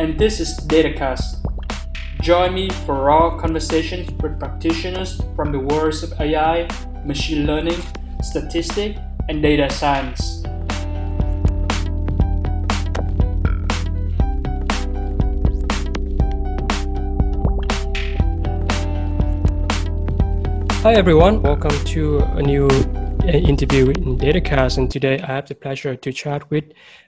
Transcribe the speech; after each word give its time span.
and 0.00 0.18
this 0.18 0.40
is 0.40 0.58
Datacast. 0.60 1.44
Join 2.22 2.54
me 2.54 2.70
for 2.86 2.94
raw 3.04 3.36
conversations 3.36 4.10
with 4.22 4.40
practitioners 4.40 5.20
from 5.36 5.52
the 5.52 5.58
worlds 5.58 6.02
of 6.02 6.18
AI, 6.18 6.66
machine 7.04 7.46
learning, 7.46 7.78
statistics, 8.22 8.98
and 9.28 9.42
data 9.42 9.68
science. 9.68 10.42
Hi 20.82 20.94
everyone, 20.94 21.42
welcome 21.42 21.76
to 21.92 22.20
a 22.20 22.42
new 22.42 22.68
uh, 22.68 23.26
interview 23.26 23.90
in 23.90 24.16
Datacast, 24.16 24.78
and 24.78 24.90
today 24.90 25.18
I 25.20 25.26
have 25.26 25.46
the 25.46 25.54
pleasure 25.54 25.94
to 25.94 26.10
chat 26.10 26.50
with 26.50 26.64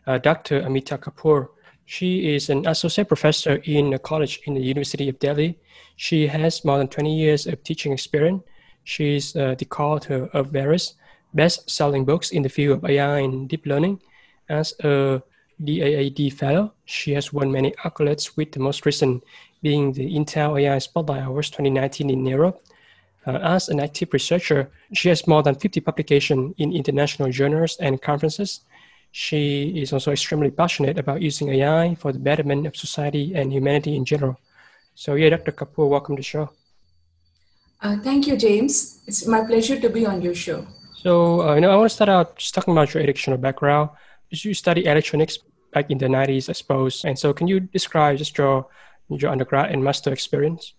uh, 0.07 0.19
Dr. 0.19 0.61
Amita 0.61 0.99
Kapoor. 0.99 1.49
She 1.93 2.35
is 2.35 2.49
an 2.49 2.67
associate 2.67 3.07
professor 3.07 3.57
in 3.65 3.93
a 3.93 3.99
college 3.99 4.41
in 4.47 4.55
the 4.55 4.63
University 4.63 5.11
of 5.11 5.19
Delhi. 5.19 5.59
She 5.97 6.27
has 6.27 6.65
more 6.65 6.79
than 6.79 6.89
20 6.89 7.15
years 7.15 7.47
of 7.47 7.63
teaching 7.65 7.93
experience. 7.93 8.45
She 8.85 9.17
is 9.17 9.37
uh, 9.37 9.57
the 9.59 9.67
co-author 9.67 10.31
of 10.33 10.47
various 10.47 10.95
best-selling 11.35 12.07
books 12.07 12.31
in 12.31 12.41
the 12.41 12.49
field 12.49 12.79
of 12.79 12.91
AI 12.91 13.19
and 13.19 13.47
deep 13.47 13.67
learning. 13.67 14.01
As 14.49 14.73
a 14.81 15.23
DAAD 15.63 16.33
fellow, 16.33 16.73
she 16.87 17.13
has 17.13 17.31
won 17.31 17.53
many 17.53 17.73
accolades, 17.85 18.39
with 18.39 18.53
the 18.53 18.61
most 18.61 18.87
recent 18.87 19.23
being 19.61 19.93
the 19.93 20.17
Intel 20.17 20.59
AI 20.59 20.79
Spotlight 20.79 21.27
Awards 21.27 21.51
2019 21.51 22.09
in 22.09 22.25
Europe. 22.25 22.65
Uh, 23.27 23.33
as 23.33 23.69
an 23.69 23.81
active 23.81 24.15
researcher, 24.15 24.71
she 24.95 25.11
has 25.11 25.27
more 25.27 25.43
than 25.43 25.57
50 25.57 25.81
publications 25.81 26.55
in 26.57 26.73
international 26.73 27.31
journals 27.31 27.77
and 27.81 28.01
conferences. 28.01 28.63
She 29.13 29.69
is 29.77 29.93
also 29.93 30.11
extremely 30.11 30.51
passionate 30.51 30.99
about 30.99 31.21
using 31.21 31.51
AI 31.51 31.95
for 31.97 32.13
the 32.13 32.19
betterment 32.19 32.67
of 32.67 32.75
society 32.75 33.35
and 33.35 33.53
humanity 33.53 33.95
in 33.95 34.07
general. 34.07 34.41
So, 34.95 35.15
yeah, 35.15 35.29
Dr. 35.29 35.53
Kapoor, 35.53 35.89
welcome 35.91 36.17
to 36.17 36.21
the 36.21 36.25
show. 36.25 36.51
Uh, 37.83 37.99
thank 37.99 38.27
you, 38.27 38.39
James. 38.39 39.03
It's 39.07 39.27
my 39.27 39.45
pleasure 39.45 39.79
to 39.79 39.91
be 39.91 40.07
on 40.07 40.23
your 40.23 40.35
show. 40.35 40.67
So, 40.95 41.43
uh, 41.43 41.55
you 41.57 41.61
know, 41.61 41.71
I 41.71 41.77
want 41.77 41.91
to 41.91 41.95
start 41.95 42.09
out 42.09 42.39
just 42.39 42.55
talking 42.55 42.73
about 42.73 42.95
your 42.95 43.03
educational 43.03 43.37
background. 43.37 43.91
You 44.31 44.55
studied 44.55 44.87
electronics 44.87 45.39
back 45.75 45.91
in 45.91 45.99
the 45.99 46.07
90s, 46.07 46.49
I 46.49 46.53
suppose. 46.53 47.05
And 47.05 47.19
so, 47.19 47.35
can 47.35 47.47
you 47.49 47.61
describe 47.61 48.17
just 48.17 48.39
your, 48.39 48.67
your 49.11 49.31
undergrad 49.31 49.73
and 49.73 49.85
master 49.85 50.11
experience? 50.11 50.73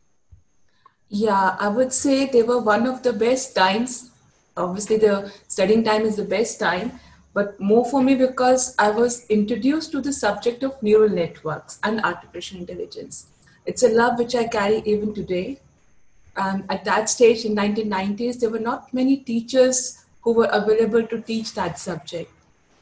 Yeah, 1.10 1.56
I 1.60 1.68
would 1.68 1.94
say 1.94 2.26
they 2.26 2.42
were 2.42 2.60
one 2.60 2.88
of 2.88 3.04
the 3.04 3.14
best 3.14 3.54
times. 3.54 4.10
Obviously, 4.58 4.98
the 4.98 5.32
studying 5.48 5.84
time 5.84 6.02
is 6.02 6.16
the 6.16 6.26
best 6.26 6.60
time, 6.60 7.00
but 7.34 7.60
more 7.60 7.86
for 7.86 8.02
me 8.02 8.16
because 8.16 8.76
I 8.78 8.92
was 8.92 9.26
introduced 9.28 9.92
to 9.92 10.02
the 10.02 10.14
subject 10.14 10.64
of 10.64 10.82
neural 10.84 11.10
networks 11.10 11.80
and 11.84 12.02
artificial 12.02 12.60
intelligence. 12.60 13.28
It's 13.66 13.84
a 13.84 13.90
love 13.90 14.20
which 14.20 14.36
I 14.36 14.46
carry 14.46 14.84
even 14.86 15.14
today. 15.14 15.60
And 16.36 16.64
at 16.70 16.86
that 16.86 17.10
stage 17.10 17.46
in 17.46 17.56
1990s, 17.56 18.40
there 18.40 18.50
were 18.50 18.60
not 18.60 18.94
many 18.94 19.18
teachers 19.18 20.06
who 20.22 20.34
were 20.34 20.50
available 20.52 21.04
to 21.08 21.22
teach 21.22 21.54
that 21.54 21.80
subject. 21.80 22.32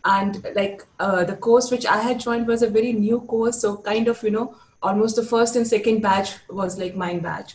And 0.03 0.45
like 0.55 0.85
uh, 0.99 1.23
the 1.23 1.35
course 1.35 1.69
which 1.69 1.85
I 1.85 2.01
had 2.01 2.19
joined 2.19 2.47
was 2.47 2.61
a 2.61 2.69
very 2.69 2.91
new 2.91 3.21
course, 3.21 3.61
so 3.61 3.77
kind 3.77 4.07
of 4.07 4.21
you 4.23 4.31
know 4.31 4.55
almost 4.81 5.15
the 5.15 5.23
first 5.23 5.55
and 5.55 5.67
second 5.67 6.01
batch 6.01 6.37
was 6.49 6.79
like 6.79 6.95
mine 6.95 7.19
batch 7.19 7.53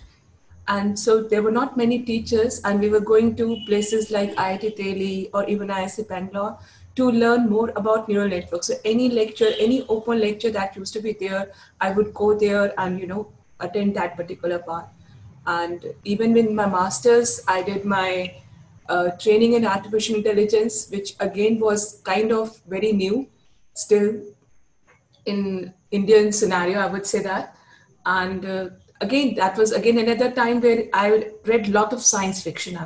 and 0.68 0.98
so 0.98 1.22
there 1.22 1.42
were 1.42 1.52
not 1.52 1.76
many 1.76 2.00
teachers, 2.00 2.60
and 2.64 2.80
we 2.80 2.88
were 2.88 3.00
going 3.00 3.36
to 3.36 3.56
places 3.66 4.10
like 4.10 4.34
IIT 4.34 4.76
Delhi 4.76 5.30
or 5.32 5.48
even 5.48 5.68
IISc 5.68 6.08
Bangalore 6.08 6.58
to 6.96 7.10
learn 7.10 7.48
more 7.48 7.70
about 7.76 8.08
neural 8.08 8.28
networks. 8.28 8.68
So 8.68 8.74
any 8.84 9.08
lecture, 9.10 9.50
any 9.58 9.86
open 9.88 10.20
lecture 10.20 10.50
that 10.50 10.76
used 10.76 10.92
to 10.94 11.00
be 11.00 11.12
there, 11.12 11.52
I 11.80 11.90
would 11.90 12.12
go 12.14 12.38
there 12.38 12.72
and 12.80 12.98
you 12.98 13.06
know 13.06 13.32
attend 13.60 13.94
that 13.96 14.16
particular 14.16 14.58
part. 14.58 14.86
And 15.46 15.84
even 16.04 16.32
with 16.32 16.50
my 16.50 16.66
masters, 16.66 17.40
I 17.46 17.62
did 17.62 17.84
my 17.84 18.34
uh, 18.88 19.10
training 19.10 19.52
in 19.54 19.66
artificial 19.66 20.16
intelligence, 20.16 20.88
which 20.90 21.14
again 21.20 21.60
was 21.60 22.00
kind 22.04 22.32
of 22.32 22.58
very 22.66 22.92
new, 22.92 23.28
still 23.74 24.20
in 25.26 25.74
Indian 25.90 26.32
scenario, 26.32 26.78
I 26.80 26.86
would 26.86 27.06
say 27.06 27.22
that. 27.22 27.56
And 28.04 28.44
uh, 28.44 28.68
again, 29.00 29.34
that 29.34 29.56
was 29.56 29.72
again 29.72 29.98
another 29.98 30.30
time 30.30 30.60
where 30.60 30.84
I 30.92 31.30
read 31.44 31.68
a 31.68 31.72
lot 31.72 31.92
of 31.92 32.02
science 32.02 32.42
fiction, 32.42 32.78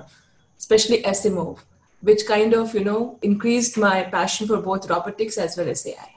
especially 0.59 1.03
Asimov, 1.03 1.59
which 2.00 2.26
kind 2.26 2.54
of 2.54 2.74
you 2.74 2.84
know 2.84 3.18
increased 3.22 3.78
my 3.78 4.02
passion 4.04 4.46
for 4.46 4.60
both 4.60 4.88
robotics 4.88 5.38
as 5.38 5.56
well 5.56 5.68
as 5.68 5.86
AI. 5.86 6.14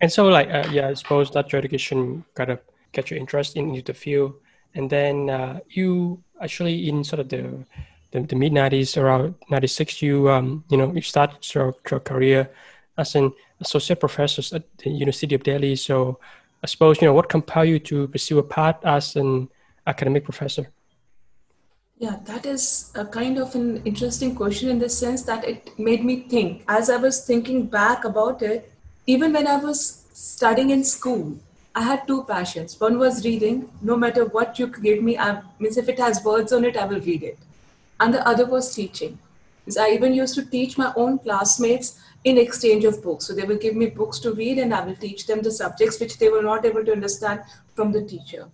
And 0.00 0.10
so, 0.10 0.26
like, 0.28 0.48
uh, 0.48 0.66
yeah, 0.72 0.88
I 0.88 0.94
suppose 0.94 1.30
that 1.32 1.52
your 1.52 1.58
education 1.58 2.24
kind 2.34 2.50
of 2.50 2.60
get 2.92 3.10
your 3.10 3.18
interest 3.18 3.56
into 3.56 3.82
the 3.82 3.94
field, 3.94 4.34
and 4.74 4.88
then 4.88 5.28
uh, 5.28 5.60
you 5.68 6.22
actually 6.40 6.88
in 6.88 7.04
sort 7.04 7.20
of 7.20 7.28
the 7.28 7.64
the, 8.12 8.20
the 8.20 8.36
mid 8.36 8.52
'90s, 8.52 8.96
around 8.96 9.34
'96, 9.50 10.02
you 10.02 10.30
um, 10.30 10.64
you 10.68 10.76
know 10.76 10.92
you 10.92 11.02
started 11.02 11.38
your, 11.54 11.74
your 11.90 12.00
career 12.00 12.50
as 12.96 13.14
an 13.14 13.32
associate 13.60 14.00
professor 14.00 14.56
at 14.56 14.64
the 14.78 14.90
University 14.90 15.34
of 15.34 15.42
Delhi. 15.42 15.76
So 15.76 16.18
I 16.62 16.66
suppose 16.66 17.00
you 17.00 17.06
know 17.06 17.14
what 17.14 17.28
compelled 17.28 17.68
you 17.68 17.78
to 17.80 18.08
pursue 18.08 18.38
a 18.38 18.42
path 18.42 18.84
as 18.84 19.16
an 19.16 19.48
academic 19.86 20.24
professor. 20.24 20.70
Yeah, 22.00 22.16
that 22.24 22.46
is 22.46 22.90
a 22.94 23.04
kind 23.04 23.36
of 23.36 23.54
an 23.54 23.82
interesting 23.84 24.34
question 24.34 24.70
in 24.70 24.78
the 24.78 24.88
sense 24.88 25.22
that 25.24 25.44
it 25.44 25.78
made 25.78 26.02
me 26.02 26.20
think. 26.20 26.62
As 26.66 26.88
I 26.88 26.96
was 26.96 27.26
thinking 27.26 27.66
back 27.66 28.06
about 28.06 28.40
it, 28.40 28.72
even 29.06 29.34
when 29.34 29.46
I 29.46 29.56
was 29.56 30.06
studying 30.14 30.70
in 30.70 30.82
school, 30.82 31.36
I 31.74 31.82
had 31.82 32.06
two 32.06 32.24
passions. 32.24 32.80
One 32.80 32.96
was 32.96 33.22
reading. 33.22 33.70
No 33.82 33.98
matter 33.98 34.24
what 34.24 34.58
you 34.58 34.68
give 34.68 35.02
me, 35.02 35.18
I 35.18 35.42
means 35.58 35.76
if 35.76 35.90
it 35.90 35.98
has 35.98 36.24
words 36.24 36.54
on 36.54 36.64
it, 36.64 36.78
I 36.78 36.86
will 36.86 37.02
read 37.02 37.22
it. 37.22 37.38
And 38.00 38.14
the 38.14 38.26
other 38.26 38.46
was 38.46 38.74
teaching. 38.74 39.18
Because 39.66 39.76
I 39.76 39.90
even 39.90 40.14
used 40.14 40.34
to 40.36 40.46
teach 40.46 40.78
my 40.78 40.94
own 40.96 41.18
classmates 41.18 42.00
in 42.24 42.38
exchange 42.38 42.84
of 42.84 43.02
books. 43.02 43.26
So 43.26 43.34
they 43.34 43.44
will 43.44 43.58
give 43.58 43.76
me 43.76 43.90
books 43.90 44.18
to 44.20 44.32
read 44.32 44.56
and 44.56 44.72
I 44.72 44.82
will 44.86 44.96
teach 44.96 45.26
them 45.26 45.42
the 45.42 45.50
subjects 45.50 46.00
which 46.00 46.16
they 46.16 46.30
were 46.30 46.42
not 46.42 46.64
able 46.64 46.82
to 46.82 46.92
understand 46.92 47.42
from 47.74 47.92
the 47.92 48.02
teacher. 48.02 48.48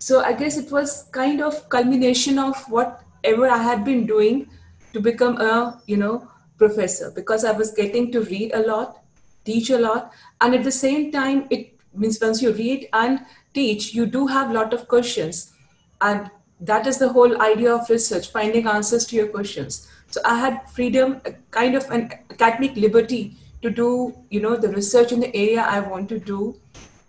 So 0.00 0.22
I 0.24 0.32
guess 0.32 0.56
it 0.56 0.72
was 0.72 1.04
kind 1.12 1.42
of 1.42 1.68
culmination 1.68 2.38
of 2.38 2.56
whatever 2.70 3.48
I 3.48 3.58
had 3.58 3.84
been 3.84 4.06
doing 4.06 4.48
to 4.94 5.00
become 5.00 5.36
a, 5.38 5.80
you 5.86 5.98
know, 5.98 6.26
professor 6.56 7.10
because 7.14 7.44
I 7.44 7.52
was 7.52 7.72
getting 7.72 8.10
to 8.12 8.22
read 8.22 8.52
a 8.54 8.66
lot, 8.66 9.02
teach 9.44 9.68
a 9.68 9.78
lot, 9.78 10.12
and 10.40 10.54
at 10.54 10.64
the 10.64 10.72
same 10.72 11.12
time, 11.12 11.46
it 11.50 11.78
means 11.94 12.18
once 12.20 12.40
you 12.40 12.52
read 12.52 12.88
and 12.94 13.20
teach, 13.52 13.94
you 13.94 14.06
do 14.06 14.26
have 14.26 14.50
a 14.50 14.54
lot 14.54 14.72
of 14.72 14.88
questions. 14.88 15.52
And 16.00 16.30
that 16.60 16.86
is 16.86 16.98
the 16.98 17.10
whole 17.10 17.40
idea 17.42 17.74
of 17.74 17.90
research, 17.90 18.30
finding 18.30 18.66
answers 18.66 19.04
to 19.06 19.16
your 19.16 19.28
questions. 19.28 19.86
So 20.10 20.20
I 20.24 20.38
had 20.38 20.70
freedom, 20.70 21.20
kind 21.50 21.74
of 21.74 21.90
an 21.90 22.10
academic 22.30 22.74
liberty 22.76 23.36
to 23.62 23.70
do, 23.70 24.14
you 24.30 24.40
know, 24.40 24.56
the 24.56 24.68
research 24.68 25.12
in 25.12 25.20
the 25.20 25.34
area 25.36 25.60
I 25.62 25.80
want 25.80 26.08
to 26.08 26.18
do. 26.18 26.56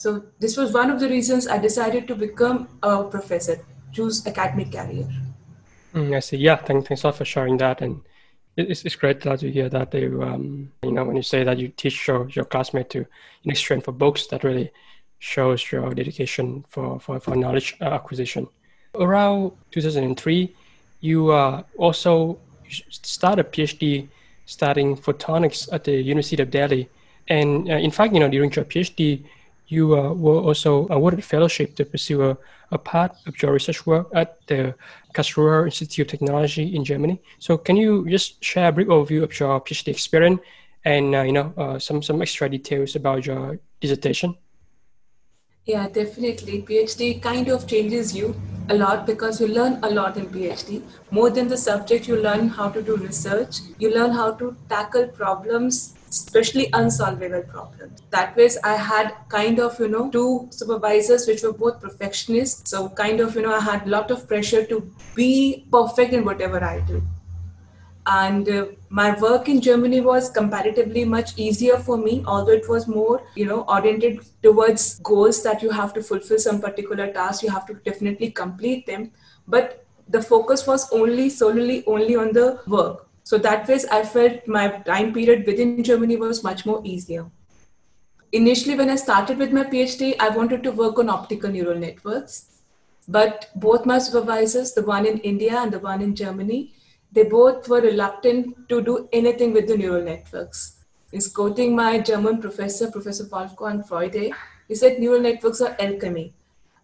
So 0.02 0.24
this 0.40 0.58
was 0.58 0.74
one 0.74 0.90
of 0.90 1.00
the 1.00 1.08
reasons 1.08 1.48
I 1.48 1.60
decided 1.60 2.08
to 2.08 2.16
become 2.16 2.68
a 2.82 3.04
professor, 3.04 3.64
choose 3.92 4.26
academic 4.26 4.72
career. 4.72 5.08
Mm, 5.94 6.16
I 6.18 6.20
see. 6.22 6.38
Yeah, 6.38 6.56
thank, 6.56 6.88
thanks 6.88 7.04
a 7.04 7.08
lot 7.08 7.18
for 7.18 7.26
sharing 7.26 7.58
that. 7.58 7.82
And 7.82 8.02
it's, 8.58 8.84
it's 8.84 8.96
great 8.96 9.22
to 9.22 9.38
hear 9.38 9.70
that 9.70 9.94
you, 9.94 10.24
um, 10.24 10.72
you 10.82 10.92
know, 10.92 11.04
when 11.04 11.18
you 11.18 11.22
say 11.22 11.44
that 11.44 11.60
you 11.60 11.68
teach 11.68 12.08
your, 12.08 12.28
your 12.30 12.46
classmate 12.46 12.90
to 12.90 13.06
in 13.44 13.52
exchange 13.52 13.84
for 13.84 13.92
books, 13.92 14.26
that 14.32 14.44
really 14.44 14.72
shows 15.20 15.72
your 15.72 15.94
dedication 15.94 16.66
for, 16.68 17.00
for, 17.00 17.20
for 17.20 17.36
knowledge 17.36 17.78
acquisition. 17.80 18.48
Around 18.96 19.52
2003, 19.70 20.52
you 21.02 21.30
uh, 21.30 21.62
also 21.78 22.40
started 22.90 23.46
a 23.46 23.48
PhD 23.48 24.08
studying 24.48 24.98
photonics 24.98 25.72
at 25.72 25.84
the 25.84 26.02
University 26.02 26.42
of 26.42 26.50
Delhi. 26.50 26.90
And 27.28 27.70
uh, 27.70 27.76
in 27.76 27.92
fact, 27.92 28.16
you 28.16 28.20
know, 28.20 28.30
during 28.30 28.52
your 28.52 28.66
PhD, 28.66 29.26
you 29.72 29.98
uh, 29.98 30.14
were 30.14 30.40
also 30.40 30.88
awarded 30.90 31.20
a 31.20 31.24
fellowship 31.24 31.76
to 31.76 31.86
pursue 31.86 32.22
a, 32.24 32.38
a, 32.72 32.78
part 32.78 33.12
of 33.26 33.42
your 33.42 33.54
research 33.54 33.86
work 33.86 34.08
at 34.14 34.46
the 34.48 34.76
Karlsruhe 35.14 35.66
Institute 35.66 36.08
of 36.08 36.12
Technology 36.12 36.76
in 36.76 36.84
Germany. 36.84 37.22
So, 37.40 37.58
can 37.58 37.78
you 37.78 38.08
just 38.10 38.44
share 38.44 38.70
a 38.70 38.72
brief 38.72 38.88
overview 38.88 39.24
of 39.24 39.40
your 39.40 39.62
PhD 39.62 39.88
experience 39.88 40.42
and 40.84 41.16
uh, 41.16 41.22
you 41.22 41.32
know 41.32 41.54
uh, 41.58 41.80
some 41.80 42.02
some 42.02 42.22
extra 42.22 42.50
details 42.50 42.96
about 42.96 43.26
your 43.26 43.60
dissertation? 43.80 44.36
Yeah, 45.72 45.88
definitely. 45.88 46.64
PhD 46.64 47.22
kind 47.22 47.48
of 47.48 47.66
changes 47.66 48.16
you 48.16 48.36
a 48.70 48.76
lot 48.76 49.06
because 49.06 49.40
you 49.40 49.48
learn 49.48 49.80
a 49.84 49.90
lot 49.90 50.18
in 50.18 50.26
PhD. 50.26 50.82
More 51.12 51.30
than 51.30 51.48
the 51.48 51.58
subject, 51.58 52.08
you 52.08 52.18
learn 52.18 52.50
how 52.50 52.70
to 52.70 52.82
do 52.82 52.98
research, 52.98 53.60
you 53.80 53.94
learn 53.94 54.12
how 54.12 54.32
to 54.42 54.56
tackle 54.68 55.08
problems, 55.08 55.94
especially 56.10 56.68
unsolvable 56.74 57.44
problems. 57.44 58.02
That 58.10 58.36
way, 58.36 58.50
I 58.64 58.76
had 58.76 59.16
kind 59.30 59.60
of, 59.60 59.80
you 59.80 59.88
know, 59.88 60.10
two 60.10 60.50
supervisors 60.52 61.26
which 61.26 61.42
were 61.42 61.54
both 61.54 61.80
perfectionists. 61.80 62.70
So, 62.70 62.90
kind 62.90 63.22
of, 63.22 63.36
you 63.36 63.44
know, 63.44 63.56
I 63.56 63.62
had 63.62 63.88
a 63.88 63.90
lot 63.90 64.12
of 64.12 64.28
pressure 64.28 64.66
to 64.66 64.84
be 65.16 65.66
perfect 65.72 66.14
in 66.14 66.26
whatever 66.26 66.64
I 66.64 66.80
do 66.82 67.02
and 68.08 68.50
uh, 68.50 68.66
my 68.90 69.20
work 69.20 69.48
in 69.48 69.62
germany 69.62 70.02
was 70.02 70.30
comparatively 70.30 71.06
much 71.06 71.38
easier 71.38 71.78
for 71.78 71.98
me 71.98 72.24
although 72.26 72.52
it 72.52 72.68
was 72.68 72.88
more 72.88 73.22
you 73.36 73.46
know 73.46 73.62
oriented 73.68 74.20
towards 74.42 75.00
goals 75.00 75.44
that 75.44 75.62
you 75.62 75.70
have 75.70 75.94
to 75.94 76.02
fulfill 76.02 76.40
some 76.40 76.60
particular 76.60 77.12
task 77.14 77.44
you 77.44 77.50
have 77.50 77.66
to 77.66 77.74
definitely 77.86 78.32
complete 78.32 78.86
them. 78.86 79.12
But 79.48 79.86
the 80.08 80.22
focus 80.22 80.66
was 80.66 80.92
only 80.92 81.30
solely 81.30 81.86
only 81.86 82.16
on 82.16 82.34
the 82.34 82.60
work. 82.68 83.08
So 83.24 83.38
that 83.38 83.68
way 83.68 83.80
i 83.92 84.04
felt 84.04 84.48
my 84.48 84.70
time 84.90 85.14
period 85.14 85.46
within 85.46 85.84
germany 85.84 86.16
was 86.16 86.44
much 86.44 86.66
more 86.66 86.82
easier. 86.84 87.26
Initially 88.32 88.76
when 88.76 88.90
i 88.90 88.96
started 88.96 89.38
with 89.38 89.52
my 89.52 89.64
phd 89.64 90.16
i 90.20 90.30
wanted 90.30 90.64
to 90.64 90.72
work 90.72 90.98
on 90.98 91.10
optical 91.10 91.52
neural 91.52 91.78
networks. 91.78 92.48
But 93.08 93.50
both 93.56 93.86
my 93.86 94.00
supervisors 94.00 94.74
the 94.74 94.82
one 94.84 95.06
in 95.06 95.20
india 95.20 95.58
and 95.60 95.72
the 95.72 95.80
one 95.80 96.02
in 96.02 96.16
germany 96.16 96.74
they 97.12 97.24
both 97.24 97.68
were 97.68 97.82
reluctant 97.82 98.70
to 98.70 98.82
do 98.82 99.10
anything 99.12 99.54
with 99.54 99.68
the 99.68 99.78
neural 99.78 100.04
networks. 100.04 100.78
In 101.12 101.22
quoting 101.34 101.76
my 101.76 102.00
German 102.00 102.40
professor, 102.42 102.90
Professor 102.90 103.28
Wolfgang 103.30 103.84
Freude, 103.84 104.32
he 104.68 104.76
said 104.76 105.00
neural 105.00 105.20
networks 105.20 105.60
are 105.60 105.76
alchemy. 105.80 106.34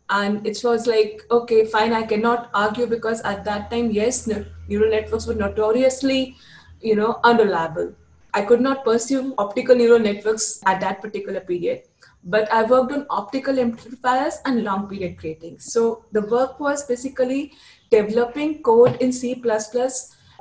And 0.09 0.45
it 0.45 0.59
was 0.63 0.87
like, 0.87 1.21
okay, 1.31 1.65
fine, 1.65 1.93
I 1.93 2.03
cannot 2.03 2.49
argue 2.53 2.87
because 2.87 3.21
at 3.21 3.45
that 3.45 3.71
time, 3.71 3.91
yes, 3.91 4.27
neural 4.27 4.91
networks 4.91 5.27
were 5.27 5.35
notoriously, 5.35 6.35
you 6.81 6.95
know, 6.95 7.19
unreliable. 7.23 7.93
I 8.33 8.41
could 8.41 8.61
not 8.61 8.83
pursue 8.83 9.33
optical 9.37 9.75
neural 9.75 9.99
networks 9.99 10.61
at 10.65 10.81
that 10.81 11.01
particular 11.01 11.39
period, 11.39 11.83
but 12.23 12.51
I 12.51 12.63
worked 12.63 12.91
on 12.91 13.05
optical 13.09 13.59
amplifiers 13.59 14.39
and 14.45 14.63
long 14.63 14.87
period 14.89 15.17
gratings. 15.17 15.71
So 15.71 16.05
the 16.11 16.21
work 16.21 16.59
was 16.59 16.85
basically 16.85 17.53
developing 17.89 18.61
code 18.61 19.01
in 19.01 19.11
C++ 19.13 19.41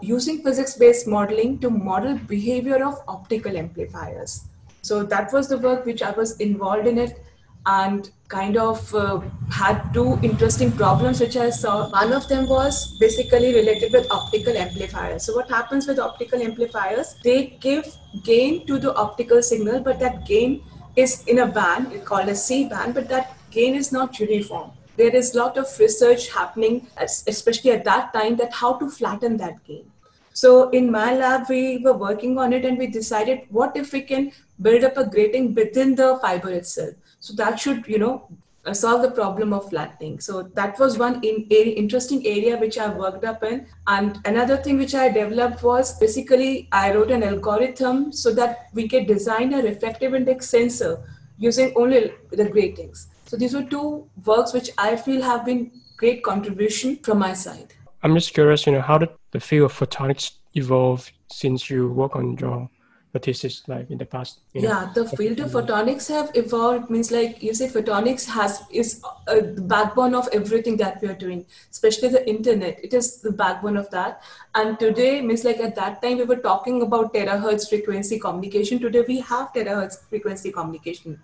using 0.03 0.43
physics-based 0.43 1.07
modeling 1.07 1.59
to 1.61 1.71
model 1.71 2.19
behavior 2.27 2.85
of 2.85 3.01
optical 3.09 3.57
amplifiers. 3.57 4.45
So 4.83 5.03
that 5.05 5.33
was 5.33 5.49
the 5.49 5.59
work 5.59 5.87
which 5.87 6.03
I 6.03 6.11
was 6.11 6.37
involved 6.39 6.87
in 6.87 6.99
it 6.99 7.23
and 7.67 8.11
kind 8.29 8.57
of 8.57 8.95
uh, 8.95 9.21
had 9.51 9.93
two 9.93 10.19
interesting 10.23 10.71
problems 10.71 11.21
which 11.21 11.37
I 11.37 11.51
saw. 11.51 11.89
One 11.91 12.13
of 12.13 12.29
them 12.29 12.49
was 12.49 12.97
basically 12.99 13.55
related 13.55 13.93
with 13.93 14.07
optical 14.11 14.57
amplifiers. 14.57 15.25
So 15.25 15.35
what 15.35 15.49
happens 15.49 15.89
with 15.89 15.99
optical 15.99 16.41
amplifiers? 16.41 17.17
They 17.25 17.59
give 17.61 17.93
gain 18.23 18.67
to 18.67 18.79
the 18.79 18.95
optical 18.95 19.43
signal, 19.43 19.81
but 19.81 19.99
that 19.99 20.27
gain 20.27 20.63
is 20.95 21.25
in 21.27 21.41
a 21.41 21.47
band 21.47 22.05
called 22.05 22.29
a 22.29 22.37
C 22.37 22.69
band, 22.69 22.95
but 22.95 23.09
that 23.09 23.37
gain 23.51 23.75
is 23.75 23.91
not 23.91 24.21
uniform 24.21 24.71
there 24.97 25.15
is 25.15 25.35
a 25.35 25.39
lot 25.39 25.57
of 25.57 25.67
research 25.79 26.29
happening, 26.33 26.87
especially 26.99 27.73
at 27.73 27.85
that 27.85 28.13
time, 28.13 28.37
that 28.37 28.53
how 28.53 28.79
to 28.79 28.91
flatten 28.91 29.37
that 29.39 29.63
gain. 29.65 29.91
So 30.33 30.69
in 30.71 30.91
my 30.91 31.17
lab, 31.17 31.49
we 31.49 31.79
were 31.79 31.97
working 31.97 32.39
on 32.39 32.53
it 32.53 32.65
and 32.65 32.77
we 32.77 32.89
decided 32.89 33.47
what 33.49 33.77
if 33.77 33.93
we 33.93 34.03
can 34.03 34.33
build 34.61 34.85
up 34.85 34.99
a 34.99 35.07
grating 35.07 35.55
within 35.55 35.95
the 35.95 36.19
fiber 36.21 36.51
itself. 36.51 36.95
So 37.21 37.33
that 37.37 37.59
should, 37.59 37.87
you 37.87 37.99
know, 37.99 38.29
uh, 38.67 38.75
solve 38.75 39.01
the 39.01 39.11
problem 39.11 39.53
of 39.53 39.71
flattening. 39.71 40.21
So 40.21 40.43
that 40.43 40.79
was 40.79 40.99
one 40.99 41.23
in, 41.23 41.47
interesting 41.51 42.27
area 42.27 42.59
which 42.59 42.79
I 42.79 42.89
worked 42.89 43.25
up 43.25 43.45
in. 43.45 43.67
And 43.87 44.19
another 44.25 44.57
thing 44.57 44.77
which 44.77 44.95
I 44.95 45.09
developed 45.09 45.63
was 45.63 45.99
basically 45.99 46.69
I 46.73 46.93
wrote 46.93 47.11
an 47.11 47.23
algorithm 47.23 48.13
so 48.13 48.35
that 48.35 48.67
we 48.75 48.89
could 48.89 49.07
design 49.07 49.55
a 49.55 49.63
reflective 49.63 50.15
index 50.15 50.51
sensor 50.51 50.99
using 51.39 51.73
only 51.77 52.13
the 52.31 52.49
gratings. 52.49 53.09
So 53.26 53.37
these 53.37 53.55
were 53.55 53.64
two 53.64 54.08
works 54.25 54.52
which 54.52 54.70
I 54.78 54.96
feel 54.96 55.20
have 55.23 55.44
been 55.44 55.73
great 55.96 56.23
contribution 56.23 56.96
from 56.96 57.19
my 57.19 57.32
side. 57.32 57.75
I'm 58.02 58.14
just 58.14 58.32
curious, 58.32 58.67
you 58.67 58.73
know, 58.73 58.81
how 58.81 58.99
did 58.99 59.08
the 59.32 59.40
field 59.40 59.70
of 59.70 59.76
photonics 59.76 60.32
evolve 60.55 61.11
since 61.31 61.69
you 61.69 61.88
work 61.88 62.14
on 62.14 62.37
your 62.38 62.70
thesis 63.19 63.62
like 63.67 63.90
in 63.90 63.99
the 63.99 64.05
past 64.05 64.40
you 64.52 64.62
know? 64.62 64.69
yeah 64.69 64.90
the 64.94 65.08
field 65.17 65.40
of 65.40 65.50
photonics 65.50 66.08
have 66.08 66.31
evolved 66.34 66.90
means 66.90 67.11
like 67.11 67.43
you 67.43 67.55
say 67.55 67.69
photonics 67.69 68.26
has 68.26 68.62
is 68.70 69.02
a, 69.28 69.40
the 69.40 69.62
backbone 69.62 70.14
of 70.14 70.28
everything 70.32 70.76
that 70.76 71.00
we 71.02 71.08
are 71.08 71.14
doing 71.14 71.44
especially 71.70 72.08
the 72.08 72.28
internet 72.28 72.78
it 72.82 72.94
is 72.94 73.20
the 73.20 73.32
backbone 73.32 73.76
of 73.76 73.88
that 73.90 74.23
and 74.55 74.78
today 74.78 75.20
means 75.20 75.44
like 75.44 75.58
at 75.58 75.75
that 75.75 76.00
time 76.02 76.19
we 76.19 76.25
were 76.25 76.37
talking 76.37 76.82
about 76.82 77.12
terahertz 77.14 77.69
frequency 77.69 78.19
communication 78.19 78.78
today 78.78 79.05
we 79.08 79.20
have 79.20 79.52
terahertz 79.52 80.08
frequency 80.08 80.52
communication 80.52 81.19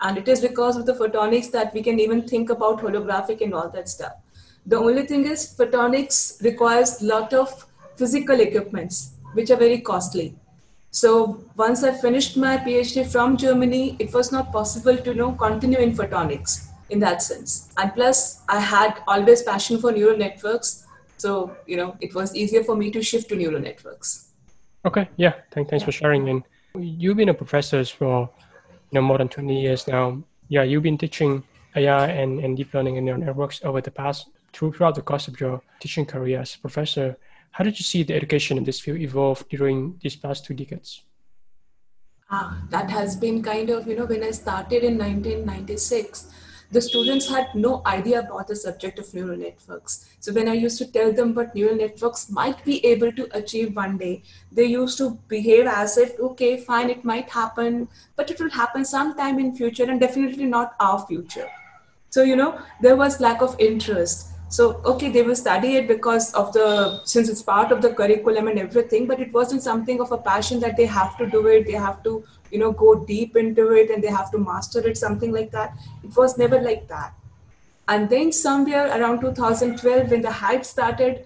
and 0.00 0.18
it 0.18 0.28
is 0.28 0.40
because 0.40 0.76
of 0.76 0.86
the 0.86 0.92
photonics 0.92 1.50
that 1.50 1.74
we 1.74 1.82
can 1.82 1.98
even 2.00 2.26
think 2.26 2.50
about 2.50 2.80
holographic 2.80 3.40
and 3.40 3.54
all 3.54 3.68
that 3.70 3.88
stuff. 3.88 4.12
The 4.66 4.76
only 4.76 5.06
thing 5.06 5.26
is 5.26 5.54
photonics 5.58 6.42
requires 6.42 7.00
a 7.02 7.06
lot 7.06 7.32
of 7.32 7.66
physical 7.96 8.40
equipments, 8.40 9.12
which 9.32 9.50
are 9.50 9.56
very 9.56 9.80
costly. 9.80 10.36
So 10.90 11.44
once 11.56 11.84
I 11.84 11.92
finished 11.92 12.36
my 12.36 12.56
PhD 12.58 13.06
from 13.10 13.36
Germany, 13.36 13.96
it 13.98 14.12
was 14.12 14.32
not 14.32 14.52
possible 14.52 14.96
to 14.96 15.10
you 15.10 15.14
know, 15.14 15.32
continue 15.32 15.78
in 15.78 15.94
photonics 15.94 16.68
in 16.90 16.98
that 17.00 17.22
sense. 17.22 17.72
And 17.76 17.92
plus, 17.94 18.42
I 18.48 18.60
had 18.60 19.02
always 19.06 19.42
passion 19.42 19.78
for 19.78 19.92
neural 19.92 20.16
networks. 20.16 20.86
So, 21.18 21.56
you 21.66 21.76
know, 21.76 21.96
it 22.00 22.14
was 22.14 22.34
easier 22.34 22.64
for 22.64 22.76
me 22.76 22.90
to 22.92 23.02
shift 23.02 23.28
to 23.30 23.36
neural 23.36 23.60
networks. 23.60 24.30
Okay, 24.84 25.08
yeah, 25.16 25.34
thank, 25.50 25.68
thanks 25.68 25.82
yeah. 25.82 25.86
for 25.86 25.92
sharing. 25.92 26.28
And 26.28 26.42
you've 26.78 27.16
been 27.16 27.28
a 27.28 27.34
professor 27.34 27.84
for 27.84 28.30
know 28.92 29.02
more 29.02 29.18
than 29.18 29.28
20 29.28 29.60
years 29.60 29.86
now. 29.88 30.22
Yeah 30.48 30.62
you've 30.62 30.82
been 30.82 30.98
teaching 30.98 31.42
ai 31.76 32.06
and, 32.06 32.40
and 32.40 32.56
deep 32.56 32.72
learning 32.74 32.96
and 32.96 33.06
neural 33.06 33.20
networks 33.20 33.62
over 33.64 33.80
the 33.80 33.90
past 33.90 34.28
throughout 34.52 34.94
the 34.94 35.02
course 35.02 35.28
of 35.28 35.38
your 35.40 35.60
teaching 35.80 36.06
career 36.06 36.40
as 36.40 36.54
a 36.54 36.58
professor. 36.58 37.16
How 37.50 37.64
did 37.64 37.78
you 37.78 37.84
see 37.84 38.02
the 38.02 38.14
education 38.14 38.58
in 38.58 38.64
this 38.64 38.80
field 38.80 38.98
evolve 38.98 39.48
during 39.48 39.98
these 40.02 40.16
past 40.16 40.44
two 40.44 40.54
decades? 40.54 41.02
Ah, 42.30 42.62
that 42.70 42.90
has 42.90 43.16
been 43.16 43.42
kind 43.42 43.70
of 43.70 43.86
you 43.86 43.96
know 43.96 44.04
when 44.04 44.22
i 44.22 44.30
started 44.30 44.84
in 44.84 44.98
1996 44.98 46.30
the 46.70 46.80
students 46.80 47.28
had 47.28 47.54
no 47.54 47.82
idea 47.86 48.20
about 48.20 48.46
the 48.46 48.56
subject 48.56 48.98
of 48.98 49.12
neural 49.14 49.36
networks. 49.36 50.10
So 50.20 50.32
when 50.32 50.48
I 50.48 50.52
used 50.52 50.78
to 50.78 50.86
tell 50.86 51.12
them 51.12 51.34
what 51.34 51.54
neural 51.54 51.76
networks 51.76 52.30
might 52.30 52.62
be 52.64 52.84
able 52.84 53.10
to 53.12 53.28
achieve 53.36 53.74
one 53.74 53.96
day, 53.96 54.22
they 54.52 54.64
used 54.64 54.98
to 54.98 55.18
behave 55.28 55.66
as 55.66 55.96
if, 55.96 56.18
okay, 56.20 56.58
fine, 56.58 56.90
it 56.90 57.04
might 57.04 57.30
happen, 57.30 57.88
but 58.16 58.30
it 58.30 58.38
will 58.38 58.50
happen 58.50 58.84
sometime 58.84 59.38
in 59.38 59.54
future 59.56 59.84
and 59.84 60.00
definitely 60.00 60.44
not 60.44 60.74
our 60.78 61.06
future. 61.06 61.48
So, 62.10 62.22
you 62.22 62.36
know, 62.36 62.60
there 62.82 62.96
was 62.96 63.20
lack 63.20 63.40
of 63.40 63.56
interest 63.58 64.32
so 64.50 64.80
okay 64.84 65.10
they 65.10 65.22
will 65.22 65.36
study 65.36 65.76
it 65.76 65.86
because 65.86 66.32
of 66.32 66.52
the 66.54 67.00
since 67.04 67.28
it's 67.28 67.42
part 67.42 67.70
of 67.70 67.82
the 67.82 67.92
curriculum 67.92 68.48
and 68.48 68.58
everything 68.58 69.06
but 69.06 69.20
it 69.20 69.32
wasn't 69.32 69.62
something 69.62 70.00
of 70.00 70.10
a 70.10 70.16
passion 70.16 70.58
that 70.58 70.76
they 70.76 70.86
have 70.86 71.16
to 71.18 71.26
do 71.26 71.46
it 71.48 71.66
they 71.66 71.72
have 71.72 72.02
to 72.02 72.24
you 72.50 72.58
know 72.58 72.72
go 72.72 73.04
deep 73.04 73.36
into 73.36 73.70
it 73.72 73.90
and 73.90 74.02
they 74.02 74.08
have 74.08 74.30
to 74.32 74.38
master 74.38 74.86
it 74.86 74.96
something 74.96 75.32
like 75.32 75.50
that. 75.52 75.76
It 76.04 76.16
was 76.16 76.38
never 76.38 76.60
like 76.60 76.88
that. 76.88 77.14
And 77.88 78.08
then 78.10 78.32
somewhere 78.32 78.86
around 78.98 79.20
2012 79.20 80.10
when 80.10 80.22
the 80.22 80.30
hype 80.30 80.64
started 80.64 81.24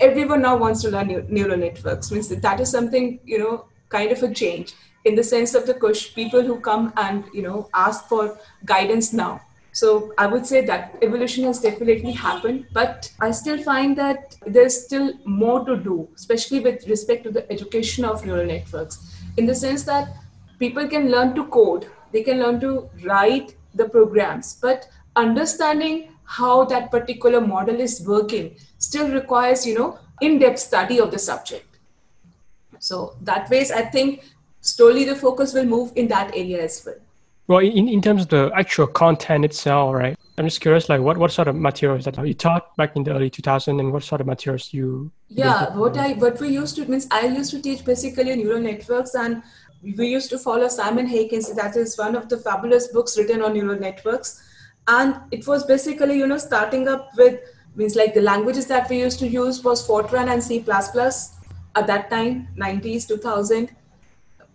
everyone 0.00 0.42
now 0.42 0.56
wants 0.56 0.82
to 0.82 0.90
learn 0.90 1.26
neural 1.28 1.56
networks. 1.56 2.10
Means 2.10 2.28
that 2.28 2.60
is 2.60 2.70
something 2.70 3.20
you 3.24 3.38
know 3.38 3.66
kind 3.88 4.10
of 4.12 4.22
a 4.22 4.32
change 4.32 4.74
in 5.04 5.14
the 5.14 5.22
sense 5.22 5.54
of 5.54 5.66
the 5.66 5.74
push 5.74 6.14
people 6.14 6.42
who 6.42 6.60
come 6.60 6.92
and 6.96 7.24
you 7.32 7.42
know 7.42 7.68
ask 7.74 8.06
for 8.08 8.38
guidance 8.64 9.12
now. 9.12 9.40
So 9.72 10.14
I 10.18 10.28
would 10.28 10.46
say 10.46 10.64
that 10.66 10.96
evolution 11.02 11.44
has 11.44 11.60
definitely 11.60 12.12
happened, 12.12 12.66
but 12.72 13.10
I 13.20 13.32
still 13.32 13.60
find 13.60 13.98
that 13.98 14.36
there's 14.46 14.84
still 14.84 15.14
more 15.24 15.64
to 15.64 15.76
do, 15.76 16.08
especially 16.14 16.60
with 16.60 16.86
respect 16.86 17.24
to 17.24 17.32
the 17.32 17.50
education 17.50 18.04
of 18.04 18.24
neural 18.24 18.46
networks, 18.46 19.16
in 19.36 19.46
the 19.46 19.54
sense 19.54 19.82
that 19.82 20.14
people 20.58 20.88
can 20.88 21.10
learn 21.10 21.34
to 21.34 21.46
code, 21.46 21.86
they 22.12 22.22
can 22.22 22.38
learn 22.38 22.60
to 22.60 22.88
write 23.04 23.56
the 23.74 23.88
programs, 23.88 24.54
but 24.60 24.88
understanding 25.16 26.10
how 26.24 26.64
that 26.64 26.90
particular 26.90 27.40
model 27.40 27.80
is 27.80 28.02
working 28.06 28.56
still 28.78 29.10
requires, 29.10 29.66
you 29.66 29.78
know, 29.78 29.98
in-depth 30.20 30.58
study 30.58 31.00
of 31.00 31.10
the 31.10 31.18
subject. 31.18 31.78
So 32.78 33.16
that 33.22 33.50
ways, 33.50 33.70
I 33.70 33.82
think 33.82 34.24
slowly 34.60 35.04
the 35.04 35.16
focus 35.16 35.54
will 35.54 35.64
move 35.64 35.92
in 35.96 36.08
that 36.08 36.30
area 36.34 36.62
as 36.62 36.82
well. 36.84 36.96
Well, 37.46 37.58
in, 37.58 37.88
in 37.88 38.00
terms 38.00 38.22
of 38.22 38.28
the 38.28 38.50
actual 38.54 38.86
content 38.86 39.44
itself, 39.44 39.94
right? 39.94 40.16
I'm 40.38 40.46
just 40.46 40.60
curious, 40.60 40.88
like 40.88 41.00
what, 41.00 41.18
what 41.18 41.30
sort 41.30 41.46
of 41.46 41.54
materials 41.54 42.06
that 42.06 42.26
you 42.26 42.34
taught 42.34 42.74
back 42.76 42.96
in 42.96 43.04
the 43.04 43.12
early 43.12 43.30
2000s 43.30 43.78
and 43.78 43.92
what 43.92 44.02
sort 44.02 44.20
of 44.20 44.26
materials 44.26 44.72
you? 44.72 45.12
Yeah, 45.28 45.76
what 45.76 45.96
I 45.96 46.14
what 46.14 46.40
we 46.40 46.48
used 46.48 46.76
to 46.76 46.86
means 46.86 47.06
I 47.10 47.26
used 47.26 47.50
to 47.50 47.60
teach 47.60 47.84
basically 47.84 48.34
neural 48.34 48.60
networks 48.60 49.14
and 49.14 49.42
we 49.96 50.08
used 50.08 50.30
to 50.30 50.38
follow 50.38 50.68
Simon 50.68 51.06
Haykin's. 51.06 51.54
That 51.54 51.76
is 51.76 51.96
one 51.98 52.14
of 52.14 52.28
the 52.28 52.38
fabulous 52.38 52.88
books 52.88 53.18
written 53.18 53.42
on 53.42 53.54
neural 53.54 53.78
networks. 53.78 54.42
and 54.86 55.16
it 55.30 55.46
was 55.46 55.64
basically 55.64 56.16
you 56.16 56.26
know 56.26 56.38
starting 56.38 56.88
up 56.88 57.10
with 57.16 57.40
means 57.76 57.94
like 57.96 58.14
the 58.14 58.20
languages 58.20 58.66
that 58.66 58.88
we 58.88 58.98
used 59.00 59.18
to 59.18 59.26
use 59.26 59.62
was 59.64 59.86
fortran 59.86 60.28
and 60.32 60.42
c++ 60.42 60.64
at 61.76 61.86
that 61.86 62.10
time 62.10 62.48
90s 62.56 63.08
2000 63.08 63.74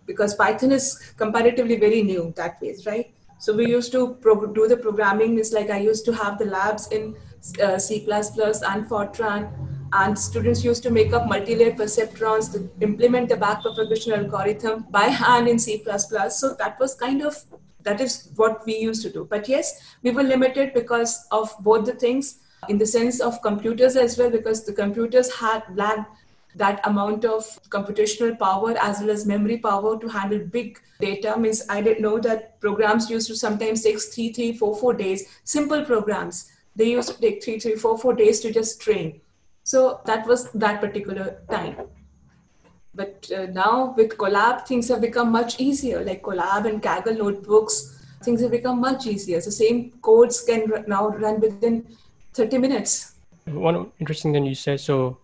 because 0.06 0.34
python 0.34 0.72
is 0.72 1.12
comparatively 1.16 1.76
very 1.76 2.02
new 2.02 2.32
that 2.36 2.60
way 2.62 2.76
right 2.86 3.12
so 3.38 3.54
we 3.54 3.66
used 3.66 3.92
to 3.92 4.14
pro- 4.26 4.46
do 4.46 4.68
the 4.68 4.76
programming 4.76 5.38
It's 5.38 5.52
like 5.52 5.70
i 5.70 5.78
used 5.78 6.04
to 6.04 6.12
have 6.12 6.38
the 6.38 6.44
labs 6.44 6.88
in 6.92 7.16
uh, 7.62 7.78
c++ 7.78 8.06
and 8.06 8.86
fortran 8.86 9.50
and 9.92 10.18
students 10.18 10.62
used 10.64 10.82
to 10.82 10.90
make 10.90 11.12
up 11.12 11.26
multi-layer 11.28 11.72
perceptrons 11.72 12.52
to 12.52 12.70
implement 12.80 13.28
the 13.28 13.36
backpropagation 13.36 14.16
algorithm 14.16 14.86
by 14.90 15.04
hand 15.04 15.48
in 15.48 15.58
c++ 15.58 15.82
so 16.30 16.54
that 16.54 16.78
was 16.78 16.94
kind 16.94 17.22
of 17.22 17.36
that 17.82 18.00
is 18.00 18.28
what 18.36 18.64
we 18.66 18.76
used 18.76 19.02
to 19.02 19.10
do. 19.10 19.26
But 19.28 19.48
yes 19.48 19.96
we 20.02 20.10
were 20.10 20.22
limited 20.22 20.74
because 20.74 21.26
of 21.32 21.52
both 21.60 21.86
the 21.86 21.94
things 21.94 22.40
in 22.68 22.78
the 22.78 22.86
sense 22.86 23.20
of 23.20 23.42
computers 23.42 23.96
as 23.96 24.18
well 24.18 24.30
because 24.30 24.64
the 24.64 24.72
computers 24.72 25.34
had 25.34 25.62
lacked 25.74 26.16
that 26.56 26.80
amount 26.86 27.24
of 27.24 27.44
computational 27.70 28.38
power 28.38 28.76
as 28.80 29.00
well 29.00 29.10
as 29.10 29.24
memory 29.24 29.56
power 29.56 29.98
to 29.98 30.08
handle 30.08 30.40
big 30.40 30.78
data. 31.00 31.36
Means 31.38 31.64
i 31.68 31.80
didn't 31.80 32.02
know 32.02 32.18
that 32.18 32.60
programs 32.60 33.08
used 33.08 33.28
to 33.28 33.36
sometimes 33.36 33.82
take 33.82 34.00
three 34.00 34.32
three 34.32 34.52
four 34.52 34.76
four 34.76 34.92
days. 34.92 35.26
Simple 35.44 35.84
programs 35.84 36.52
they 36.76 36.90
used 36.90 37.08
to 37.08 37.20
take 37.20 37.42
three 37.42 37.58
three 37.58 37.76
four 37.76 37.98
four 37.98 38.14
days 38.14 38.40
to 38.40 38.52
just 38.52 38.80
train 38.80 39.20
so 39.72 39.80
that 40.10 40.26
was 40.32 40.50
that 40.64 40.80
particular 40.84 41.26
time 41.54 41.76
but 42.94 43.30
uh, 43.34 43.46
now 43.46 43.94
with 43.96 44.16
Colab, 44.16 44.66
things 44.66 44.88
have 44.88 45.00
become 45.00 45.30
much 45.30 45.60
easier. 45.60 46.04
Like 46.04 46.22
Colab 46.22 46.66
and 46.66 46.82
Kaggle 46.82 47.16
notebooks, 47.16 48.04
things 48.22 48.40
have 48.42 48.50
become 48.50 48.80
much 48.80 49.06
easier. 49.06 49.40
So 49.40 49.50
same 49.50 49.92
codes 50.02 50.42
can 50.42 50.84
now 50.86 51.08
run 51.08 51.40
within 51.40 51.86
30 52.34 52.58
minutes. 52.58 53.14
One 53.46 53.90
interesting 54.00 54.32
thing 54.32 54.44
you 54.44 54.54
said, 54.54 54.80
so 54.80 55.18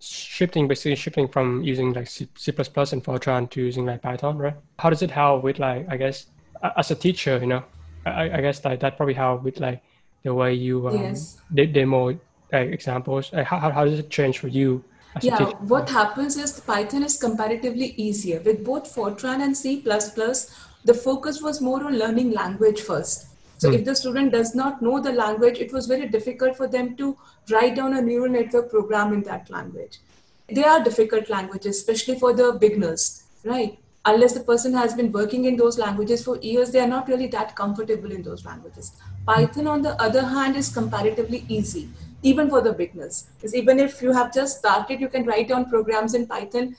shifting, 0.00 0.68
basically 0.68 0.96
shifting 0.96 1.28
from 1.28 1.62
using 1.62 1.92
like 1.92 2.08
C, 2.08 2.28
C++ 2.36 2.52
and 2.52 3.04
Fortran 3.04 3.48
to 3.50 3.62
using 3.62 3.86
like 3.86 4.02
Python, 4.02 4.38
right? 4.38 4.56
How 4.78 4.90
does 4.90 5.02
it 5.02 5.10
help 5.10 5.44
with 5.44 5.58
like, 5.58 5.86
I 5.88 5.96
guess, 5.96 6.26
as 6.76 6.90
a 6.90 6.94
teacher, 6.94 7.38
you 7.38 7.46
know, 7.46 7.64
I, 8.04 8.30
I 8.30 8.40
guess 8.40 8.64
like 8.64 8.80
that 8.80 8.96
probably 8.96 9.14
help 9.14 9.42
with 9.44 9.60
like 9.60 9.82
the 10.24 10.34
way 10.34 10.54
you 10.54 10.88
um, 10.88 11.00
yes. 11.00 11.40
demo 11.54 12.18
like 12.52 12.70
examples. 12.70 13.32
Like, 13.32 13.46
how, 13.46 13.58
how 13.58 13.84
does 13.84 13.98
it 13.98 14.10
change 14.10 14.38
for 14.38 14.48
you 14.48 14.84
yeah, 15.22 15.50
what 15.60 15.88
happens 15.88 16.36
is 16.36 16.60
Python 16.60 17.02
is 17.02 17.18
comparatively 17.18 17.94
easier. 17.96 18.40
With 18.40 18.64
both 18.64 18.94
Fortran 18.94 19.42
and 19.42 19.56
C++, 19.56 19.82
the 19.82 20.94
focus 20.94 21.42
was 21.42 21.60
more 21.60 21.84
on 21.84 21.98
learning 21.98 22.32
language 22.32 22.80
first. 22.82 23.26
So 23.58 23.70
mm. 23.70 23.74
if 23.74 23.84
the 23.84 23.96
student 23.96 24.32
does 24.32 24.54
not 24.54 24.80
know 24.80 25.00
the 25.00 25.12
language, 25.12 25.58
it 25.58 25.72
was 25.72 25.86
very 25.86 26.08
difficult 26.08 26.56
for 26.56 26.68
them 26.68 26.96
to 26.96 27.16
write 27.50 27.74
down 27.76 27.96
a 27.96 28.02
neural 28.02 28.30
network 28.30 28.70
program 28.70 29.12
in 29.12 29.22
that 29.24 29.50
language. 29.50 29.98
They 30.48 30.64
are 30.64 30.82
difficult 30.82 31.28
languages, 31.28 31.78
especially 31.78 32.18
for 32.18 32.32
the 32.32 32.52
beginners, 32.52 33.24
right? 33.44 33.78
Unless 34.04 34.34
the 34.34 34.40
person 34.40 34.72
has 34.74 34.94
been 34.94 35.10
working 35.10 35.46
in 35.46 35.56
those 35.56 35.78
languages 35.78 36.24
for 36.24 36.38
years, 36.38 36.70
they 36.70 36.80
are 36.80 36.86
not 36.86 37.08
really 37.08 37.26
that 37.28 37.56
comfortable 37.56 38.12
in 38.12 38.22
those 38.22 38.44
languages. 38.44 38.92
Python, 39.26 39.66
on 39.66 39.82
the 39.82 40.00
other 40.00 40.24
hand, 40.24 40.56
is 40.56 40.72
comparatively 40.72 41.44
easy 41.48 41.88
even 42.22 42.48
for 42.50 42.60
the 42.60 42.72
beginners. 42.72 43.26
Because 43.36 43.54
even 43.54 43.78
if 43.78 44.02
you 44.02 44.12
have 44.12 44.32
just 44.32 44.58
started, 44.58 45.00
you 45.00 45.08
can 45.08 45.24
write 45.24 45.48
down 45.48 45.70
programs 45.70 46.14
in 46.14 46.26
Python 46.26 46.76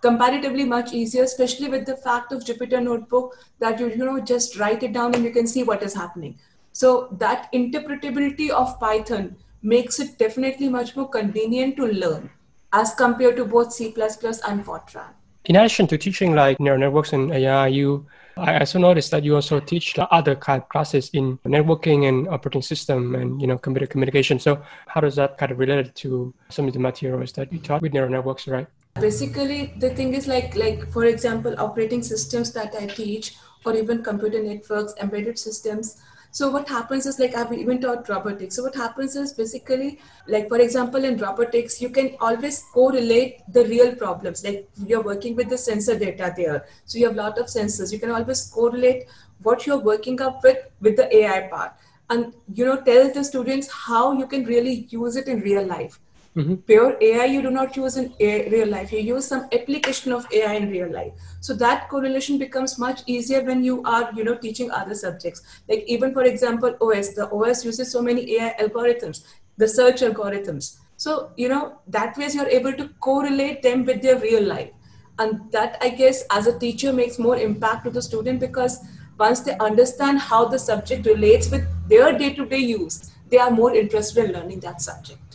comparatively 0.00 0.64
much 0.64 0.92
easier, 0.92 1.24
especially 1.24 1.68
with 1.68 1.84
the 1.84 1.96
fact 1.96 2.32
of 2.32 2.44
Jupyter 2.44 2.82
Notebook 2.82 3.36
that 3.58 3.80
you, 3.80 3.88
you 3.88 3.96
know, 3.96 4.20
just 4.20 4.58
write 4.58 4.82
it 4.82 4.92
down 4.92 5.14
and 5.14 5.24
you 5.24 5.32
can 5.32 5.46
see 5.46 5.64
what 5.64 5.82
is 5.82 5.94
happening. 5.94 6.38
So 6.72 7.08
that 7.18 7.52
interpretability 7.52 8.50
of 8.50 8.78
Python 8.78 9.36
makes 9.62 9.98
it 9.98 10.18
definitely 10.18 10.68
much 10.68 10.94
more 10.94 11.08
convenient 11.08 11.76
to 11.76 11.86
learn 11.86 12.30
as 12.72 12.94
compared 12.94 13.36
to 13.36 13.44
both 13.44 13.72
C++ 13.72 13.86
and 13.86 14.64
Fortran. 14.64 15.17
In 15.48 15.56
addition 15.56 15.86
to 15.86 15.96
teaching 15.96 16.34
like 16.34 16.60
neural 16.60 16.78
networks 16.78 17.14
and 17.14 17.32
AI, 17.32 17.68
you 17.68 18.06
I 18.36 18.58
also 18.58 18.78
noticed 18.78 19.10
that 19.12 19.24
you 19.24 19.34
also 19.34 19.58
teach 19.60 19.98
other 19.98 20.36
kind 20.36 20.62
of 20.62 20.68
classes 20.68 21.08
in 21.14 21.38
networking 21.38 22.06
and 22.06 22.28
operating 22.28 22.60
system 22.60 23.14
and 23.14 23.40
you 23.40 23.46
know 23.46 23.56
computer 23.56 23.86
communication. 23.86 24.38
So 24.38 24.62
how 24.86 25.00
does 25.00 25.16
that 25.16 25.38
kind 25.38 25.50
of 25.50 25.58
relate 25.58 25.94
to 25.94 26.34
some 26.50 26.68
of 26.68 26.74
the 26.74 26.78
materials 26.78 27.32
that 27.32 27.50
you 27.50 27.60
taught 27.60 27.80
with 27.80 27.94
neural 27.94 28.10
networks, 28.10 28.46
right? 28.46 28.66
Basically, 29.00 29.72
the 29.78 29.88
thing 29.88 30.12
is 30.12 30.28
like 30.28 30.54
like 30.54 30.92
for 30.92 31.06
example, 31.06 31.54
operating 31.58 32.02
systems 32.02 32.52
that 32.52 32.74
I 32.78 32.86
teach, 32.86 33.34
or 33.64 33.74
even 33.74 34.04
computer 34.04 34.42
networks, 34.42 34.92
embedded 35.00 35.38
systems 35.38 35.96
so 36.30 36.50
what 36.50 36.68
happens 36.68 37.06
is 37.06 37.18
like 37.18 37.34
I've 37.34 37.52
even 37.52 37.80
taught 37.80 38.08
robotics. 38.08 38.56
So 38.56 38.62
what 38.62 38.74
happens 38.74 39.16
is 39.16 39.32
basically 39.32 39.98
like 40.26 40.48
for 40.48 40.58
example 40.58 41.04
in 41.04 41.16
robotics 41.16 41.80
you 41.80 41.88
can 41.88 42.16
always 42.20 42.64
correlate 42.72 43.40
the 43.48 43.64
real 43.64 43.94
problems. 43.94 44.44
Like 44.44 44.68
you're 44.86 45.02
working 45.02 45.36
with 45.36 45.48
the 45.48 45.58
sensor 45.58 45.98
data 45.98 46.32
there, 46.36 46.66
so 46.84 46.98
you 46.98 47.06
have 47.06 47.14
a 47.14 47.22
lot 47.22 47.38
of 47.38 47.46
sensors. 47.46 47.92
You 47.92 47.98
can 47.98 48.10
always 48.10 48.46
correlate 48.46 49.04
what 49.42 49.66
you're 49.66 49.78
working 49.78 50.20
up 50.20 50.42
with 50.42 50.58
with 50.80 50.96
the 50.96 51.14
AI 51.16 51.48
part, 51.48 51.72
and 52.10 52.34
you 52.54 52.66
know 52.66 52.80
tell 52.80 53.12
the 53.12 53.24
students 53.24 53.70
how 53.70 54.12
you 54.12 54.26
can 54.26 54.44
really 54.44 54.86
use 54.90 55.16
it 55.16 55.28
in 55.28 55.40
real 55.40 55.66
life. 55.66 55.98
Mm-hmm. 56.38 56.54
Pure 56.70 56.98
AI 57.00 57.24
you 57.24 57.42
do 57.42 57.50
not 57.50 57.76
use 57.76 57.96
in 57.96 58.12
real 58.20 58.68
life. 58.68 58.92
You 58.92 59.00
use 59.00 59.26
some 59.26 59.48
application 59.52 60.12
of 60.12 60.26
AI 60.32 60.52
in 60.54 60.70
real 60.70 60.90
life. 60.92 61.12
So 61.40 61.52
that 61.54 61.88
correlation 61.88 62.38
becomes 62.38 62.78
much 62.78 63.00
easier 63.06 63.42
when 63.42 63.64
you 63.64 63.82
are, 63.82 64.12
you 64.14 64.22
know, 64.22 64.36
teaching 64.36 64.70
other 64.70 64.94
subjects. 64.94 65.42
Like 65.68 65.82
even 65.88 66.12
for 66.12 66.22
example, 66.22 66.76
OS. 66.80 67.14
The 67.14 67.28
OS 67.32 67.64
uses 67.64 67.90
so 67.90 68.00
many 68.00 68.36
AI 68.36 68.54
algorithms, 68.60 69.24
the 69.56 69.66
search 69.66 70.02
algorithms. 70.02 70.78
So 70.96 71.32
you 71.36 71.48
know 71.48 71.80
that 71.88 72.16
way 72.16 72.28
you're 72.32 72.46
able 72.46 72.72
to 72.72 72.88
correlate 73.00 73.62
them 73.62 73.84
with 73.84 74.00
their 74.02 74.18
real 74.20 74.44
life, 74.44 74.70
and 75.18 75.50
that 75.50 75.76
I 75.80 75.88
guess 75.90 76.24
as 76.30 76.46
a 76.46 76.58
teacher 76.58 76.92
makes 76.92 77.18
more 77.18 77.36
impact 77.36 77.84
to 77.84 77.90
the 77.90 78.02
student 78.02 78.38
because 78.38 78.78
once 79.18 79.40
they 79.40 79.56
understand 79.58 80.20
how 80.20 80.44
the 80.44 80.58
subject 80.58 81.06
relates 81.06 81.50
with 81.50 81.66
their 81.88 82.16
day-to-day 82.16 82.58
use, 82.58 83.10
they 83.28 83.38
are 83.38 83.50
more 83.50 83.74
interested 83.74 84.24
in 84.26 84.32
learning 84.32 84.60
that 84.60 84.80
subject. 84.80 85.27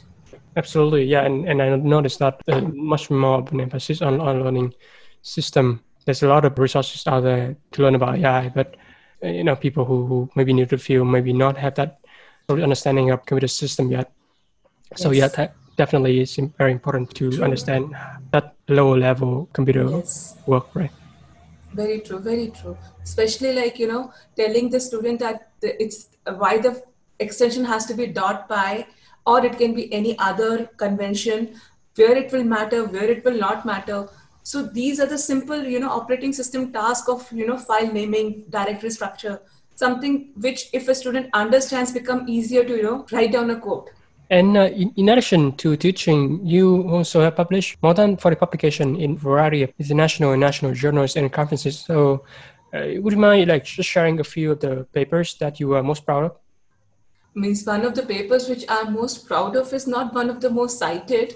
Absolutely, 0.55 1.05
yeah, 1.05 1.23
and, 1.23 1.47
and 1.47 1.61
I 1.61 1.75
noticed 1.75 2.19
that 2.19 2.41
uh, 2.47 2.61
much 2.61 3.09
more 3.09 3.39
of 3.39 3.51
an 3.51 3.61
emphasis 3.61 4.01
on, 4.01 4.21
on 4.21 4.43
learning 4.43 4.73
system. 5.21 5.81
There's 6.05 6.21
a 6.21 6.27
lot 6.27 6.45
of 6.45 6.57
resources 6.59 7.07
out 7.07 7.21
there 7.21 7.55
to 7.71 7.81
learn 7.81 7.95
about 7.95 8.19
AI, 8.19 8.49
but 8.49 8.75
uh, 9.23 9.27
you 9.27 9.43
know, 9.43 9.55
people 9.55 9.85
who, 9.85 10.05
who 10.05 10.29
maybe 10.35 10.53
new 10.53 10.65
to 10.65 10.75
the 10.75 10.81
field 10.81 11.07
maybe 11.07 11.33
not 11.33 11.57
have 11.57 11.75
that 11.75 11.99
understanding 12.49 13.09
of 13.09 13.25
computer 13.25 13.47
system 13.47 13.89
yet. 13.89 14.11
So 14.95 15.11
yeah, 15.11 15.27
that 15.29 15.55
definitely 15.75 16.19
is 16.19 16.39
very 16.57 16.71
important 16.71 17.15
to 17.15 17.31
true. 17.31 17.43
understand 17.43 17.95
that 18.31 18.55
lower 18.67 18.97
level 18.97 19.49
computer 19.53 19.89
yes. 19.89 20.37
work, 20.45 20.67
right? 20.75 20.91
Very 21.73 22.01
true, 22.01 22.19
very 22.19 22.49
true. 22.49 22.77
Especially 23.01 23.53
like 23.53 23.79
you 23.79 23.87
know, 23.87 24.11
telling 24.35 24.69
the 24.69 24.79
student 24.79 25.19
that 25.19 25.49
the, 25.61 25.81
it's 25.81 26.09
why 26.37 26.57
the 26.59 26.83
extension 27.19 27.65
has 27.65 27.85
to 27.87 27.93
be 27.93 28.07
dot 28.07 28.47
py 28.47 28.85
or 29.25 29.45
it 29.45 29.57
can 29.57 29.73
be 29.73 29.91
any 29.93 30.17
other 30.19 30.65
convention 30.77 31.53
where 31.95 32.17
it 32.17 32.31
will 32.31 32.43
matter 32.43 32.85
where 32.85 33.09
it 33.15 33.23
will 33.23 33.37
not 33.37 33.65
matter 33.65 34.07
so 34.43 34.63
these 34.63 34.99
are 34.99 35.05
the 35.05 35.17
simple 35.17 35.63
you 35.63 35.79
know 35.79 35.89
operating 35.89 36.33
system 36.33 36.71
task 36.71 37.09
of 37.09 37.31
you 37.31 37.47
know 37.47 37.57
file 37.57 37.91
naming 37.91 38.43
directory 38.49 38.89
structure 38.89 39.39
something 39.75 40.31
which 40.37 40.69
if 40.73 40.87
a 40.87 40.95
student 40.95 41.29
understands 41.33 41.91
become 41.91 42.27
easier 42.27 42.63
to 42.63 42.75
you 42.77 42.83
know 42.83 43.05
write 43.11 43.31
down 43.31 43.49
a 43.49 43.59
code 43.59 43.89
and 44.29 44.57
uh, 44.57 44.61
in, 44.61 44.91
in, 44.95 45.09
addition 45.09 45.55
to 45.57 45.75
teaching, 45.75 46.43
you 46.43 46.89
also 46.89 47.21
have 47.21 47.35
published 47.35 47.77
more 47.83 47.93
than 47.93 48.17
40 48.17 48.37
publications 48.37 48.99
in 48.99 49.15
variety 49.15 49.61
of 49.61 49.71
international 49.77 50.31
and 50.31 50.39
national 50.39 50.73
journals 50.73 51.15
and 51.15 51.31
conferences. 51.31 51.79
So, 51.79 52.25
uh, 52.73 52.87
would 53.01 53.13
you 53.13 53.19
mind 53.19 53.49
like 53.49 53.65
just 53.65 53.87
sharing 53.87 54.19
a 54.19 54.23
few 54.23 54.53
of 54.53 54.59
the 54.59 54.87
papers 54.93 55.35
that 55.35 55.59
you 55.59 55.73
are 55.73 55.83
most 55.83 56.05
proud 56.05 56.25
of? 56.25 56.31
Means 57.35 57.65
one 57.65 57.85
of 57.85 57.95
the 57.95 58.03
papers 58.03 58.47
which 58.49 58.65
I'm 58.69 58.93
most 58.93 59.27
proud 59.27 59.55
of 59.55 59.73
is 59.73 59.87
not 59.87 60.13
one 60.13 60.29
of 60.29 60.41
the 60.41 60.49
most 60.49 60.77
cited 60.77 61.35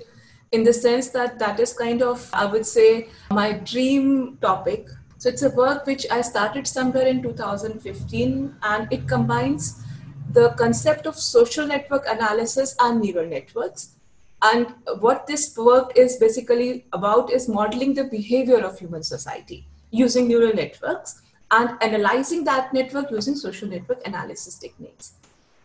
in 0.52 0.64
the 0.64 0.74
sense 0.74 1.10
that 1.10 1.40
that 1.40 1.60
is 1.60 1.74
kind 1.74 2.02
of, 2.02 2.30
I 2.34 2.46
would 2.46 2.66
say, 2.66 3.10
my 3.32 3.54
dream 3.54 4.38
topic. 4.42 4.88
So 5.18 5.30
it's 5.30 5.42
a 5.42 5.50
work 5.50 5.86
which 5.86 6.06
I 6.12 6.22
started 6.22 6.68
somewhere 6.68 7.08
in 7.08 7.22
2015 7.22 8.56
and 8.64 8.94
it 8.94 9.08
combines 9.08 9.84
the 10.32 10.50
concept 10.52 11.06
of 11.06 11.16
social 11.16 11.66
network 11.66 12.06
analysis 12.08 12.76
and 12.80 13.02
neural 13.02 13.28
networks. 13.28 13.96
And 14.42 14.74
what 15.00 15.26
this 15.26 15.58
work 15.58 15.94
is 15.98 16.18
basically 16.18 16.86
about 16.94 17.32
is 17.32 17.50
modeling 17.50 17.96
the 17.96 18.04
behavior 18.04 18.60
of 18.60 18.78
human 18.78 19.02
society 19.02 19.66
using 19.90 20.28
neural 20.28 20.54
networks 20.54 21.22
and 21.50 21.72
analyzing 21.82 22.44
that 22.44 22.74
network 22.74 23.10
using 23.10 23.36
social 23.36 23.68
network 23.68 24.06
analysis 24.06 24.60
techniques 24.60 25.14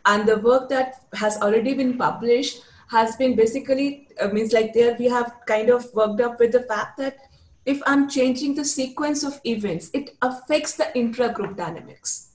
and 0.07 0.27
the 0.29 0.39
work 0.39 0.69
that 0.69 1.05
has 1.15 1.37
already 1.39 1.75
been 1.75 1.97
published 1.97 2.63
has 2.89 3.17
been 3.17 3.35
basically 3.35 4.09
uh, 4.21 4.29
means 4.29 4.53
like 4.53 4.73
there 4.73 4.97
we 4.99 5.07
have 5.07 5.35
kind 5.47 5.71
of 5.71 5.93
worked 5.95 6.21
up 6.21 6.39
with 6.39 6.53
the 6.53 6.63
fact 6.63 6.99
that 6.99 7.17
if 7.65 7.81
i'm 7.87 8.09
changing 8.09 8.55
the 8.55 8.65
sequence 8.65 9.23
of 9.23 9.41
events 9.45 9.91
it 9.95 10.11
affects 10.23 10.75
the 10.75 10.97
intra-group 10.99 11.57
dynamics. 11.57 12.29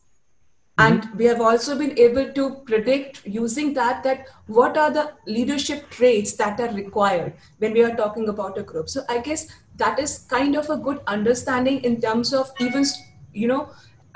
And 0.80 1.10
we 1.16 1.26
have 1.26 1.42
also 1.42 1.76
been 1.76 1.98
able 1.98 2.32
to 2.34 2.58
predict 2.68 3.26
using 3.26 3.74
that 3.74 4.04
that 4.04 4.28
what 4.46 4.78
are 4.78 4.92
the 4.92 5.14
leadership 5.26 5.90
traits 5.90 6.34
that 6.34 6.60
are 6.60 6.72
required 6.72 7.34
when 7.58 7.74
we 7.74 7.84
are 7.84 7.96
talking 7.96 8.30
about 8.30 8.60
a 8.60 8.64
group. 8.64 8.88
So 8.88 9.04
i 9.10 9.18
guess 9.20 9.48
that 9.78 10.00
is 10.00 10.20
kind 10.30 10.56
of 10.56 10.70
a 10.70 10.78
good 10.78 11.02
understanding 11.08 11.84
in 11.84 12.00
terms 12.00 12.34
of 12.34 12.52
even 12.60 12.86
you 13.34 13.48
know 13.48 13.70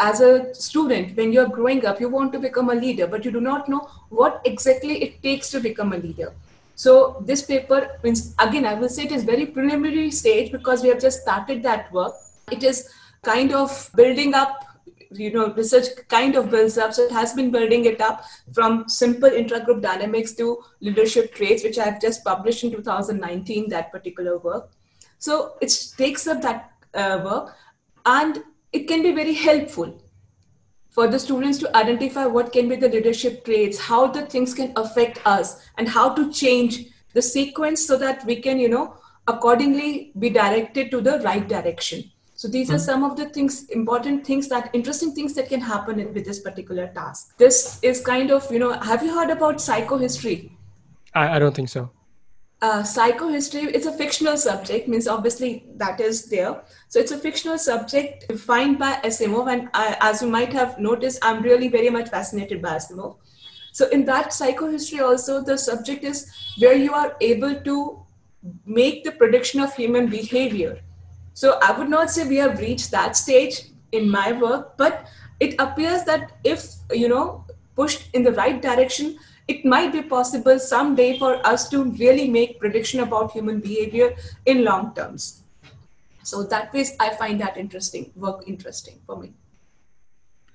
as 0.05 0.21
a 0.27 0.53
student 0.53 1.15
when 1.17 1.31
you're 1.31 1.51
growing 1.57 1.85
up 1.85 1.99
you 2.03 2.09
want 2.09 2.33
to 2.35 2.39
become 2.45 2.69
a 2.69 2.75
leader 2.83 3.07
but 3.07 3.25
you 3.25 3.31
do 3.31 3.41
not 3.41 3.69
know 3.69 3.81
what 4.21 4.41
exactly 4.45 4.95
it 5.03 5.21
takes 5.21 5.49
to 5.49 5.59
become 5.59 5.93
a 5.93 5.97
leader. 5.97 6.33
So 6.75 7.23
this 7.27 7.43
paper 7.43 7.99
means 8.03 8.33
again 8.39 8.65
i 8.65 8.73
will 8.73 8.89
say 8.89 9.03
it 9.03 9.11
is 9.11 9.23
very 9.23 9.45
preliminary 9.45 10.09
stage 10.09 10.51
because 10.51 10.81
we 10.81 10.89
have 10.89 11.01
just 11.01 11.21
started 11.21 11.63
that 11.63 11.91
work. 11.93 12.13
It 12.51 12.63
is 12.63 12.89
kind 13.23 13.53
of 13.53 13.89
building 13.95 14.33
up 14.33 14.67
you 15.11 15.31
know 15.31 15.53
research 15.53 15.87
kind 16.07 16.35
of 16.35 16.49
builds 16.49 16.77
up. 16.77 16.93
So 16.93 17.03
it 17.03 17.11
has 17.11 17.33
been 17.33 17.51
building 17.51 17.85
it 17.85 18.01
up 18.01 18.23
from 18.53 18.87
simple 18.89 19.29
intragroup 19.29 19.81
dynamics 19.81 20.33
to 20.33 20.63
leadership 20.79 21.33
traits 21.35 21.63
which 21.63 21.77
i've 21.77 21.99
just 22.01 22.23
published 22.23 22.63
in 22.63 22.71
2019 22.71 23.69
that 23.69 23.91
particular 23.91 24.37
work. 24.39 24.71
So 25.19 25.53
it 25.61 25.71
takes 25.97 26.25
up 26.27 26.41
that 26.41 26.71
uh, 26.95 27.21
work. 27.23 27.55
And 28.05 28.43
it 28.71 28.87
can 28.87 29.03
be 29.03 29.11
very 29.11 29.33
helpful 29.33 30.01
for 30.89 31.07
the 31.07 31.19
students 31.19 31.57
to 31.57 31.75
identify 31.75 32.25
what 32.25 32.51
can 32.51 32.67
be 32.69 32.75
the 32.75 32.89
leadership 32.89 33.43
traits 33.45 33.79
how 33.79 34.05
the 34.07 34.25
things 34.25 34.53
can 34.53 34.73
affect 34.75 35.21
us 35.25 35.53
and 35.77 35.87
how 35.87 36.13
to 36.13 36.31
change 36.31 36.85
the 37.13 37.21
sequence 37.21 37.85
so 37.85 37.97
that 37.97 38.25
we 38.25 38.35
can 38.47 38.59
you 38.59 38.69
know 38.69 38.95
accordingly 39.27 40.11
be 40.19 40.29
directed 40.29 40.91
to 40.91 41.01
the 41.01 41.19
right 41.19 41.47
direction 41.47 42.03
so 42.41 42.47
these 42.47 42.69
mm-hmm. 42.69 42.75
are 42.77 42.79
some 42.79 43.03
of 43.03 43.17
the 43.17 43.29
things, 43.29 43.69
important 43.69 44.25
things 44.25 44.47
that 44.47 44.71
interesting 44.73 45.13
things 45.13 45.35
that 45.35 45.47
can 45.47 45.61
happen 45.61 46.11
with 46.11 46.25
this 46.25 46.39
particular 46.39 46.87
task. 46.87 47.37
This 47.37 47.77
is 47.83 48.01
kind 48.01 48.31
of, 48.31 48.51
you 48.51 48.57
know, 48.57 48.71
have 48.79 49.03
you 49.03 49.13
heard 49.13 49.29
about 49.29 49.57
psychohistory? 49.57 50.49
I, 51.13 51.35
I 51.35 51.37
don't 51.37 51.55
think 51.55 51.69
so. 51.69 51.91
Uh, 52.61 52.83
psychohistory 52.83 53.71
it's 53.73 53.87
a 53.87 53.91
fictional 53.91 54.37
subject, 54.37 54.87
means 54.87 55.07
obviously 55.07 55.65
that 55.77 55.99
is 55.99 56.25
there. 56.29 56.61
So 56.89 56.99
it's 56.99 57.11
a 57.11 57.17
fictional 57.17 57.57
subject 57.57 58.27
defined 58.27 58.77
by 58.77 58.93
Asimov, 59.03 59.51
and 59.51 59.69
I, 59.73 59.97
as 59.99 60.21
you 60.21 60.27
might 60.27 60.53
have 60.53 60.77
noticed, 60.79 61.19
I'm 61.23 61.41
really 61.41 61.69
very 61.69 61.89
much 61.89 62.09
fascinated 62.09 62.61
by 62.61 62.75
Asimov. 62.75 63.17
So 63.71 63.89
in 63.89 64.05
that 64.05 64.29
psychohistory, 64.29 65.01
also 65.01 65.41
the 65.43 65.57
subject 65.57 66.03
is 66.03 66.31
where 66.59 66.75
you 66.75 66.93
are 66.93 67.15
able 67.19 67.55
to 67.61 68.05
make 68.65 69.03
the 69.03 69.11
prediction 69.11 69.59
of 69.61 69.73
human 69.75 70.07
behavior 70.07 70.81
so 71.33 71.57
I 71.61 71.77
would 71.77 71.89
not 71.89 72.09
say 72.09 72.27
we 72.27 72.37
have 72.37 72.59
reached 72.59 72.91
that 72.91 73.15
stage 73.15 73.63
in 73.91 74.09
my 74.09 74.31
work, 74.31 74.77
but 74.77 75.07
it 75.39 75.55
appears 75.59 76.03
that 76.03 76.33
if, 76.43 76.65
you 76.91 77.07
know, 77.07 77.45
pushed 77.75 78.09
in 78.13 78.23
the 78.23 78.33
right 78.33 78.61
direction, 78.61 79.17
it 79.47 79.65
might 79.65 79.91
be 79.91 80.01
possible 80.01 80.59
someday 80.59 81.17
for 81.17 81.45
us 81.45 81.69
to 81.69 81.83
really 81.83 82.27
make 82.29 82.59
prediction 82.59 83.01
about 83.01 83.31
human 83.31 83.59
behavior 83.59 84.15
in 84.45 84.63
long 84.63 84.93
terms. 84.95 85.43
So 86.23 86.43
that 86.43 86.73
way, 86.73 86.85
I 86.99 87.09
find 87.09 87.39
that 87.41 87.57
interesting, 87.57 88.11
work 88.15 88.43
interesting 88.47 88.99
for 89.05 89.17
me. 89.17 89.33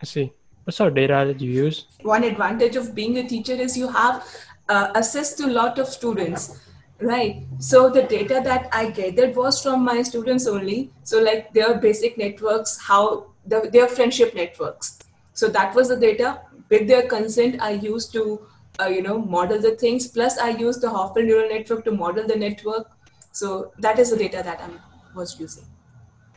I 0.01 0.05
see. 0.05 0.33
What 0.65 0.75
sort 0.75 0.89
of 0.89 0.95
data 0.95 1.25
that 1.27 1.41
you 1.41 1.51
use? 1.51 1.87
One 2.03 2.25
advantage 2.25 2.77
of 2.77 2.95
being 2.95 3.19
a 3.19 3.29
teacher 3.29 3.53
is 3.53 3.77
you 3.77 3.89
have 3.89 4.25
uh, 4.69 4.91
access 4.95 5.35
to 5.35 5.47
a 5.47 5.53
lot 5.53 5.79
of 5.79 5.89
students 5.89 6.61
Right. 7.01 7.43
So 7.59 7.91
the 7.91 8.05
data 8.05 8.41
that 8.43 8.69
I 8.73 8.91
gathered 8.91 9.37
was 9.37 9.63
from 9.63 9.85
my 9.85 10.03
students 10.03 10.47
only. 10.47 10.91
So 11.05 11.21
like 11.21 11.53
their 11.53 11.75
basic 11.75 12.17
networks, 12.17 12.81
how 12.81 13.27
the, 13.45 13.69
their 13.71 13.87
friendship 13.87 14.35
networks. 14.35 14.99
So 15.35 15.49
that 15.49 15.75
was 15.75 15.89
the 15.89 15.97
data. 15.97 16.41
With 16.71 16.89
their 16.89 17.07
consent, 17.07 17.61
I 17.61 17.73
used 17.73 18.13
to, 18.15 18.41
uh, 18.81 18.87
you 18.87 19.03
know, 19.03 19.19
model 19.19 19.61
the 19.61 19.77
things. 19.77 20.09
Plus, 20.09 20.39
I 20.39 20.51
use 20.51 20.79
the 20.79 20.89
Hopfield 20.89 21.27
neural 21.27 21.49
network 21.49 21.85
to 21.85 21.93
model 21.93 22.27
the 22.27 22.37
network. 22.37 22.91
So 23.33 23.73
that 23.79 23.99
is 23.99 24.11
the 24.11 24.17
data 24.17 24.43
that 24.45 24.61
I 24.61 24.69
was 25.15 25.39
using. 25.39 25.65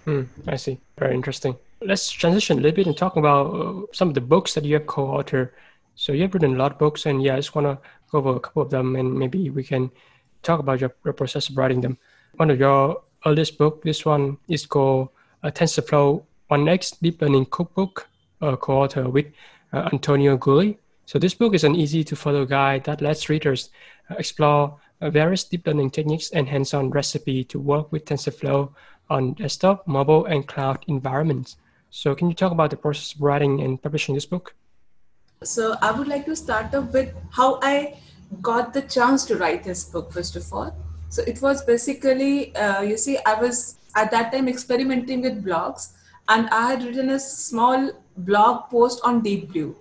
Hmm, 0.05 0.23
I 0.47 0.55
see. 0.55 0.79
Very 0.97 1.15
interesting. 1.15 1.55
Let's 1.81 2.09
transition 2.09 2.59
a 2.59 2.61
little 2.61 2.75
bit 2.75 2.87
and 2.87 2.97
talk 2.97 3.15
about 3.15 3.53
uh, 3.53 3.81
some 3.93 4.09
of 4.09 4.13
the 4.13 4.21
books 4.21 4.53
that 4.55 4.65
you 4.65 4.73
have 4.75 4.85
co-authored. 4.85 5.51
So 5.95 6.13
you 6.13 6.23
have 6.23 6.33
written 6.33 6.55
a 6.55 6.57
lot 6.57 6.73
of 6.73 6.77
books, 6.77 7.05
and 7.05 7.21
yeah, 7.21 7.33
I 7.33 7.37
just 7.37 7.55
want 7.55 7.67
to 7.67 7.77
go 8.11 8.19
over 8.19 8.35
a 8.35 8.39
couple 8.39 8.61
of 8.61 8.69
them, 8.69 8.95
and 8.95 9.13
maybe 9.13 9.49
we 9.49 9.63
can 9.63 9.91
talk 10.43 10.59
about 10.59 10.79
your, 10.79 10.93
your 11.03 11.13
process 11.13 11.49
of 11.49 11.57
writing 11.57 11.81
them. 11.81 11.97
One 12.35 12.49
of 12.49 12.59
your 12.59 13.01
earliest 13.25 13.57
book, 13.57 13.83
this 13.83 14.05
one 14.05 14.37
is 14.47 14.65
called 14.65 15.09
uh, 15.43 15.51
TensorFlow 15.51 16.23
1x 16.51 16.99
Deep 17.01 17.21
Learning 17.21 17.45
Cookbook, 17.45 18.07
uh, 18.41 18.55
co-author 18.55 19.09
with 19.09 19.27
uh, 19.73 19.89
Antonio 19.91 20.37
Gulli. 20.37 20.77
So 21.09 21.17
this 21.17 21.33
book 21.33 21.55
is 21.55 21.63
an 21.63 21.73
easy 21.73 22.03
to 22.03 22.15
follow 22.15 22.45
guide 22.45 22.83
that 22.83 23.01
lets 23.01 23.29
readers 23.29 23.71
explore 24.19 24.77
various 25.01 25.43
deep 25.43 25.65
learning 25.65 25.89
techniques 25.89 26.29
and 26.29 26.47
hands-on 26.47 26.91
recipe 26.91 27.43
to 27.45 27.59
work 27.59 27.91
with 27.91 28.05
TensorFlow 28.05 28.71
on 29.09 29.33
desktop, 29.33 29.87
mobile, 29.87 30.25
and 30.25 30.47
cloud 30.47 30.85
environments. 30.87 31.57
So 31.89 32.13
can 32.13 32.29
you 32.29 32.35
talk 32.35 32.51
about 32.51 32.69
the 32.69 32.77
process 32.77 33.15
of 33.15 33.21
writing 33.21 33.59
and 33.61 33.81
publishing 33.81 34.13
this 34.13 34.27
book? 34.27 34.53
So 35.41 35.77
I 35.81 35.89
would 35.89 36.07
like 36.07 36.25
to 36.25 36.35
start 36.35 36.75
off 36.75 36.93
with 36.93 37.11
how 37.31 37.59
I 37.63 37.97
got 38.43 38.75
the 38.75 38.83
chance 38.83 39.25
to 39.25 39.35
write 39.35 39.63
this 39.63 39.85
book 39.85 40.13
first 40.13 40.35
of 40.35 40.53
all 40.53 40.75
so 41.09 41.23
it 41.23 41.41
was 41.41 41.63
basically 41.65 42.55
uh, 42.55 42.81
you 42.81 42.95
see 42.95 43.17
i 43.25 43.33
was 43.33 43.79
at 43.95 44.11
that 44.11 44.31
time 44.31 44.47
experimenting 44.47 45.23
with 45.23 45.43
blogs 45.43 45.93
and 46.27 46.47
i 46.51 46.69
had 46.69 46.83
written 46.83 47.09
a 47.09 47.19
small 47.19 47.89
blog 48.17 48.69
post 48.69 49.01
on 49.03 49.23
deep 49.23 49.51
blue 49.51 49.75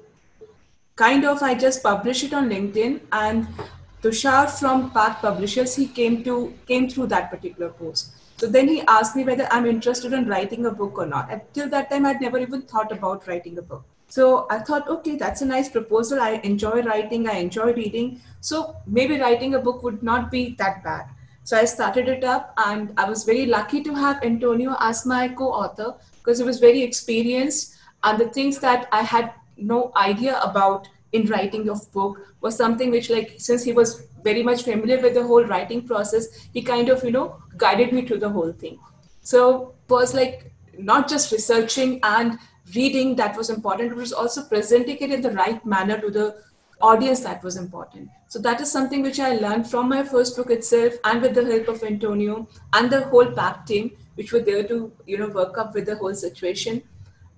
kind 1.02 1.24
of 1.32 1.42
i 1.48 1.54
just 1.64 1.82
published 1.82 2.28
it 2.28 2.32
on 2.34 2.48
linkedin 2.54 3.00
and 3.12 3.66
tushar 4.02 4.44
from 4.60 4.90
Packt 4.96 5.20
publishers 5.26 5.74
he 5.82 5.86
came 5.98 6.22
to 6.24 6.38
came 6.72 6.88
through 6.88 7.06
that 7.16 7.30
particular 7.34 7.70
post 7.82 8.14
so 8.36 8.46
then 8.56 8.68
he 8.68 8.80
asked 8.96 9.16
me 9.16 9.24
whether 9.24 9.46
i'm 9.58 9.70
interested 9.74 10.12
in 10.12 10.26
writing 10.34 10.66
a 10.66 10.74
book 10.82 10.98
or 11.04 11.06
not 11.06 11.38
until 11.38 11.70
that 11.76 11.90
time 11.90 12.10
i'd 12.10 12.26
never 12.26 12.38
even 12.48 12.66
thought 12.72 12.92
about 12.98 13.26
writing 13.26 13.58
a 13.58 13.62
book 13.70 13.84
so 14.08 14.46
I 14.48 14.58
thought, 14.60 14.88
okay, 14.88 15.16
that's 15.16 15.42
a 15.42 15.46
nice 15.46 15.68
proposal. 15.68 16.20
I 16.20 16.40
enjoy 16.42 16.82
writing, 16.82 17.28
I 17.28 17.34
enjoy 17.34 17.74
reading. 17.74 18.20
So 18.40 18.76
maybe 18.86 19.20
writing 19.20 19.54
a 19.54 19.58
book 19.58 19.82
would 19.82 20.02
not 20.02 20.30
be 20.30 20.54
that 20.58 20.82
bad. 20.82 21.06
So 21.44 21.56
I 21.56 21.66
started 21.66 22.08
it 22.08 22.24
up, 22.24 22.54
and 22.56 22.92
I 22.96 23.08
was 23.08 23.24
very 23.24 23.46
lucky 23.46 23.82
to 23.82 23.94
have 23.94 24.22
Antonio 24.22 24.76
as 24.80 25.04
my 25.06 25.28
co 25.28 25.50
author 25.52 25.94
because 26.16 26.38
he 26.38 26.44
was 26.44 26.58
very 26.58 26.82
experienced. 26.82 27.74
And 28.02 28.18
the 28.18 28.28
things 28.28 28.58
that 28.60 28.88
I 28.92 29.02
had 29.02 29.32
no 29.58 29.92
idea 29.96 30.40
about 30.40 30.88
in 31.12 31.26
writing 31.26 31.68
of 31.68 31.90
book 31.92 32.18
was 32.40 32.56
something 32.56 32.90
which 32.90 33.08
like 33.10 33.34
since 33.38 33.62
he 33.62 33.72
was 33.72 34.06
very 34.22 34.42
much 34.42 34.62
familiar 34.62 35.00
with 35.00 35.14
the 35.14 35.22
whole 35.22 35.44
writing 35.44 35.86
process 35.86 36.28
he 36.52 36.62
kind 36.62 36.88
of 36.88 37.02
you 37.02 37.10
know 37.10 37.36
guided 37.56 37.92
me 37.92 38.04
through 38.06 38.18
the 38.18 38.28
whole 38.28 38.52
thing 38.52 38.78
so 39.22 39.74
was 39.88 40.14
like 40.14 40.52
not 40.78 41.08
just 41.08 41.32
researching 41.32 41.98
and 42.02 42.38
reading 42.74 43.16
that 43.16 43.36
was 43.36 43.50
important, 43.50 43.92
it 43.92 43.96
was 43.96 44.12
also 44.12 44.44
presenting 44.44 44.98
it 44.98 45.10
in 45.10 45.20
the 45.20 45.30
right 45.32 45.64
manner 45.64 46.00
to 46.00 46.10
the 46.10 46.36
audience 46.80 47.20
that 47.20 47.42
was 47.42 47.56
important. 47.56 48.08
So 48.28 48.38
that 48.40 48.60
is 48.60 48.70
something 48.70 49.02
which 49.02 49.18
I 49.18 49.36
learned 49.36 49.68
from 49.68 49.88
my 49.88 50.04
first 50.04 50.36
book 50.36 50.50
itself 50.50 50.94
and 51.04 51.22
with 51.22 51.34
the 51.34 51.44
help 51.44 51.68
of 51.68 51.82
Antonio 51.82 52.46
and 52.72 52.90
the 52.90 53.02
whole 53.02 53.26
Packt 53.26 53.66
team, 53.66 53.96
which 54.14 54.32
were 54.32 54.40
there 54.40 54.62
to, 54.68 54.92
you 55.06 55.18
know, 55.18 55.28
work 55.28 55.58
up 55.58 55.74
with 55.74 55.86
the 55.86 55.96
whole 55.96 56.14
situation. 56.14 56.82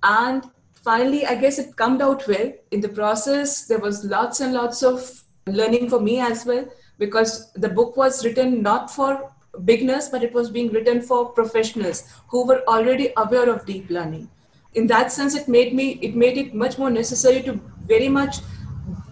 And 0.02 0.44
finally, 0.85 1.27
I 1.27 1.35
guess 1.35 1.59
it 1.59 1.77
come 1.77 2.01
out 2.01 2.27
well. 2.27 2.53
In 2.71 2.81
the 2.81 2.88
process, 2.88 3.66
there 3.66 3.79
was 3.79 4.05
lots 4.05 4.40
and 4.40 4.53
lots 4.53 4.83
of 4.83 5.23
learning 5.47 5.88
for 5.88 6.01
me 6.01 6.21
as 6.21 6.45
well, 6.45 6.66
because 6.99 7.53
the 7.53 7.69
book 7.69 7.97
was 7.97 8.25
written 8.25 8.62
not 8.62 8.90
for 8.90 9.33
beginners, 9.64 10.09
but 10.09 10.23
it 10.23 10.33
was 10.33 10.51
being 10.51 10.73
written 10.73 11.01
for 11.03 11.31
professionals 11.31 12.05
who 12.29 12.47
were 12.47 12.62
already 12.69 13.12
aware 13.16 13.51
of 13.51 13.66
deep 13.66 13.90
learning. 13.90 14.29
In 14.75 14.87
that 14.87 15.11
sense 15.11 15.35
it 15.35 15.49
made 15.49 15.75
me 15.75 15.99
it 16.01 16.14
made 16.14 16.38
it 16.38 16.55
much 16.55 16.79
more 16.79 16.90
necessary 16.90 17.43
to 17.43 17.61
very 17.87 18.09
much 18.09 18.37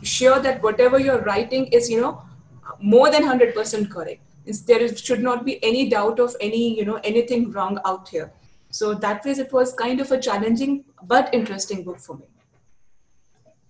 sure 0.02 0.38
that 0.38 0.62
whatever 0.62 1.00
you're 1.00 1.22
writing 1.22 1.66
is 1.66 1.90
you 1.90 2.00
know 2.00 2.22
more 2.80 3.10
than 3.10 3.24
100% 3.24 3.90
correct. 3.90 4.20
There 4.66 4.96
should 4.96 5.20
not 5.20 5.44
be 5.44 5.62
any 5.64 5.88
doubt 5.88 6.20
of 6.20 6.36
any 6.40 6.78
you 6.78 6.84
know 6.84 7.00
anything 7.02 7.50
wrong 7.50 7.80
out 7.84 8.08
here 8.08 8.32
so 8.78 8.94
that 9.06 9.24
way 9.24 9.32
it 9.44 9.52
was 9.58 9.72
kind 9.84 10.00
of 10.00 10.12
a 10.16 10.20
challenging 10.28 10.84
but 11.14 11.32
interesting 11.40 11.84
book 11.88 11.98
for 12.06 12.16
me 12.18 12.26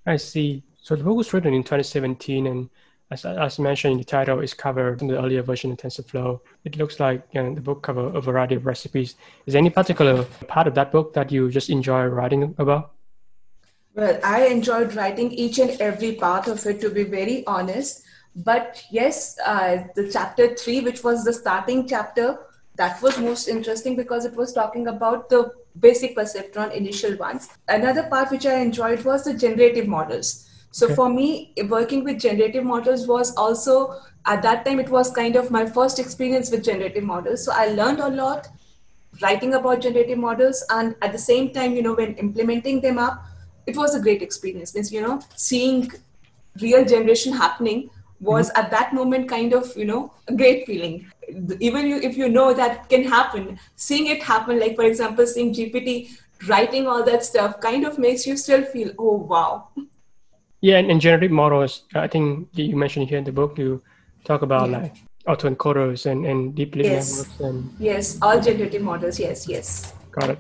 i 0.07 0.17
see 0.17 0.63
so 0.83 0.97
the 0.97 1.05
book 1.05 1.17
was 1.17 1.33
written 1.33 1.55
in 1.55 1.63
2017 1.63 2.47
and 2.47 2.69
as, 3.11 3.25
as 3.25 3.59
mentioned 3.59 3.93
in 3.93 3.99
the 3.99 4.05
title, 4.05 4.41
is 4.41 4.53
covered 4.53 5.01
in 5.01 5.09
the 5.09 5.19
earlier 5.19 5.43
version 5.43 5.73
of 5.73 5.79
TensorFlow. 5.79 6.41
It 6.65 6.77
looks 6.77 7.01
like 7.01 7.27
you 7.33 7.43
know, 7.43 7.55
the 7.55 7.61
book 7.61 7.83
cover 7.83 8.09
a 8.15 8.21
variety 8.21 8.55
of 8.55 8.67
recipes. 8.67 9.17
Is 9.47 9.55
there 9.55 9.61
any 9.61 9.71
particular 9.71 10.25
part 10.47 10.67
of 10.67 10.75
that 10.75 10.93
book 10.93 11.15
that 11.15 11.33
you 11.33 11.51
just 11.51 11.71
enjoy 11.71 12.05
writing 12.07 12.55
about? 12.59 12.93
Well, 13.95 14.21
I 14.23 14.47
enjoyed 14.47 14.95
writing 14.95 15.33
each 15.33 15.59
and 15.59 15.71
every 15.81 16.13
part 16.13 16.49
of 16.49 16.65
it, 16.67 16.81
to 16.83 16.91
be 16.91 17.05
very 17.05 17.47
honest. 17.47 18.05
But 18.37 18.85
yes, 18.91 19.39
uh, 19.45 19.85
the 19.97 20.11
chapter 20.13 20.55
three, 20.55 20.81
which 20.81 21.03
was 21.03 21.25
the 21.25 21.33
starting 21.33 21.89
chapter, 21.89 22.39
that 22.79 23.03
was 23.03 23.19
most 23.19 23.49
interesting 23.49 23.97
because 23.97 24.25
it 24.25 24.35
was 24.35 24.53
talking 24.53 24.87
about 24.87 25.29
the 25.29 25.53
basic 25.81 26.17
perceptron 26.17 26.73
initial 26.73 27.17
ones. 27.17 27.49
Another 27.69 28.05
part 28.05 28.31
which 28.31 28.47
I 28.47 28.61
enjoyed 28.61 29.05
was 29.05 29.25
the 29.25 29.35
generative 29.35 29.89
models. 29.89 30.49
So 30.71 30.87
okay. 30.87 30.95
for 30.95 31.09
me, 31.11 31.53
working 31.69 32.05
with 32.05 32.21
generative 32.21 32.65
models 32.65 33.07
was 33.07 33.35
also 33.37 34.01
at 34.27 34.43
that 34.43 34.65
time 34.65 34.79
it 34.79 34.89
was 34.89 35.11
kind 35.11 35.37
of 35.37 35.51
my 35.51 35.67
first 35.67 35.99
experience 35.99 36.51
with 36.51 36.65
generative 36.65 37.05
models. 37.05 37.45
So 37.45 37.53
I 37.53 37.67
learned 37.69 38.01
a 38.01 38.09
lot 38.09 38.49
writing 39.23 39.55
about 39.55 39.81
generative 39.81 40.19
models, 40.19 40.65
and 40.71 40.95
at 41.03 41.13
the 41.13 41.19
same 41.19 41.53
time, 41.53 41.75
you 41.75 41.83
know, 41.83 41.95
when 41.95 42.15
implementing 42.15 42.81
them 42.81 42.99
up, 42.99 43.25
it 43.67 43.77
was 43.77 43.95
a 43.95 44.01
great 44.01 44.23
experience. 44.23 44.75
Means 44.75 44.93
you 44.93 45.03
know, 45.03 45.21
seeing 45.35 45.91
real 46.61 46.85
generation 46.85 47.33
happening 47.33 47.91
was 48.21 48.51
mm-hmm. 48.51 48.61
at 48.61 48.71
that 48.71 48.93
moment 48.93 49.29
kind 49.29 49.53
of 49.53 49.77
you 49.77 49.85
know 49.85 50.13
a 50.29 50.35
great 50.35 50.67
feeling 50.67 51.11
even 51.61 51.87
you, 51.87 51.97
if 51.97 52.17
you 52.17 52.29
know 52.29 52.53
that 52.55 52.89
can 52.89 53.05
happen 53.05 53.59
seeing 53.77 54.07
it 54.07 54.23
happen 54.23 54.59
like 54.59 54.77
for 54.77 54.85
example 54.85 55.27
seeing 55.27 55.53
gpt 55.53 56.19
writing 56.47 56.87
all 56.87 57.05
that 57.05 57.25
stuff 57.25 57.61
kind 57.61 57.85
of 57.85 57.99
makes 57.99 58.27
you 58.27 58.37
still 58.37 58.65
feel 58.65 58.93
oh 58.99 59.17
wow. 59.17 59.69
Yeah 60.61 60.79
and, 60.79 60.91
and 60.91 61.01
generative 61.01 61.31
models 61.31 61.85
i 61.95 62.07
think 62.07 62.49
you 62.53 62.77
mentioned 62.77 63.09
here 63.09 63.19
in 63.19 63.25
the 63.25 63.33
book 63.33 63.59
you 63.59 63.83
talk 64.25 64.43
about 64.43 64.71
yeah. 64.71 64.79
like 64.79 64.97
autoencoders 65.27 66.07
and, 66.07 66.25
and 66.25 66.55
deep 66.55 66.75
learning 66.75 66.93
yes. 66.93 67.17
networks 67.17 67.41
and 67.41 67.75
yes 67.79 68.19
all 68.23 68.41
generative 68.41 68.83
models 68.83 69.19
yes 69.19 69.49
yes. 69.49 69.93
Got 70.11 70.31
it. 70.31 70.39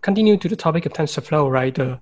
Continue 0.00 0.36
to 0.38 0.48
the 0.48 0.56
topic 0.56 0.86
of 0.86 0.92
tensorflow 0.92 1.50
right? 1.50 1.74
The, 1.74 2.00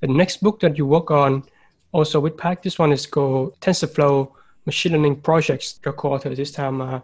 the 0.00 0.06
next 0.06 0.42
book 0.42 0.60
that 0.60 0.78
you 0.78 0.86
work 0.86 1.10
on 1.10 1.44
also 1.92 2.20
with 2.20 2.36
Packt, 2.36 2.62
this 2.62 2.78
one 2.78 2.92
is 2.92 3.06
called 3.06 3.58
TensorFlow 3.60 4.30
Machine 4.66 4.92
Learning 4.92 5.16
Projects, 5.16 5.80
your 5.84 5.94
co-author. 5.94 6.34
This 6.34 6.50
time, 6.50 6.80
uh, 6.80 7.00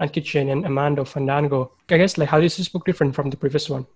Jain 0.00 0.50
and 0.50 0.64
Armando 0.64 1.04
Fandango. 1.04 1.72
I 1.88 1.96
guess, 1.98 2.18
like, 2.18 2.28
how 2.28 2.40
is 2.40 2.56
this 2.56 2.68
book 2.68 2.84
different 2.84 3.14
from 3.14 3.30
the 3.30 3.36
previous 3.36 3.68
one? 3.70 3.86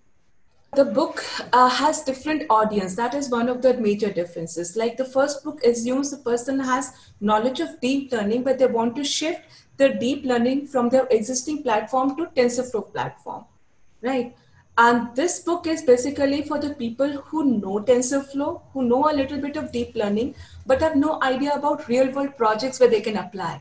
The 0.75 0.85
book 0.85 1.25
uh, 1.53 1.69
has 1.69 2.05
different 2.05 2.45
audience. 2.49 2.95
That 2.95 3.15
is 3.15 3.29
one 3.29 3.49
of 3.49 3.61
the 3.61 3.75
major 3.75 4.09
differences. 4.13 4.77
Like 4.77 4.97
the 4.97 5.05
first 5.05 5.43
book 5.43 5.61
assumes 5.65 6.13
the 6.13 6.19
person 6.19 6.61
has 6.61 6.93
knowledge 7.21 7.59
of 7.59 7.81
deep 7.81 8.13
learning, 8.13 8.45
but 8.45 8.61
they 8.61 8.67
want 8.67 8.95
to 8.95 9.03
shift 9.03 9.41
their 9.79 9.99
deep 9.99 10.25
learning 10.25 10.69
from 10.69 10.89
their 10.89 11.09
existing 11.11 11.65
platform 11.65 12.17
to 12.17 12.27
TensorFlow 12.27 12.93
platform, 12.93 13.47
right? 14.01 14.37
And 14.79 15.15
this 15.17 15.41
book 15.41 15.67
is 15.67 15.83
basically 15.83 16.43
for 16.43 16.61
the 16.61 16.75
people 16.75 17.11
who 17.11 17.59
know 17.59 17.81
TensorFlow, 17.81 18.63
who 18.73 18.85
know 18.85 19.11
a 19.11 19.15
little 19.15 19.41
bit 19.41 19.57
of 19.57 19.73
deep 19.73 19.97
learning, 19.97 20.37
but 20.67 20.81
have 20.81 20.95
no 20.95 21.21
idea 21.21 21.53
about 21.53 21.89
real 21.89 22.13
world 22.13 22.37
projects 22.37 22.79
where 22.79 22.89
they 22.89 23.01
can 23.01 23.17
apply. 23.17 23.61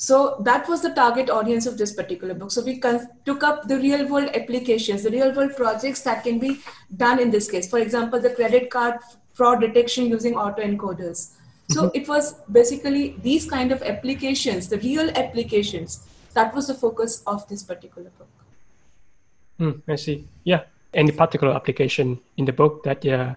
So 0.00 0.36
that 0.44 0.68
was 0.68 0.80
the 0.80 0.90
target 0.90 1.28
audience 1.28 1.66
of 1.66 1.76
this 1.76 1.92
particular 1.92 2.32
book. 2.32 2.52
So 2.52 2.64
we 2.64 2.80
took 3.24 3.42
up 3.42 3.66
the 3.66 3.78
real 3.78 4.06
world 4.08 4.30
applications, 4.32 5.02
the 5.02 5.10
real 5.10 5.34
world 5.34 5.56
projects 5.56 6.02
that 6.02 6.22
can 6.22 6.38
be 6.38 6.60
done 6.96 7.18
in 7.18 7.32
this 7.32 7.50
case. 7.50 7.68
For 7.68 7.80
example, 7.80 8.20
the 8.20 8.30
credit 8.30 8.70
card 8.70 9.00
fraud 9.34 9.60
detection 9.60 10.06
using 10.06 10.34
autoencoders. 10.34 11.32
So 11.70 11.82
mm-hmm. 11.82 11.96
it 11.96 12.08
was 12.08 12.34
basically 12.52 13.16
these 13.22 13.50
kind 13.50 13.72
of 13.72 13.82
applications, 13.82 14.68
the 14.68 14.78
real 14.78 15.10
applications, 15.10 16.06
that 16.32 16.54
was 16.54 16.68
the 16.68 16.74
focus 16.74 17.22
of 17.26 17.48
this 17.48 17.64
particular 17.64 18.10
book. 18.18 18.28
Mm, 19.58 19.82
I 19.88 19.96
see. 19.96 20.28
Yeah. 20.44 20.62
Any 20.94 21.10
particular 21.10 21.54
application 21.54 22.20
in 22.36 22.44
the 22.44 22.52
book 22.52 22.84
that 22.84 23.04
uh, 23.04 23.34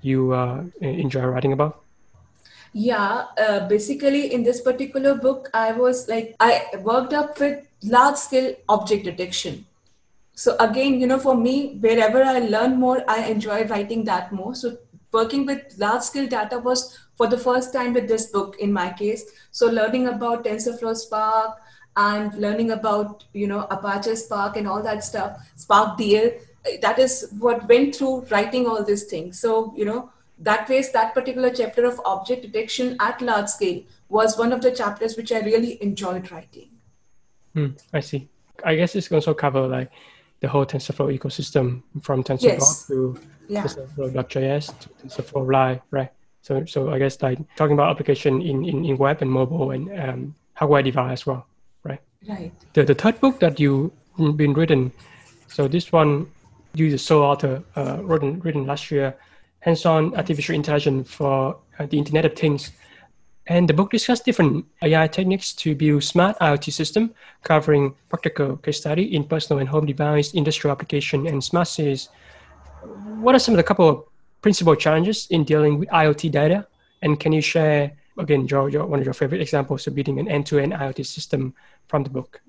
you 0.00 0.32
uh, 0.32 0.64
enjoy 0.80 1.20
writing 1.20 1.52
about? 1.52 1.82
Yeah, 2.72 3.26
uh, 3.38 3.68
basically 3.68 4.32
in 4.32 4.42
this 4.42 4.60
particular 4.60 5.14
book, 5.14 5.48
I 5.54 5.72
was 5.72 6.08
like, 6.08 6.36
I 6.40 6.66
worked 6.82 7.12
up 7.12 7.38
with 7.40 7.66
large 7.82 8.16
scale 8.16 8.54
object 8.68 9.04
detection. 9.04 9.66
So 10.34 10.56
again, 10.60 11.00
you 11.00 11.06
know, 11.06 11.18
for 11.18 11.36
me, 11.36 11.78
wherever 11.80 12.22
I 12.22 12.38
learn 12.38 12.78
more, 12.78 13.02
I 13.08 13.24
enjoy 13.24 13.66
writing 13.66 14.04
that 14.04 14.32
more. 14.32 14.54
So 14.54 14.76
working 15.12 15.46
with 15.46 15.78
large 15.78 16.02
scale 16.02 16.28
data 16.28 16.58
was 16.58 16.98
for 17.16 17.26
the 17.26 17.38
first 17.38 17.72
time 17.72 17.94
with 17.94 18.06
this 18.06 18.26
book 18.26 18.56
in 18.60 18.72
my 18.72 18.92
case. 18.92 19.24
So 19.50 19.66
learning 19.66 20.06
about 20.06 20.44
TensorFlow 20.44 20.96
Spark, 20.96 21.58
and 21.98 22.34
learning 22.34 22.70
about 22.70 23.24
you 23.32 23.46
know 23.52 23.66
apache 23.76 24.14
spark 24.16 24.56
and 24.56 24.68
all 24.68 24.82
that 24.82 25.02
stuff 25.04 25.50
spark 25.56 25.98
dl 25.98 26.30
that 26.82 26.98
is 26.98 27.14
what 27.38 27.68
went 27.68 27.96
through 27.96 28.20
writing 28.30 28.66
all 28.66 28.84
these 28.84 29.04
things 29.12 29.40
so 29.40 29.74
you 29.76 29.84
know 29.84 30.10
that 30.38 30.68
way 30.68 30.82
that 30.92 31.14
particular 31.14 31.50
chapter 31.50 31.84
of 31.84 32.00
object 32.04 32.42
detection 32.42 32.96
at 33.00 33.20
large 33.20 33.48
scale 33.48 33.82
was 34.08 34.38
one 34.38 34.52
of 34.52 34.60
the 34.62 34.70
chapters 34.70 35.16
which 35.16 35.32
i 35.32 35.40
really 35.40 35.82
enjoyed 35.82 36.30
writing 36.30 36.68
hmm, 37.54 37.68
i 37.92 38.00
see 38.00 38.28
i 38.64 38.74
guess 38.74 38.94
it's 38.94 39.10
also 39.12 39.34
cover 39.34 39.66
like 39.66 39.90
the 40.40 40.48
whole 40.48 40.64
tensorflow 40.64 41.16
ecosystem 41.16 41.82
from 42.02 42.22
tensorflow 42.22 42.58
yes. 42.58 42.86
to 42.86 43.18
yeah. 43.48 43.62
tensorflow.js 43.64 44.78
to 44.78 44.88
tensorflow 45.00 45.52
lite 45.52 45.82
right 45.90 46.10
so 46.42 46.64
so 46.64 46.90
i 46.92 46.98
guess 46.98 47.20
like 47.22 47.38
talking 47.56 47.74
about 47.74 47.90
application 47.90 48.40
in 48.40 48.64
in, 48.64 48.84
in 48.84 48.96
web 48.96 49.20
and 49.22 49.30
mobile 49.30 49.72
and 49.72 49.90
um, 50.00 50.34
hardware 50.54 50.82
device 50.82 51.20
as 51.20 51.26
well 51.26 51.46
Right. 51.84 52.00
Right. 52.28 52.52
The, 52.74 52.84
the 52.84 52.94
third 52.94 53.20
book 53.20 53.40
that 53.40 53.60
you've 53.60 53.90
been 54.16 54.52
written, 54.52 54.92
so 55.46 55.68
this 55.68 55.92
one 55.92 56.30
you 56.74 56.90
the 56.90 56.98
sole 56.98 57.22
author 57.22 57.62
uh, 57.76 57.98
written 58.02 58.40
written 58.40 58.66
last 58.66 58.90
year, 58.90 59.16
hands-on 59.68 60.14
artificial 60.16 60.54
intelligence 60.54 61.10
for 61.10 61.58
uh, 61.78 61.86
the 61.86 61.98
Internet 61.98 62.24
of 62.24 62.34
Things. 62.34 62.72
And 63.46 63.68
the 63.68 63.74
book 63.74 63.90
discusses 63.90 64.24
different 64.24 64.64
AI 64.82 65.06
techniques 65.08 65.52
to 65.62 65.74
build 65.74 66.04
smart 66.04 66.38
IoT 66.38 66.72
system, 66.72 67.14
covering 67.42 67.94
practical 68.08 68.56
case 68.56 68.78
study 68.78 69.14
in 69.14 69.24
personal 69.24 69.60
and 69.60 69.68
home 69.68 69.86
device, 69.86 70.32
industrial 70.32 70.72
application, 70.72 71.26
and 71.26 71.44
smart 71.44 71.68
cities. 71.68 72.08
What 73.24 73.34
are 73.34 73.38
some 73.38 73.54
of 73.54 73.58
the 73.58 73.68
couple 73.70 73.88
of 73.88 74.04
principal 74.40 74.74
challenges 74.74 75.26
in 75.30 75.44
dealing 75.44 75.78
with 75.78 75.88
IoT 75.88 76.30
data? 76.30 76.66
And 77.02 77.20
can 77.20 77.32
you 77.32 77.40
share 77.40 77.92
again, 78.18 78.48
your, 78.48 78.68
your, 78.68 78.86
one 78.86 79.00
of 79.00 79.04
your 79.04 79.14
favorite 79.14 79.40
examples 79.40 79.86
of 79.86 79.94
building 79.94 80.18
an 80.18 80.28
end-to-end 80.28 80.72
IoT 80.72 81.06
system 81.06 81.54
from 81.88 82.04
the 82.04 82.10
book? 82.10 82.40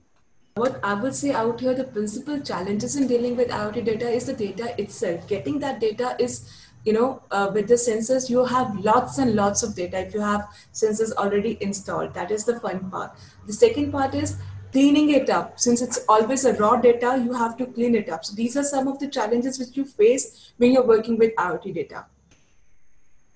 What 0.55 0.79
I 0.83 0.93
would 0.93 1.15
say 1.15 1.31
out 1.31 1.59
here, 1.59 1.73
the 1.73 1.85
principal 1.85 2.39
challenges 2.41 2.95
in 2.97 3.07
dealing 3.07 3.37
with 3.37 3.47
IoT 3.49 3.85
data 3.85 4.09
is 4.09 4.25
the 4.25 4.33
data 4.33 4.75
itself. 4.81 5.27
Getting 5.27 5.59
that 5.59 5.79
data 5.79 6.17
is, 6.19 6.49
you 6.85 6.93
know, 6.93 7.21
uh, 7.31 7.51
with 7.53 7.67
the 7.67 7.75
sensors, 7.75 8.29
you 8.29 8.45
have 8.45 8.77
lots 8.79 9.17
and 9.17 9.35
lots 9.35 9.63
of 9.63 9.75
data. 9.75 9.99
If 9.99 10.13
you 10.13 10.21
have 10.21 10.47
sensors 10.73 11.11
already 11.13 11.57
installed, 11.61 12.13
that 12.13 12.31
is 12.31 12.45
the 12.45 12.59
fun 12.59 12.89
part. 12.89 13.11
The 13.47 13.53
second 13.53 13.91
part 13.91 14.15
is 14.15 14.37
cleaning 14.71 15.09
it 15.09 15.29
up. 15.29 15.59
Since 15.59 15.81
it's 15.81 16.05
always 16.07 16.45
a 16.45 16.53
raw 16.53 16.75
data, 16.77 17.21
you 17.23 17.33
have 17.33 17.57
to 17.57 17.65
clean 17.65 17.95
it 17.95 18.09
up. 18.09 18.23
So 18.23 18.35
these 18.35 18.55
are 18.55 18.63
some 18.63 18.87
of 18.87 18.99
the 18.99 19.07
challenges 19.07 19.59
which 19.59 19.75
you 19.75 19.85
face 19.85 20.53
when 20.57 20.71
you're 20.71 20.87
working 20.87 21.17
with 21.17 21.35
IoT 21.35 21.73
data. 21.73 22.05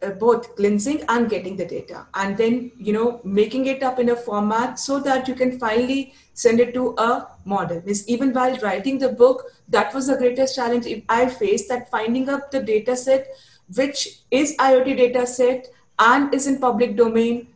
Uh, 0.03 0.09
both 0.09 0.55
cleansing 0.57 1.01
and 1.07 1.29
getting 1.29 1.55
the 1.55 1.65
data 1.65 2.05
and 2.15 2.35
then 2.35 2.71
you 2.77 2.91
know 2.91 3.21
making 3.23 3.67
it 3.67 3.83
up 3.83 3.99
in 3.99 4.09
a 4.09 4.15
format 4.15 4.77
so 4.77 4.99
that 4.99 5.29
you 5.29 5.33
can 5.33 5.57
finally 5.57 6.13
send 6.33 6.59
it 6.59 6.73
to 6.73 6.93
a 6.97 7.25
model. 7.45 7.81
Means 7.85 8.07
even 8.07 8.33
while 8.33 8.57
writing 8.57 8.99
the 8.99 9.09
book 9.09 9.51
that 9.69 9.93
was 9.93 10.07
the 10.07 10.17
greatest 10.17 10.55
challenge 10.55 10.87
i 11.09 11.27
faced 11.27 11.69
that 11.69 11.89
finding 11.89 12.29
up 12.29 12.51
the 12.51 12.61
data 12.61 12.95
set 12.95 13.27
which 13.75 14.19
is 14.31 14.55
iot 14.57 14.97
data 14.97 15.25
set 15.27 15.67
and 15.99 16.33
is 16.33 16.47
in 16.47 16.59
public 16.59 16.95
domain 16.95 17.47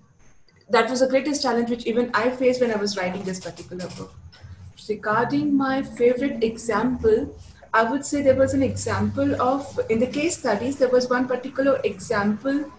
that 0.69 0.89
was 0.89 0.99
the 0.99 1.07
greatest 1.07 1.41
challenge 1.41 1.69
which 1.69 1.85
even 1.85 2.09
i 2.13 2.29
faced 2.29 2.61
when 2.61 2.71
i 2.71 2.79
was 2.85 2.97
writing 2.97 3.23
this 3.23 3.39
particular 3.39 3.87
book. 3.97 4.13
Regarding 4.89 5.55
my 5.55 5.81
favorite 5.81 6.43
example 6.43 7.35
I 7.73 7.83
would 7.83 8.05
say 8.05 8.21
there 8.21 8.35
was 8.35 8.53
an 8.53 8.63
example 8.63 9.39
of, 9.41 9.79
in 9.89 9.99
the 9.99 10.07
case 10.07 10.37
studies, 10.37 10.77
there 10.77 10.89
was 10.89 11.09
one 11.09 11.27
particular 11.27 11.79
example 11.83 12.71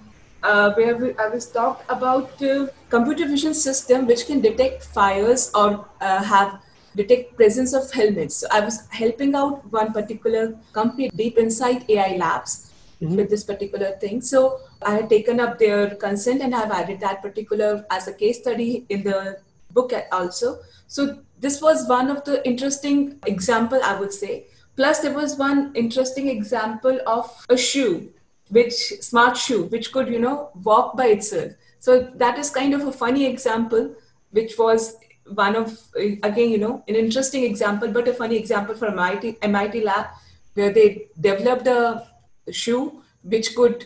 uh, 0.42 0.72
where 0.72 0.96
we, 0.96 1.16
I 1.18 1.28
was 1.28 1.46
talked 1.46 1.84
about 1.90 2.42
uh, 2.42 2.68
computer 2.88 3.26
vision 3.26 3.54
system 3.54 4.06
which 4.06 4.26
can 4.26 4.40
detect 4.40 4.84
fires 4.84 5.50
or 5.54 5.86
uh, 6.00 6.22
have 6.24 6.60
detect 6.96 7.36
presence 7.36 7.72
of 7.72 7.90
helmets. 7.90 8.36
So 8.36 8.46
I 8.50 8.60
was 8.60 8.86
helping 8.88 9.34
out 9.34 9.70
one 9.72 9.92
particular 9.92 10.56
company, 10.72 11.10
Deep 11.14 11.38
Insight 11.38 11.88
AI 11.88 12.16
Labs, 12.16 12.72
mm-hmm. 13.00 13.16
with 13.16 13.30
this 13.30 13.44
particular 13.44 13.92
thing. 14.00 14.20
So 14.20 14.60
I 14.82 14.92
had 14.94 15.08
taken 15.08 15.40
up 15.40 15.58
their 15.58 15.94
consent 15.96 16.42
and 16.42 16.54
I've 16.54 16.70
added 16.70 17.00
that 17.00 17.22
particular 17.22 17.84
as 17.90 18.08
a 18.08 18.12
case 18.12 18.38
study 18.40 18.86
in 18.88 19.02
the 19.02 19.38
book 19.72 19.92
also. 20.12 20.60
So 20.86 21.18
this 21.38 21.60
was 21.60 21.88
one 21.88 22.10
of 22.10 22.24
the 22.24 22.46
interesting 22.46 23.18
example 23.26 23.80
I 23.82 23.98
would 23.98 24.12
say 24.12 24.46
Plus, 24.78 25.00
there 25.00 25.12
was 25.12 25.36
one 25.36 25.72
interesting 25.74 26.28
example 26.28 27.00
of 27.04 27.44
a 27.48 27.56
shoe, 27.56 28.12
which 28.50 28.74
smart 29.00 29.36
shoe, 29.36 29.64
which 29.64 29.90
could, 29.90 30.06
you 30.08 30.20
know, 30.20 30.50
walk 30.62 30.96
by 30.96 31.06
itself. 31.06 31.50
So 31.80 32.12
that 32.14 32.38
is 32.38 32.48
kind 32.48 32.72
of 32.72 32.86
a 32.86 32.92
funny 32.92 33.26
example, 33.26 33.96
which 34.30 34.56
was 34.56 34.94
one 35.34 35.56
of, 35.56 35.78
again, 35.96 36.50
you 36.50 36.58
know, 36.58 36.84
an 36.88 36.96
interesting 36.96 37.44
example, 37.44 37.88
but 37.88 38.08
a 38.08 38.14
funny 38.14 38.36
example 38.36 38.74
from 38.74 38.98
MIT, 38.98 39.38
MIT 39.42 39.82
lab, 39.82 40.06
where 40.54 40.72
they 40.72 41.06
developed 41.20 41.66
a 41.66 42.06
shoe 42.50 43.02
which 43.22 43.54
could 43.54 43.84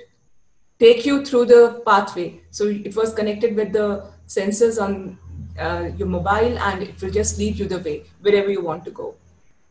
take 0.79 1.05
you 1.07 1.25
through 1.25 1.47
the 1.47 1.83
pathway. 1.87 2.41
So 2.51 2.67
it 2.67 2.95
was 2.97 3.15
connected 3.15 3.57
with 3.57 3.73
the 3.73 4.07
sensors 4.27 4.83
on 4.83 5.19
uh, 5.59 5.91
your 5.97 6.09
mobile 6.09 6.59
and 6.59 6.83
it 6.83 7.01
will 7.01 7.11
just 7.11 7.39
lead 7.39 7.59
you 7.59 7.67
the 7.67 7.79
way 7.79 8.05
wherever 8.21 8.51
you 8.51 8.63
want 8.63 8.85
to 8.85 8.91
go. 8.91 9.15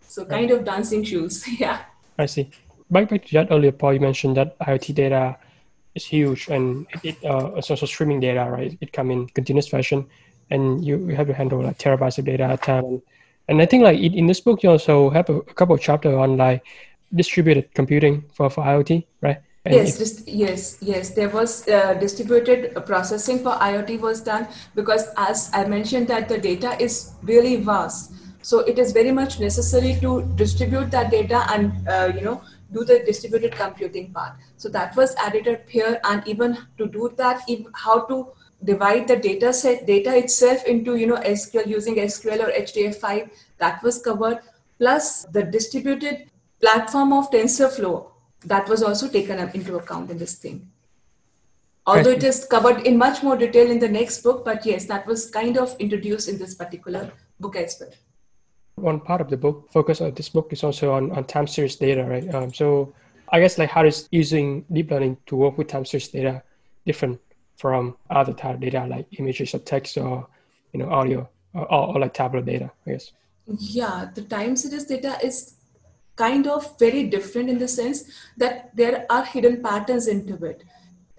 So 0.01 0.25
kind 0.25 0.51
of 0.51 0.63
dancing 0.65 1.03
shoes. 1.03 1.47
yeah. 1.59 1.83
I 2.17 2.25
see. 2.25 2.49
Back, 2.89 3.09
back 3.09 3.25
to 3.25 3.33
that 3.33 3.47
earlier 3.51 3.71
paul 3.71 3.93
you 3.93 3.99
mentioned 3.99 4.35
that 4.37 4.59
IoT 4.59 4.93
data 4.95 5.37
is 5.95 6.05
huge 6.05 6.47
and 6.49 6.85
it, 6.93 7.15
it 7.15 7.25
uh, 7.25 7.51
it's 7.55 7.69
also 7.69 7.85
streaming 7.85 8.19
data, 8.19 8.45
right? 8.49 8.77
It 8.81 8.93
come 8.93 9.11
in 9.11 9.27
continuous 9.27 9.67
fashion 9.67 10.07
and 10.51 10.85
you, 10.85 10.97
you 11.07 11.15
have 11.15 11.27
to 11.27 11.33
handle 11.33 11.63
like 11.63 11.77
terabytes 11.77 12.17
of 12.17 12.25
data 12.25 12.43
at 12.43 12.51
a 12.51 12.57
time. 12.57 12.85
And, 12.85 13.01
and 13.47 13.61
I 13.61 13.65
think 13.65 13.83
like 13.83 13.99
in, 13.99 14.13
in 14.13 14.27
this 14.27 14.39
book, 14.39 14.61
you 14.63 14.69
also 14.69 15.09
have 15.09 15.29
a, 15.29 15.37
a 15.37 15.53
couple 15.53 15.75
of 15.75 15.81
chapters 15.81 16.13
on 16.13 16.37
like 16.37 16.63
distributed 17.13 17.73
computing 17.73 18.23
for, 18.33 18.49
for 18.49 18.63
IoT, 18.63 19.05
right? 19.21 19.37
And 19.63 19.75
yes, 19.75 20.01
if, 20.01 20.27
yes, 20.27 20.77
yes. 20.81 21.11
There 21.11 21.29
was 21.29 21.67
uh, 21.67 21.93
distributed 21.93 22.75
processing 22.85 23.39
for 23.39 23.51
IoT 23.51 23.99
was 23.99 24.21
done 24.21 24.47
because, 24.73 25.07
as 25.17 25.51
I 25.53 25.65
mentioned, 25.65 26.07
that 26.07 26.27
the 26.27 26.37
data 26.39 26.81
is 26.81 27.13
really 27.21 27.57
vast. 27.57 28.11
So 28.41 28.59
it 28.61 28.79
is 28.79 28.91
very 28.91 29.11
much 29.11 29.39
necessary 29.39 29.97
to 30.01 30.23
distribute 30.33 30.89
that 30.91 31.11
data 31.11 31.45
and 31.51 31.87
uh, 31.87 32.11
you 32.15 32.21
know 32.21 32.41
do 32.73 32.83
the 32.83 33.03
distributed 33.05 33.51
computing 33.51 34.11
part. 34.11 34.33
So 34.57 34.67
that 34.69 34.95
was 34.95 35.13
added 35.17 35.47
up 35.47 35.69
here, 35.69 35.99
and 36.05 36.27
even 36.27 36.57
to 36.79 36.87
do 36.87 37.13
that, 37.17 37.41
how 37.75 37.99
to 38.05 38.31
divide 38.63 39.07
the 39.07 39.15
data 39.15 39.53
set 39.53 39.85
data 39.85 40.15
itself 40.15 40.65
into 40.65 40.95
you 40.95 41.07
know 41.07 41.17
SQL 41.17 41.67
using 41.67 41.95
SQL 41.95 42.47
or 42.47 42.51
HDF5 42.51 43.29
that 43.57 43.81
was 43.83 44.01
covered. 44.01 44.39
Plus 44.77 45.25
the 45.25 45.43
distributed 45.43 46.29
platform 46.59 47.13
of 47.13 47.29
TensorFlow 47.31 48.11
that 48.45 48.67
was 48.67 48.81
also 48.81 49.07
taken 49.07 49.37
into 49.39 49.75
account 49.75 50.09
in 50.09 50.17
this 50.17 50.35
thing. 50.35 50.69
Although 51.85 52.11
it 52.11 52.23
is 52.23 52.45
covered 52.45 52.85
in 52.85 52.97
much 52.97 53.23
more 53.23 53.35
detail 53.35 53.69
in 53.69 53.79
the 53.79 53.89
next 53.89 54.21
book, 54.21 54.45
but 54.45 54.65
yes, 54.65 54.85
that 54.85 55.05
was 55.07 55.29
kind 55.29 55.57
of 55.57 55.75
introduced 55.79 56.29
in 56.29 56.37
this 56.37 56.53
particular 56.53 57.11
book 57.39 57.55
as 57.55 57.77
well. 57.79 57.89
One 58.75 58.99
part 58.99 59.21
of 59.21 59.29
the 59.29 59.37
book, 59.37 59.69
focus 59.71 59.99
of 59.99 60.15
this 60.15 60.29
book 60.29 60.53
is 60.53 60.63
also 60.63 60.93
on, 60.93 61.11
on 61.11 61.25
time 61.25 61.47
series 61.47 61.75
data, 61.75 62.03
right? 62.03 62.33
Um, 62.33 62.53
so 62.53 62.93
I 63.31 63.39
guess 63.39 63.57
like 63.57 63.69
how 63.69 63.85
is 63.85 64.07
using 64.11 64.65
deep 64.71 64.91
learning 64.91 65.17
to 65.27 65.35
work 65.35 65.57
with 65.57 65.67
time 65.67 65.85
series 65.85 66.07
data 66.07 66.43
different 66.85 67.19
from 67.61 67.95
other 68.09 68.33
type 68.33 68.55
of 68.55 68.61
data 68.61 68.85
like 68.89 69.07
images 69.19 69.53
or 69.55 69.59
text 69.59 69.97
or 69.97 70.27
you 70.73 70.79
know 70.79 70.89
audio 70.89 71.29
or, 71.53 71.65
or, 71.73 71.81
or 71.93 71.99
like 71.99 72.13
tablet 72.13 72.45
data, 72.45 72.71
I 72.85 72.91
guess. 72.91 73.11
Yeah, 73.47 74.09
the 74.15 74.23
time 74.23 74.55
series 74.55 74.85
data 74.85 75.17
is 75.23 75.55
kind 76.15 76.47
of 76.47 76.77
very 76.79 77.03
different 77.15 77.49
in 77.49 77.59
the 77.59 77.67
sense 77.67 78.03
that 78.37 78.75
there 78.75 79.05
are 79.09 79.25
hidden 79.25 79.61
patterns 79.63 80.07
into 80.07 80.43
it 80.45 80.63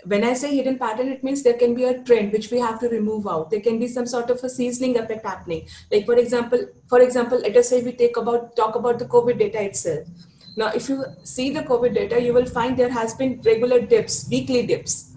when 0.04 0.24
I 0.24 0.32
say 0.34 0.54
hidden 0.54 0.78
pattern, 0.78 1.08
it 1.08 1.22
means 1.22 1.42
there 1.42 1.54
can 1.54 1.74
be 1.74 1.84
a 1.84 2.02
trend 2.02 2.32
which 2.32 2.50
we 2.50 2.58
have 2.58 2.80
to 2.80 2.88
remove 2.88 3.26
out. 3.26 3.50
There 3.50 3.60
can 3.60 3.78
be 3.78 3.86
some 3.86 4.06
sort 4.06 4.30
of 4.30 4.42
a 4.42 4.48
seasoning 4.48 4.98
effect 4.98 5.24
happening. 5.24 5.68
Like 5.90 6.06
for 6.06 6.16
example, 6.16 6.66
for 6.88 7.00
example, 7.00 7.38
let 7.38 7.56
us 7.56 7.68
say 7.68 7.82
we 7.82 7.92
take 7.92 8.16
about 8.16 8.56
talk 8.56 8.74
about 8.74 8.98
the 8.98 9.04
COVID 9.04 9.38
data 9.38 9.62
itself. 9.62 10.08
Now, 10.56 10.68
if 10.68 10.88
you 10.88 11.04
see 11.22 11.50
the 11.50 11.62
COVID 11.62 11.94
data, 11.94 12.20
you 12.20 12.34
will 12.34 12.46
find 12.46 12.76
there 12.76 12.90
has 12.90 13.14
been 13.14 13.40
regular 13.42 13.80
dips, 13.80 14.28
weekly 14.28 14.66
dips. 14.66 15.11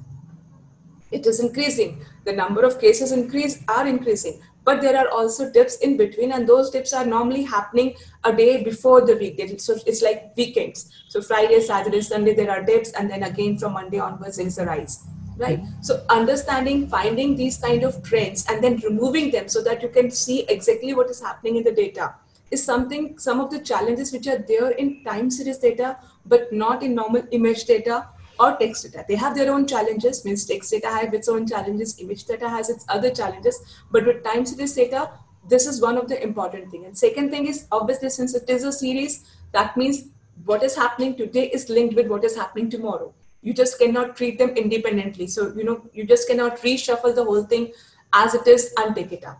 It 1.15 1.25
is 1.25 1.39
increasing. 1.39 2.04
The 2.25 2.34
number 2.34 2.63
of 2.65 2.80
cases 2.80 3.12
increase 3.12 3.63
are 3.67 3.88
increasing, 3.88 4.41
but 4.63 4.82
there 4.82 4.97
are 5.01 5.10
also 5.10 5.49
dips 5.51 5.78
in 5.78 5.97
between 5.97 6.32
and 6.34 6.47
those 6.47 6.69
dips 6.69 6.93
are 6.93 7.06
normally 7.06 7.43
happening 7.43 7.95
a 8.23 8.36
day 8.43 8.63
before 8.63 9.01
the 9.10 9.15
weekend. 9.15 9.62
So 9.62 9.78
it's 9.86 10.01
like 10.01 10.32
weekends. 10.36 10.91
So 11.08 11.21
friday 11.21 11.62
saturday 11.62 12.01
sunday 12.01 12.34
there 12.39 12.51
are 12.51 12.62
dips 12.69 12.91
and 12.91 13.10
then 13.10 13.23
again 13.23 13.58
from 13.58 13.73
monday 13.73 13.99
onwards 13.99 14.38
there 14.38 14.47
is 14.47 14.58
a 14.58 14.65
rise 14.65 14.95
right? 15.38 15.62
Mm-hmm. 15.62 15.82
So 15.82 16.04
understanding 16.10 16.88
finding 16.88 17.36
these 17.36 17.58
kind 17.58 17.84
of 17.84 18.01
trends 18.04 18.45
and 18.49 18.63
then 18.63 18.78
removing 18.78 19.32
them 19.32 19.47
so 19.47 19.62
that 19.63 19.82
you 19.82 19.89
can 19.89 20.12
see 20.12 20.43
exactly 20.47 20.93
what 20.93 21.10
is 21.10 21.21
happening 21.21 21.58
in 21.58 21.63
the 21.63 21.71
data 21.71 22.15
is 22.51 22.63
something 22.63 23.17
some 23.17 23.41
of 23.41 23.49
the 23.51 23.60
challenges 23.60 24.12
which 24.13 24.28
are 24.28 24.38
there 24.38 24.71
in 24.71 25.04
time 25.04 25.30
series 25.30 25.58
data 25.58 25.97
but 26.25 26.51
not 26.51 26.84
in 26.84 26.95
normal 26.95 27.23
image 27.32 27.65
data 27.65 28.08
or 28.39 28.56
text 28.58 28.84
data. 28.84 29.06
They 29.08 29.15
have 29.15 29.36
their 29.36 29.52
own 29.52 29.67
challenges, 29.67 30.26
means 30.26 30.45
text 30.45 30.71
data 30.71 30.88
has 30.88 31.13
its 31.13 31.28
own 31.28 31.48
challenges, 31.48 32.00
image 32.00 32.26
data 32.26 32.50
has 32.50 32.69
its 32.69 32.86
other 32.89 33.10
challenges, 33.10 33.60
but 33.91 34.06
with 34.06 34.24
time 34.24 34.45
series 34.45 34.74
data, 34.74 35.12
this 35.48 35.67
is 35.67 35.82
one 35.82 35.98
of 35.98 36.08
the 36.08 36.21
important 36.24 36.71
thing. 36.71 36.86
And 36.86 36.98
second 36.98 37.30
thing 37.30 37.48
is 37.48 37.67
obviously 37.71 38.10
since 38.10 38.34
it 38.34 38.50
is 38.50 38.63
a 38.63 38.71
series, 38.71 39.26
that 39.52 39.78
means 39.78 40.06
what 40.45 40.63
is 40.63 40.76
happening 40.76 41.15
today 41.15 41.48
is 41.48 41.69
linked 41.69 41.95
with 41.95 42.08
what 42.08 42.24
is 42.24 42.36
happening 42.36 42.69
tomorrow. 42.69 43.13
You 43.41 43.54
just 43.54 43.78
cannot 43.80 44.15
treat 44.15 44.39
them 44.39 44.50
independently. 44.50 45.28
So, 45.28 45.54
you 45.56 45.63
know, 45.63 45.88
you 45.93 46.06
just 46.06 46.28
cannot 46.28 46.58
reshuffle 46.58 47.13
the 47.13 47.24
whole 47.24 47.43
thing 47.43 47.71
as 48.13 48.34
it 48.34 48.48
is 48.48 48.74
and 48.78 48.95
take 48.95 49.12
it 49.12 49.24
up. 49.24 49.39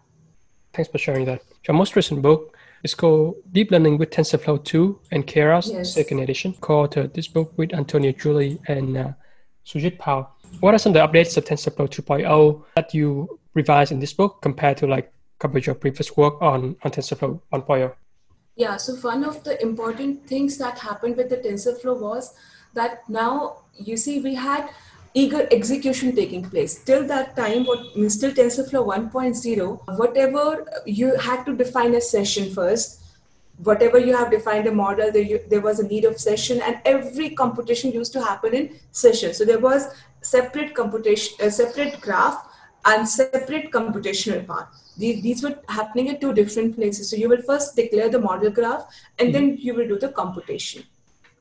Thanks 0.73 0.91
for 0.91 0.97
sharing 0.97 1.25
that. 1.25 1.41
Your 1.67 1.75
most 1.75 1.95
recent 1.95 2.21
book 2.21 2.54
it's 2.83 2.93
called 2.93 3.35
Deep 3.51 3.71
Learning 3.71 3.97
with 3.97 4.11
TensorFlow 4.11 4.63
2 4.63 4.99
and 5.11 5.25
Keras, 5.25 5.71
yes. 5.71 5.93
second 5.93 6.19
edition, 6.19 6.53
called 6.53 6.97
uh, 6.97 7.07
this 7.13 7.27
book 7.27 7.53
with 7.57 7.73
Antonio 7.73 8.11
Gulli 8.11 8.59
and 8.67 8.97
uh, 8.97 9.11
Sujit 9.65 9.97
Pal. 9.97 10.35
What 10.59 10.73
are 10.73 10.77
some 10.77 10.95
of 10.95 10.95
the 10.95 11.07
updates 11.07 11.35
of 11.38 11.45
TensorFlow 11.45 11.89
2.0 11.89 12.63
that 12.75 12.93
you 12.93 13.39
revised 13.53 13.91
in 13.91 13.99
this 13.99 14.13
book 14.13 14.41
compared 14.41 14.77
to 14.77 14.88
like 14.88 15.11
couple 15.39 15.57
of 15.57 15.65
your 15.65 15.75
previous 15.75 16.15
work 16.15 16.41
on, 16.41 16.75
on 16.83 16.91
TensorFlow 16.91 17.41
1.0? 17.51 17.93
Yeah, 18.55 18.77
so 18.77 18.95
one 18.95 19.23
of 19.23 19.43
the 19.43 19.61
important 19.61 20.25
things 20.27 20.57
that 20.59 20.79
happened 20.79 21.17
with 21.17 21.29
the 21.29 21.38
TensorFlow 21.38 21.99
was 21.99 22.33
that 22.73 23.07
now 23.09 23.63
you 23.73 23.97
see 23.97 24.21
we 24.21 24.35
had 24.35 24.69
eager 25.15 25.47
execution 25.49 26.13
taking 26.15 26.43
place. 26.43 26.84
Till 26.84 27.08
that 27.08 27.36
time, 27.36 27.65
what 27.65 27.80
still 28.12 28.32
TensorFlow 28.32 28.86
1.0, 29.12 29.97
whatever 29.97 30.65
you 30.86 31.15
had 31.15 31.45
to 31.45 31.56
define 31.56 31.95
a 31.95 32.01
session 32.01 32.54
first, 32.54 33.01
whatever 33.63 33.97
you 33.97 34.15
have 34.15 34.30
defined 34.30 34.67
a 34.67 34.71
model, 34.73 35.12
there, 35.12 35.23
you, 35.23 35.39
there 35.49 35.62
was 35.62 35.80
a 35.80 35.88
need 35.88 36.04
of 36.04 36.19
session, 36.19 36.62
and 36.62 36.80
every 36.84 37.30
computation 37.30 37.91
used 37.91 38.12
to 38.12 38.21
happen 38.21 38.54
in 38.54 38.75
session. 38.91 39.34
So 39.34 39.45
there 39.45 39.60
was 39.60 39.88
separate 40.21 40.75
computation, 40.75 41.34
a 41.39 41.49
separate 41.49 42.01
graph, 42.01 42.45
and 42.84 43.08
separate 43.08 43.71
computational 43.71 44.45
part. 44.45 44.67
These, 44.97 45.23
these 45.23 45.43
were 45.43 45.58
happening 45.69 46.10
at 46.10 46.19
two 46.19 46.34
different 46.34 46.75
places. 46.75 47.10
So 47.10 47.15
you 47.15 47.30
will 47.30 47.41
first 47.41 47.75
declare 47.75 48.10
the 48.10 48.19
model 48.19 48.51
graph, 48.51 48.86
and 49.17 49.30
mm-hmm. 49.30 49.47
then 49.47 49.58
you 49.58 49.73
will 49.73 49.88
do 49.88 49.97
the 49.97 50.10
computation. 50.10 50.84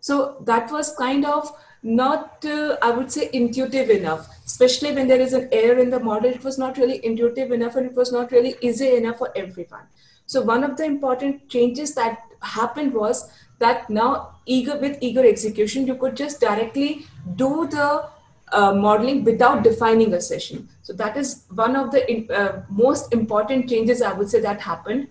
So 0.00 0.36
that 0.44 0.70
was 0.70 0.94
kind 0.94 1.26
of 1.26 1.50
not, 1.84 2.42
uh, 2.46 2.76
I 2.80 2.90
would 2.90 3.12
say, 3.12 3.28
intuitive 3.34 3.90
enough, 3.90 4.28
especially 4.46 4.92
when 4.92 5.06
there 5.06 5.20
is 5.20 5.34
an 5.34 5.48
error 5.52 5.78
in 5.78 5.90
the 5.90 6.00
model. 6.00 6.30
It 6.30 6.42
was 6.42 6.58
not 6.58 6.78
really 6.78 7.04
intuitive 7.04 7.52
enough 7.52 7.76
and 7.76 7.86
it 7.86 7.94
was 7.94 8.10
not 8.10 8.32
really 8.32 8.56
easy 8.62 8.96
enough 8.96 9.18
for 9.18 9.30
everyone. 9.36 9.82
So, 10.26 10.40
one 10.40 10.64
of 10.64 10.78
the 10.78 10.84
important 10.84 11.48
changes 11.50 11.94
that 11.94 12.22
happened 12.40 12.94
was 12.94 13.30
that 13.58 13.90
now, 13.90 14.36
eager 14.46 14.78
with 14.78 14.96
eager 15.02 15.24
execution, 15.26 15.86
you 15.86 15.94
could 15.96 16.16
just 16.16 16.40
directly 16.40 17.06
do 17.36 17.68
the 17.70 18.08
uh, 18.52 18.72
modeling 18.72 19.22
without 19.22 19.62
defining 19.62 20.14
a 20.14 20.20
session. 20.22 20.66
So, 20.82 20.94
that 20.94 21.18
is 21.18 21.44
one 21.54 21.76
of 21.76 21.90
the 21.90 22.32
uh, 22.32 22.62
most 22.70 23.12
important 23.12 23.68
changes 23.68 24.00
I 24.00 24.14
would 24.14 24.30
say 24.30 24.40
that 24.40 24.62
happened 24.62 25.08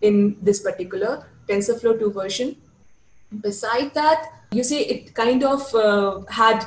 in 0.00 0.36
this 0.42 0.60
particular 0.60 1.24
TensorFlow 1.48 2.00
2 2.00 2.10
version. 2.10 2.56
Beside 3.40 3.94
that, 3.94 4.32
you 4.52 4.64
see 4.64 4.80
it 4.80 5.14
kind 5.14 5.44
of 5.44 5.74
uh, 5.74 6.20
had 6.28 6.66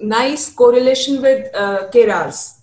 nice 0.00 0.52
correlation 0.52 1.20
with 1.20 1.54
uh, 1.54 1.88
Keras. 1.90 2.60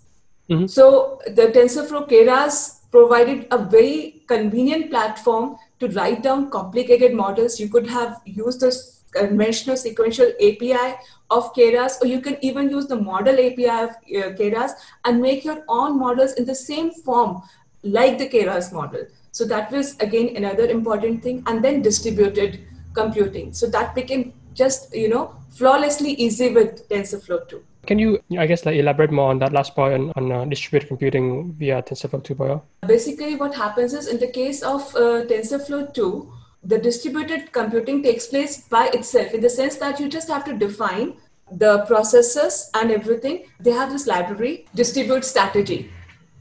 Mm-hmm. 0.50 0.68
So 0.68 1.20
the 1.28 1.48
TensorFlow 1.48 2.10
Keras 2.10 2.90
provided 2.92 3.48
a 3.52 3.58
very 3.58 4.24
convenient 4.28 4.90
platform 4.90 5.58
to 5.80 5.88
write 5.90 6.24
down 6.24 6.50
complicated 6.50 7.14
models. 7.14 7.60
You 7.60 7.70
could 7.70 7.88
have 7.88 8.22
used 8.26 8.62
the 8.62 8.72
conventional 9.12 9.76
sequential 9.76 10.32
API 10.42 10.96
of 11.30 11.54
Keras, 11.54 12.02
or 12.02 12.08
you 12.08 12.22
can 12.22 12.38
even 12.42 12.70
use 12.70 12.88
the 12.88 12.96
model 12.96 13.34
API 13.36 13.70
of 13.70 13.90
uh, 13.90 14.32
Keras 14.40 14.72
and 15.06 15.22
make 15.22 15.44
your 15.44 15.64
own 15.68 16.00
models 16.00 16.34
in 16.34 16.46
the 16.46 16.56
same 16.56 16.92
form 16.92 17.42
like 17.84 18.18
the 18.18 18.30
Keras 18.30 18.72
model. 18.72 19.06
So 19.32 19.46
that 19.46 19.72
was 19.72 19.96
again 20.00 20.36
another 20.36 20.68
important 20.68 21.22
thing. 21.22 21.44
And 21.46 21.64
then 21.64 21.82
distributed 21.82 22.66
computing. 22.94 23.54
So 23.54 23.68
that 23.68 23.94
became 23.94 24.34
just, 24.58 24.93
you 24.93 25.08
know, 25.08 25.36
flawlessly 25.52 26.12
easy 26.12 26.54
with 26.54 26.89
TensorFlow 26.89 27.48
2. 27.48 27.63
Can 27.86 28.00
you, 28.00 28.22
I 28.38 28.48
guess, 28.48 28.65
like 28.65 28.76
elaborate 28.76 29.12
more 29.12 29.30
on 29.30 29.39
that 29.39 29.54
last 29.54 29.76
point 29.76 29.93
on, 29.93 30.12
on 30.15 30.32
uh, 30.32 30.46
distributed 30.46 30.88
computing 30.88 31.54
via 31.54 31.82
TensorFlow 31.82 32.24
2.0? 32.24 32.62
Basically, 32.88 33.36
what 33.36 33.56
happens 33.56 33.93
is 33.93 34.08
in 34.08 34.20
the 34.20 34.28
case 34.28 34.62
of 34.62 34.82
uh, 34.96 35.24
TensorFlow 35.26 35.93
2, 35.93 36.34
the 36.63 36.78
distributed 36.78 37.52
computing 37.54 38.04
takes 38.04 38.28
place 38.28 38.67
by 38.67 38.88
itself 38.88 39.34
in 39.34 39.41
the 39.41 39.50
sense 39.50 39.78
that 39.78 40.00
you 40.00 40.10
just 40.10 40.28
have 40.28 40.43
to 40.46 40.54
define 40.54 41.13
the 41.52 41.86
processes 41.86 42.70
and 42.74 42.91
everything. 42.91 43.46
They 43.60 43.72
have 43.72 43.89
this 43.91 44.06
library, 44.06 44.65
distribute 44.76 45.24
strategy. 45.24 45.89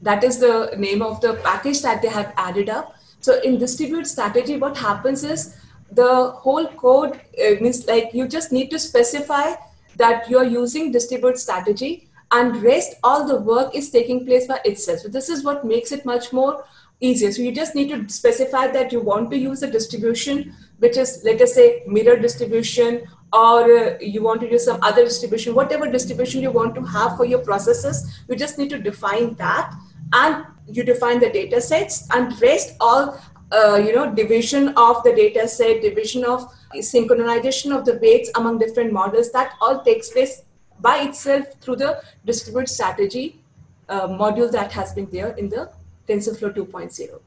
That 0.01 0.23
is 0.23 0.39
the 0.39 0.73
name 0.77 1.01
of 1.01 1.21
the 1.21 1.35
package 1.35 1.81
that 1.83 2.01
they 2.01 2.09
have 2.09 2.33
added 2.35 2.69
up. 2.69 2.95
So 3.21 3.39
in 3.41 3.57
distribute 3.57 4.05
strategy, 4.05 4.57
what 4.57 4.75
happens 4.75 5.23
is 5.23 5.55
the 5.91 6.31
whole 6.31 6.67
code 6.67 7.13
uh, 7.15 7.61
means 7.61 7.87
like 7.87 8.13
you 8.13 8.27
just 8.27 8.51
need 8.51 8.69
to 8.71 8.79
specify 8.79 9.53
that 9.95 10.29
you're 10.29 10.43
using 10.43 10.91
distribute 10.91 11.37
strategy 11.37 12.07
and 12.31 12.61
rest 12.61 12.95
all 13.03 13.25
the 13.25 13.39
work 13.39 13.73
is 13.73 13.89
taking 13.89 14.25
place 14.25 14.47
by 14.47 14.59
itself. 14.65 14.99
So 14.99 15.07
this 15.07 15.29
is 15.29 15.43
what 15.43 15.65
makes 15.65 15.91
it 15.91 16.05
much 16.05 16.33
more 16.33 16.65
easier. 16.99 17.31
So 17.31 17.41
you 17.41 17.51
just 17.51 17.75
need 17.75 17.89
to 17.89 18.09
specify 18.09 18.67
that 18.67 18.91
you 18.91 19.01
want 19.01 19.31
to 19.31 19.37
use 19.37 19.63
a 19.63 19.71
distribution 19.71 20.53
which 20.79 20.97
is 20.97 21.21
let 21.23 21.41
us 21.41 21.55
say 21.55 21.83
mirror 21.87 22.17
distribution 22.17 23.03
or 23.33 23.71
uh, 23.71 23.97
you 23.99 24.21
want 24.21 24.41
to 24.41 24.51
use 24.51 24.65
some 24.65 24.79
other 24.81 25.03
distribution. 25.03 25.55
Whatever 25.55 25.89
distribution 25.89 26.41
you 26.41 26.51
want 26.51 26.75
to 26.75 26.81
have 26.81 27.17
for 27.17 27.25
your 27.25 27.39
processes 27.39 28.19
you 28.27 28.35
just 28.35 28.57
need 28.57 28.69
to 28.71 28.79
define 28.79 29.35
that. 29.35 29.73
And 30.13 30.45
you 30.67 30.83
define 30.83 31.19
the 31.19 31.29
data 31.29 31.61
sets 31.61 32.07
and 32.13 32.39
rest 32.41 32.75
all 32.79 33.19
uh, 33.51 33.81
you 33.83 33.95
know 33.95 34.13
division 34.13 34.69
of 34.75 35.01
the 35.03 35.13
data 35.13 35.47
set 35.47 35.81
division 35.81 36.23
of 36.25 36.51
synchronization 36.75 37.75
of 37.77 37.85
the 37.85 37.97
weights 38.01 38.29
among 38.35 38.57
different 38.59 38.91
models 38.91 39.31
that 39.31 39.53
all 39.61 39.81
takes 39.83 40.09
place 40.09 40.41
by 40.79 40.97
itself 41.01 41.45
through 41.61 41.75
the 41.75 42.01
distributed 42.25 42.69
strategy 42.69 43.41
uh, 43.89 44.07
module 44.07 44.51
that 44.51 44.71
has 44.71 44.93
been 44.93 45.09
there 45.11 45.31
in 45.37 45.49
the 45.49 45.69
TensorFlow 46.07 46.53
2.0. 46.55 47.19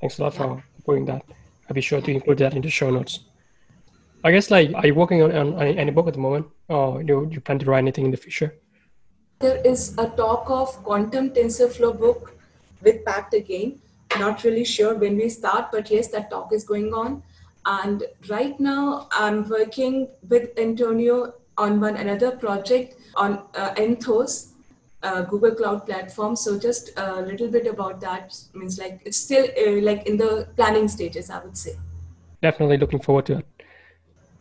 Thanks 0.00 0.18
a 0.18 0.22
lot 0.22 0.34
for 0.34 0.62
putting 0.84 1.04
that. 1.06 1.22
I'll 1.68 1.74
be 1.74 1.80
sure 1.80 2.00
to 2.00 2.10
include 2.10 2.38
that 2.38 2.54
in 2.54 2.62
the 2.62 2.70
show 2.70 2.90
notes. 2.90 3.20
I 4.24 4.32
guess 4.32 4.50
like, 4.50 4.72
are 4.74 4.86
you 4.86 4.94
working 4.94 5.22
on, 5.22 5.32
on 5.32 5.62
any 5.62 5.90
book 5.90 6.08
at 6.08 6.14
the 6.14 6.20
moment, 6.20 6.46
or 6.68 7.02
do 7.02 7.28
you 7.30 7.40
plan 7.40 7.58
to 7.58 7.66
write 7.66 7.78
anything 7.78 8.06
in 8.06 8.10
the 8.10 8.16
future? 8.16 8.54
There 9.38 9.60
is 9.64 9.96
a 9.98 10.08
talk 10.08 10.50
of 10.50 10.68
quantum 10.82 11.30
TensorFlow 11.30 11.98
book 11.98 12.34
with 12.82 13.04
Packt 13.04 13.34
again. 13.34 13.80
Not 14.18 14.44
really 14.44 14.64
sure 14.64 14.94
when 14.94 15.16
we 15.16 15.28
start, 15.28 15.70
but 15.72 15.90
yes, 15.90 16.08
that 16.08 16.30
talk 16.30 16.52
is 16.52 16.64
going 16.64 16.94
on. 16.94 17.22
And 17.66 18.04
right 18.28 18.58
now, 18.58 19.08
I'm 19.12 19.48
working 19.48 20.08
with 20.28 20.58
Antonio 20.58 21.34
on 21.58 21.80
one 21.80 21.96
another 21.96 22.30
project 22.30 22.94
on 23.16 23.42
uh, 23.54 23.74
Anthos, 23.74 24.52
uh, 25.02 25.22
Google 25.22 25.54
Cloud 25.54 25.84
Platform. 25.84 26.36
So 26.36 26.58
just 26.58 26.90
a 26.96 27.20
little 27.20 27.48
bit 27.48 27.66
about 27.66 28.00
that 28.00 28.34
means 28.54 28.78
like 28.78 29.00
it's 29.04 29.18
still 29.18 29.44
uh, 29.44 29.82
like 29.82 30.06
in 30.06 30.16
the 30.16 30.48
planning 30.56 30.88
stages, 30.88 31.30
I 31.30 31.44
would 31.44 31.56
say. 31.56 31.76
Definitely 32.40 32.78
looking 32.78 33.00
forward 33.00 33.26
to 33.26 33.38
it 33.38 33.57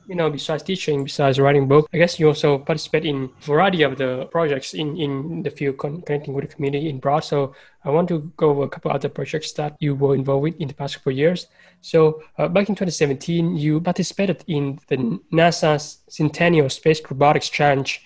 you 0.08 0.15
know, 0.15 0.30
besides 0.30 0.63
teaching, 0.63 1.04
besides 1.04 1.39
writing 1.39 1.67
books, 1.67 1.89
I 1.93 1.98
guess 1.98 2.20
you 2.20 2.28
also 2.28 2.58
participate 2.60 3.06
in 3.06 3.26
a 3.26 3.46
variety 3.46 3.84
of 3.84 3.98
the 3.98 4.26
projects 4.32 4.74
in, 4.74 4.96
in 4.98 5.43
the 5.43 5.50
field 5.50 5.78
con- 5.78 6.02
connecting 6.02 6.34
with 6.34 6.48
the 6.48 6.56
community 6.56 6.89
in 6.89 7.00
broad. 7.00 7.22
So 7.22 7.54
I 7.84 7.89
want 7.89 8.08
to 8.10 8.32
go 8.38 8.50
over 8.50 8.63
a 8.63 8.70
couple 8.70 8.91
other 8.91 9.10
projects 9.10 9.52
that 9.54 9.76
you 9.80 9.96
were 9.96 10.15
involved 10.15 10.43
with 10.43 10.56
in 10.62 10.70
the 10.70 10.74
past 10.74 10.96
couple 10.96 11.12
years. 11.12 11.48
So 11.82 12.24
uh, 12.38 12.48
back 12.48 12.70
in 12.70 12.76
2017, 12.76 13.58
you 13.58 13.82
participated 13.82 14.43
in 14.48 14.80
the 14.88 15.20
NASA's 15.32 16.00
Centennial 16.08 16.70
Space 16.70 17.02
Robotics 17.10 17.50
Challenge, 17.50 18.02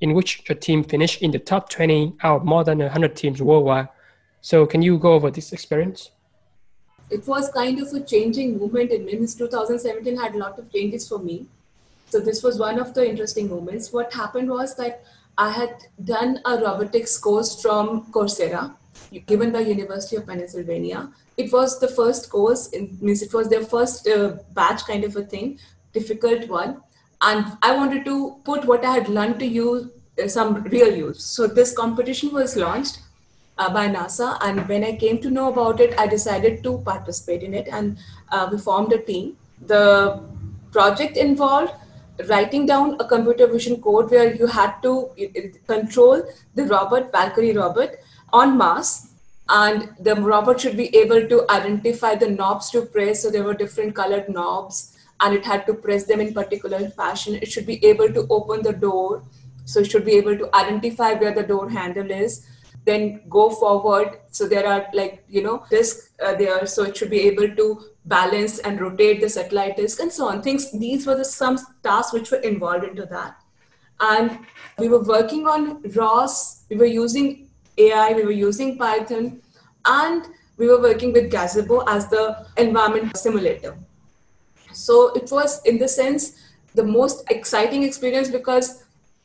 in 0.00 0.14
which 0.14 0.48
your 0.48 0.56
team 0.56 0.82
finished 0.82 1.22
in 1.22 1.30
the 1.30 1.38
top 1.38 1.68
20 1.68 2.16
out 2.22 2.40
of 2.40 2.44
more 2.44 2.64
than 2.64 2.78
100 2.78 3.14
teams 3.14 3.42
worldwide. 3.42 3.88
So 4.40 4.66
can 4.66 4.82
you 4.82 4.98
go 4.98 5.12
over 5.12 5.30
this 5.30 5.52
experience? 5.52 6.10
It 7.12 7.26
was 7.26 7.50
kind 7.50 7.80
of 7.80 7.92
a 7.92 8.00
changing 8.00 8.58
movement 8.58 8.90
in 8.90 9.04
Means 9.04 9.34
2017 9.34 10.16
had 10.16 10.34
a 10.34 10.38
lot 10.38 10.58
of 10.58 10.72
changes 10.72 11.06
for 11.06 11.18
me. 11.18 11.46
So 12.08 12.20
this 12.20 12.42
was 12.42 12.58
one 12.58 12.78
of 12.78 12.94
the 12.94 13.08
interesting 13.08 13.50
moments. 13.50 13.92
What 13.92 14.12
happened 14.12 14.48
was 14.48 14.74
that 14.76 15.04
I 15.36 15.50
had 15.50 15.74
done 16.04 16.40
a 16.44 16.56
robotics 16.56 17.18
course 17.18 17.60
from 17.60 18.06
Coursera, 18.12 18.74
given 19.26 19.52
by 19.52 19.60
University 19.60 20.16
of 20.16 20.26
Pennsylvania. 20.26 21.10
It 21.36 21.52
was 21.52 21.78
the 21.80 21.88
first 21.88 22.30
course, 22.30 22.68
in, 22.70 22.96
means 23.00 23.22
it 23.22 23.32
was 23.32 23.48
their 23.48 23.64
first 23.64 24.08
uh, 24.08 24.36
batch 24.54 24.84
kind 24.86 25.04
of 25.04 25.16
a 25.16 25.22
thing, 25.22 25.58
difficult 25.92 26.48
one. 26.48 26.82
And 27.20 27.46
I 27.62 27.76
wanted 27.76 28.04
to 28.06 28.36
put 28.44 28.64
what 28.64 28.84
I 28.84 28.92
had 28.92 29.08
learned 29.08 29.38
to 29.40 29.46
use 29.46 29.90
uh, 30.22 30.28
some 30.28 30.62
real 30.64 30.94
use. 30.94 31.24
So 31.24 31.46
this 31.46 31.74
competition 31.74 32.32
was 32.32 32.56
launched 32.56 33.00
uh, 33.58 33.72
by 33.72 33.88
NASA. 33.88 34.38
And 34.42 34.66
when 34.68 34.84
I 34.84 34.96
came 34.96 35.18
to 35.20 35.30
know 35.30 35.52
about 35.52 35.80
it, 35.80 35.98
I 35.98 36.06
decided 36.06 36.62
to 36.64 36.78
participate 36.78 37.42
in 37.42 37.54
it, 37.54 37.68
and 37.68 37.98
uh, 38.30 38.48
we 38.50 38.58
formed 38.58 38.92
a 38.92 38.98
team. 38.98 39.36
The 39.66 40.20
project 40.72 41.16
involved 41.16 41.74
writing 42.28 42.66
down 42.66 42.96
a 43.00 43.06
computer 43.06 43.46
vision 43.46 43.80
code 43.80 44.10
where 44.10 44.34
you 44.34 44.46
had 44.46 44.82
to 44.82 45.10
control 45.66 46.22
the 46.54 46.64
robot, 46.64 47.10
Valkyrie 47.12 47.56
robot, 47.56 47.90
on 48.32 48.56
Mars. 48.56 49.08
And 49.48 49.90
the 50.00 50.14
robot 50.14 50.60
should 50.60 50.76
be 50.76 50.96
able 50.96 51.28
to 51.28 51.44
identify 51.50 52.14
the 52.14 52.30
knobs 52.30 52.70
to 52.70 52.82
press. 52.82 53.22
So 53.22 53.30
there 53.30 53.42
were 53.42 53.54
different 53.54 53.94
colored 53.94 54.28
knobs, 54.28 54.96
and 55.20 55.34
it 55.34 55.44
had 55.44 55.66
to 55.66 55.74
press 55.74 56.04
them 56.04 56.20
in 56.20 56.32
particular 56.32 56.88
fashion. 56.90 57.34
It 57.34 57.50
should 57.50 57.66
be 57.66 57.84
able 57.84 58.08
to 58.12 58.26
open 58.30 58.62
the 58.62 58.72
door. 58.72 59.22
So 59.64 59.80
it 59.80 59.90
should 59.90 60.04
be 60.04 60.12
able 60.12 60.38
to 60.38 60.48
identify 60.54 61.12
where 61.14 61.34
the 61.34 61.42
door 61.42 61.68
handle 61.68 62.10
is 62.10 62.46
then 62.84 63.20
go 63.28 63.50
forward. 63.50 64.18
So 64.30 64.48
there 64.48 64.66
are 64.66 64.86
like 64.92 65.24
you 65.28 65.42
know 65.42 65.64
disk 65.70 66.10
uh, 66.24 66.34
there. 66.34 66.66
So 66.66 66.84
it 66.84 66.96
should 66.96 67.10
be 67.10 67.20
able 67.20 67.54
to 67.56 67.84
balance 68.06 68.58
and 68.58 68.80
rotate 68.80 69.20
the 69.20 69.28
satellite 69.28 69.76
disk 69.76 70.00
and 70.00 70.12
so 70.12 70.28
on. 70.28 70.42
Things 70.42 70.70
these 70.72 71.06
were 71.06 71.16
the 71.16 71.24
some 71.24 71.58
tasks 71.82 72.12
which 72.12 72.30
were 72.30 72.38
involved 72.38 72.84
into 72.84 73.06
that. 73.06 73.36
And 74.00 74.38
we 74.78 74.88
were 74.88 75.02
working 75.02 75.46
on 75.46 75.82
ros 75.94 76.64
we 76.68 76.76
were 76.76 76.92
using 76.92 77.48
ai 77.78 78.12
we 78.14 78.24
were 78.24 78.38
using 78.38 78.76
python 78.76 79.40
and 79.84 80.26
we 80.56 80.66
were 80.66 80.80
working 80.80 81.12
with 81.12 81.30
gazebo 81.30 81.80
as 81.86 82.08
the 82.08 82.46
environment 82.56 83.16
simulator. 83.16 83.76
So 84.72 85.12
it 85.14 85.30
was 85.30 85.62
in 85.64 85.78
the 85.78 85.88
sense 85.88 86.38
the 86.74 86.84
most 86.84 87.30
exciting 87.30 87.82
experience 87.82 88.30
because 88.30 88.81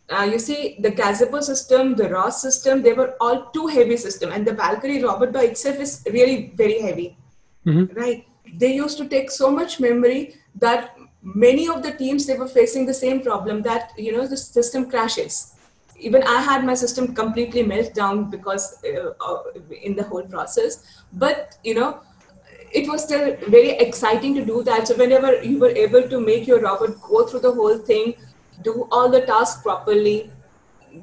uh, 0.09 0.23
you 0.23 0.39
see 0.39 0.77
the 0.79 0.89
Gazebo 0.89 1.41
system, 1.41 1.95
the 1.95 2.09
ROS 2.09 2.41
system, 2.41 2.81
they 2.81 2.93
were 2.93 3.15
all 3.19 3.49
too 3.51 3.67
heavy 3.67 3.97
system. 3.97 4.31
And 4.31 4.45
the 4.45 4.53
Valkyrie 4.53 5.03
robot 5.03 5.33
by 5.33 5.43
itself 5.43 5.79
is 5.79 6.03
really 6.11 6.53
very 6.55 6.79
heavy, 6.79 7.17
mm-hmm. 7.65 7.93
right? 7.97 8.25
They 8.55 8.73
used 8.73 8.97
to 8.99 9.07
take 9.07 9.29
so 9.29 9.51
much 9.51 9.79
memory 9.79 10.35
that 10.55 10.97
many 11.21 11.67
of 11.67 11.83
the 11.83 11.91
teams, 11.91 12.25
they 12.25 12.37
were 12.37 12.47
facing 12.47 12.85
the 12.85 12.93
same 12.93 13.21
problem 13.21 13.61
that, 13.63 13.91
you 13.97 14.13
know, 14.13 14.25
the 14.25 14.37
system 14.37 14.89
crashes. 14.89 15.55
Even 15.99 16.23
I 16.23 16.41
had 16.41 16.63
my 16.63 16.75
system 16.75 17.13
completely 17.13 17.63
melt 17.63 17.93
down 17.93 18.29
because 18.29 18.81
uh, 18.85 19.11
uh, 19.19 19.43
in 19.81 19.95
the 19.95 20.03
whole 20.03 20.23
process. 20.23 21.03
But, 21.11 21.57
you 21.63 21.73
know, 21.73 22.01
it 22.71 22.87
was 22.87 23.03
still 23.03 23.35
very 23.47 23.71
exciting 23.71 24.35
to 24.35 24.45
do 24.45 24.63
that. 24.63 24.87
So 24.87 24.95
whenever 24.95 25.43
you 25.43 25.59
were 25.59 25.69
able 25.69 26.07
to 26.07 26.19
make 26.19 26.47
your 26.47 26.61
robot 26.61 27.01
go 27.01 27.25
through 27.25 27.39
the 27.41 27.51
whole 27.51 27.77
thing, 27.77 28.13
do 28.63 28.87
all 28.91 29.09
the 29.09 29.21
tasks 29.21 29.61
properly 29.61 30.31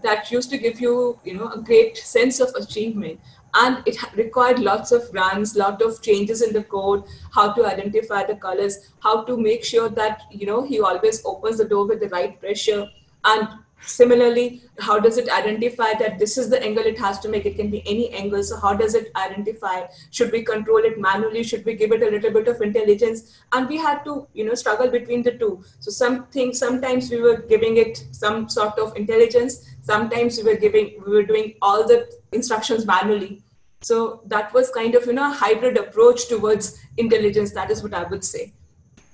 that 0.02 0.30
used 0.30 0.50
to 0.50 0.58
give 0.58 0.80
you 0.80 1.18
you 1.24 1.34
know 1.34 1.50
a 1.52 1.60
great 1.60 1.96
sense 1.96 2.40
of 2.40 2.54
achievement. 2.54 3.20
And 3.56 3.84
it 3.86 3.96
required 4.16 4.58
lots 4.58 4.90
of 4.90 5.08
runs 5.12 5.54
lot 5.54 5.80
of 5.80 6.02
changes 6.02 6.42
in 6.42 6.52
the 6.52 6.64
code 6.64 7.04
how 7.32 7.52
to 7.52 7.64
identify 7.64 8.24
the 8.24 8.34
colors 8.34 8.90
how 8.98 9.22
to 9.24 9.36
make 9.36 9.62
sure 9.64 9.88
that 9.88 10.22
you 10.32 10.46
know 10.46 10.62
he 10.62 10.80
always 10.80 11.24
opens 11.24 11.58
the 11.58 11.64
door 11.64 11.86
with 11.86 12.00
the 12.00 12.08
right 12.08 12.38
pressure. 12.40 12.86
And 13.24 13.48
Similarly, 13.86 14.62
how 14.80 14.98
does 14.98 15.18
it 15.18 15.30
identify 15.30 15.92
that 15.98 16.18
this 16.18 16.38
is 16.38 16.48
the 16.48 16.62
angle 16.62 16.84
it 16.84 16.98
has 16.98 17.18
to 17.20 17.28
make? 17.28 17.44
It 17.44 17.56
can 17.56 17.70
be 17.70 17.82
any 17.86 18.10
angle. 18.10 18.42
So 18.42 18.56
how 18.56 18.74
does 18.74 18.94
it 18.94 19.10
identify? 19.16 19.86
Should 20.10 20.32
we 20.32 20.42
control 20.42 20.78
it 20.78 20.98
manually? 20.98 21.42
Should 21.42 21.64
we 21.64 21.74
give 21.74 21.92
it 21.92 22.02
a 22.02 22.10
little 22.10 22.30
bit 22.30 22.48
of 22.48 22.60
intelligence? 22.62 23.38
And 23.52 23.68
we 23.68 23.76
had 23.76 24.04
to, 24.04 24.26
you 24.32 24.44
know, 24.44 24.54
struggle 24.54 24.90
between 24.90 25.22
the 25.22 25.32
two. 25.32 25.62
So 25.80 25.90
something, 25.90 26.54
sometimes 26.54 27.10
we 27.10 27.20
were 27.20 27.36
giving 27.36 27.76
it 27.76 28.06
some 28.12 28.48
sort 28.48 28.78
of 28.78 28.96
intelligence. 28.96 29.64
Sometimes 29.82 30.38
we 30.38 30.44
were 30.44 30.56
giving, 30.56 31.02
we 31.06 31.12
were 31.12 31.22
doing 31.24 31.54
all 31.60 31.86
the 31.86 32.10
instructions 32.32 32.86
manually. 32.86 33.42
So 33.82 34.22
that 34.26 34.52
was 34.54 34.70
kind 34.70 34.94
of, 34.94 35.04
you 35.04 35.12
know, 35.12 35.30
a 35.30 35.34
hybrid 35.34 35.76
approach 35.76 36.28
towards 36.28 36.78
intelligence. 36.96 37.52
That 37.52 37.70
is 37.70 37.82
what 37.82 37.92
I 37.92 38.04
would 38.04 38.24
say. 38.24 38.54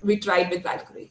We 0.05 0.17
tried 0.17 0.51
with 0.51 0.63
Valkyrie. 0.63 1.11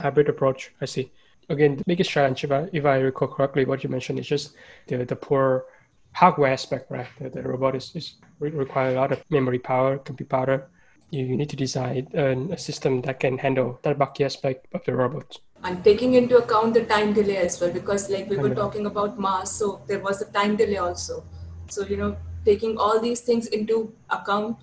Hybrid 0.00 0.28
approach. 0.28 0.72
I 0.80 0.86
see 0.86 1.12
again, 1.48 1.76
the 1.76 1.84
biggest 1.86 2.10
challenge, 2.10 2.44
if 2.44 2.52
I, 2.52 2.68
if 2.72 2.84
I 2.84 2.96
recall 2.98 3.28
correctly, 3.28 3.64
what 3.64 3.82
you 3.84 3.90
mentioned 3.90 4.18
is 4.18 4.26
just 4.26 4.54
the, 4.88 5.04
the 5.04 5.16
poor 5.16 5.66
hardware 6.12 6.52
aspect, 6.52 6.90
right? 6.90 7.06
The, 7.20 7.30
the 7.30 7.42
robot 7.42 7.76
is, 7.76 7.94
is 7.94 8.14
require 8.40 8.90
a 8.90 8.94
lot 8.94 9.12
of 9.12 9.22
memory 9.30 9.58
power, 9.58 9.98
compute 9.98 10.28
power. 10.28 10.68
You, 11.10 11.24
you 11.24 11.36
need 11.36 11.50
to 11.50 11.56
design 11.56 12.08
a, 12.14 12.32
a 12.52 12.58
system 12.58 13.02
that 13.02 13.20
can 13.20 13.38
handle 13.38 13.78
that 13.82 13.98
bulky 13.98 14.24
aspect 14.24 14.66
of 14.74 14.84
the 14.84 14.94
robot. 14.94 15.38
And 15.62 15.82
taking 15.82 16.14
into 16.14 16.36
account 16.36 16.74
the 16.74 16.84
time 16.84 17.12
delay 17.12 17.38
as 17.38 17.60
well, 17.60 17.72
because 17.72 18.10
like 18.10 18.28
we 18.28 18.36
were 18.36 18.54
talking 18.54 18.86
about 18.86 19.18
Mars, 19.18 19.50
so 19.50 19.82
there 19.86 20.00
was 20.00 20.20
a 20.22 20.30
time 20.32 20.56
delay 20.56 20.76
also. 20.76 21.24
So, 21.68 21.84
you 21.86 21.96
know, 21.96 22.16
taking 22.44 22.76
all 22.76 23.00
these 23.00 23.20
things 23.20 23.46
into 23.48 23.92
account 24.10 24.58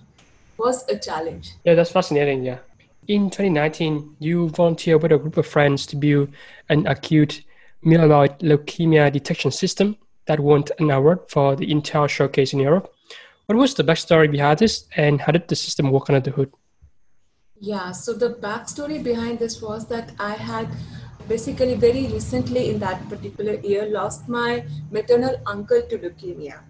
was 0.56 0.88
a 0.88 0.98
challenge. 0.98 1.52
Yeah, 1.64 1.74
that's 1.74 1.90
fascinating. 1.90 2.44
Yeah. 2.44 2.58
In 3.06 3.28
2019, 3.28 4.16
you 4.18 4.48
volunteered 4.48 5.02
with 5.02 5.12
a 5.12 5.18
group 5.18 5.36
of 5.36 5.46
friends 5.46 5.84
to 5.86 5.96
build 5.96 6.30
an 6.70 6.86
acute 6.86 7.42
myeloid 7.84 8.38
leukemia 8.38 9.12
detection 9.12 9.50
system 9.50 9.96
that 10.26 10.40
won 10.40 10.64
an 10.78 10.90
award 10.90 11.20
for 11.28 11.54
the 11.54 11.66
Intel 11.66 12.08
Showcase 12.08 12.54
in 12.54 12.60
Europe. 12.60 12.94
What 13.46 13.58
was 13.58 13.74
the 13.74 13.84
backstory 13.84 14.30
behind 14.30 14.58
this, 14.58 14.86
and 14.96 15.20
how 15.20 15.32
did 15.32 15.48
the 15.48 15.56
system 15.56 15.90
work 15.90 16.08
under 16.08 16.20
the 16.20 16.30
hood? 16.30 16.50
Yeah, 17.60 17.92
so 17.92 18.14
the 18.14 18.30
backstory 18.30 19.02
behind 19.02 19.38
this 19.38 19.60
was 19.60 19.86
that 19.88 20.12
I 20.18 20.32
had 20.32 20.68
basically 21.28 21.74
very 21.74 22.06
recently 22.06 22.70
in 22.70 22.78
that 22.78 23.06
particular 23.10 23.54
year 23.60 23.86
lost 23.86 24.28
my 24.28 24.64
maternal 24.90 25.36
uncle 25.46 25.82
to 25.88 25.98
leukemia 25.98 26.60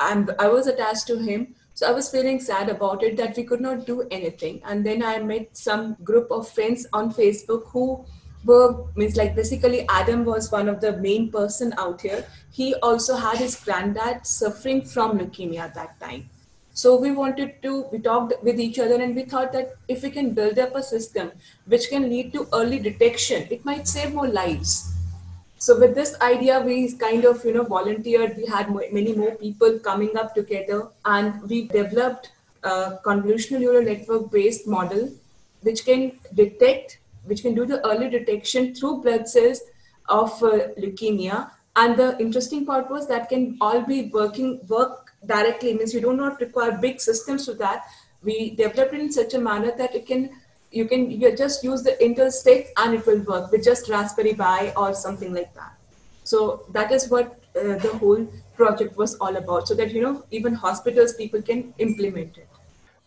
and 0.00 0.30
i 0.38 0.46
was 0.46 0.66
attached 0.66 1.06
to 1.06 1.18
him 1.18 1.54
so 1.78 1.86
i 1.86 1.94
was 1.96 2.06
feeling 2.10 2.38
sad 2.42 2.70
about 2.72 3.02
it 3.06 3.16
that 3.16 3.36
we 3.36 3.42
could 3.48 3.60
not 3.60 3.86
do 3.86 3.96
anything. 4.10 4.60
And 4.64 4.86
then 4.86 5.02
i 5.02 5.18
met 5.18 5.56
some 5.56 5.96
group 6.10 6.30
of 6.30 6.48
friends 6.48 6.86
on 6.92 7.12
facebook 7.12 7.66
who 7.72 8.04
were 8.46 8.84
means 8.94 9.16
like 9.16 9.34
basically 9.36 9.84
adam 9.96 10.24
was 10.24 10.50
one 10.52 10.70
of 10.70 10.80
the 10.80 10.96
main 11.08 11.30
person 11.30 11.74
out 11.76 12.00
here. 12.00 12.24
He 12.50 12.74
also 12.76 13.16
had 13.16 13.36
his 13.36 13.60
granddad 13.66 14.26
suffering 14.26 14.82
from 14.94 15.18
leukemia 15.18 15.60
at 15.66 15.74
that 15.74 16.00
time. 16.00 16.30
So 16.72 16.96
we 16.96 17.10
wanted 17.10 17.62
to, 17.62 17.86
we 17.92 17.98
talked 17.98 18.42
with 18.42 18.58
each 18.60 18.78
other 18.78 19.02
and 19.02 19.14
we 19.14 19.24
thought 19.24 19.52
that 19.52 19.76
if 19.88 20.02
we 20.02 20.10
can 20.10 20.32
build 20.32 20.58
up 20.58 20.74
a 20.74 20.82
system 20.82 21.32
which 21.66 21.90
can 21.90 22.08
lead 22.08 22.32
to 22.32 22.48
early 22.54 22.78
detection, 22.78 23.46
it 23.50 23.64
might 23.64 23.88
save 23.88 24.14
more 24.14 24.28
lives. 24.28 24.95
So 25.58 25.78
with 25.78 25.94
this 25.94 26.20
idea, 26.20 26.60
we 26.60 26.92
kind 26.92 27.24
of, 27.24 27.44
you 27.44 27.54
know, 27.54 27.64
volunteered. 27.64 28.36
We 28.36 28.46
had 28.46 28.70
many 28.92 29.14
more 29.14 29.34
people 29.34 29.78
coming 29.78 30.16
up 30.16 30.34
together 30.34 30.88
and 31.04 31.42
we 31.42 31.68
developed 31.68 32.30
a 32.62 32.98
convolutional 33.04 33.60
neural 33.60 33.82
network 33.82 34.30
based 34.30 34.66
model 34.66 35.12
which 35.62 35.84
can 35.84 36.12
detect, 36.34 36.98
which 37.24 37.42
can 37.42 37.54
do 37.54 37.64
the 37.64 37.84
early 37.86 38.10
detection 38.10 38.74
through 38.74 39.02
blood 39.02 39.28
cells 39.28 39.62
of 40.08 40.30
uh, 40.42 40.68
leukemia. 40.78 41.50
And 41.74 41.96
the 41.96 42.18
interesting 42.18 42.64
part 42.64 42.90
was 42.90 43.08
that 43.08 43.28
can 43.28 43.56
all 43.60 43.80
be 43.80 44.10
working, 44.12 44.60
work 44.68 45.12
directly 45.24 45.74
means 45.74 45.92
you 45.92 46.00
do 46.00 46.12
not 46.12 46.40
require 46.40 46.72
big 46.72 47.00
systems 47.00 47.46
to 47.46 47.54
that 47.54 47.84
we 48.26 48.50
developed 48.50 48.94
it 48.94 49.00
in 49.00 49.12
such 49.12 49.34
a 49.34 49.38
manner 49.38 49.72
that 49.76 49.94
it 49.94 50.06
can 50.06 50.30
you 50.70 50.86
can 50.86 51.10
you 51.10 51.36
just 51.36 51.62
use 51.64 51.82
the 51.82 51.96
intel 52.06 52.30
stick 52.30 52.72
and 52.76 52.94
it 52.94 53.06
will 53.06 53.20
work 53.20 53.50
with 53.52 53.64
just 53.64 53.88
raspberry 53.88 54.34
pi 54.34 54.72
or 54.76 54.92
something 54.94 55.32
like 55.32 55.52
that 55.54 55.74
so 56.24 56.64
that 56.72 56.90
is 56.92 57.08
what 57.08 57.44
uh, 57.56 57.76
the 57.78 57.92
whole 58.00 58.26
project 58.56 58.96
was 58.96 59.14
all 59.16 59.36
about 59.36 59.68
so 59.68 59.74
that 59.74 59.92
you 59.92 60.02
know 60.02 60.24
even 60.30 60.52
hospitals 60.52 61.14
people 61.14 61.40
can 61.40 61.72
implement 61.78 62.36
it 62.36 62.48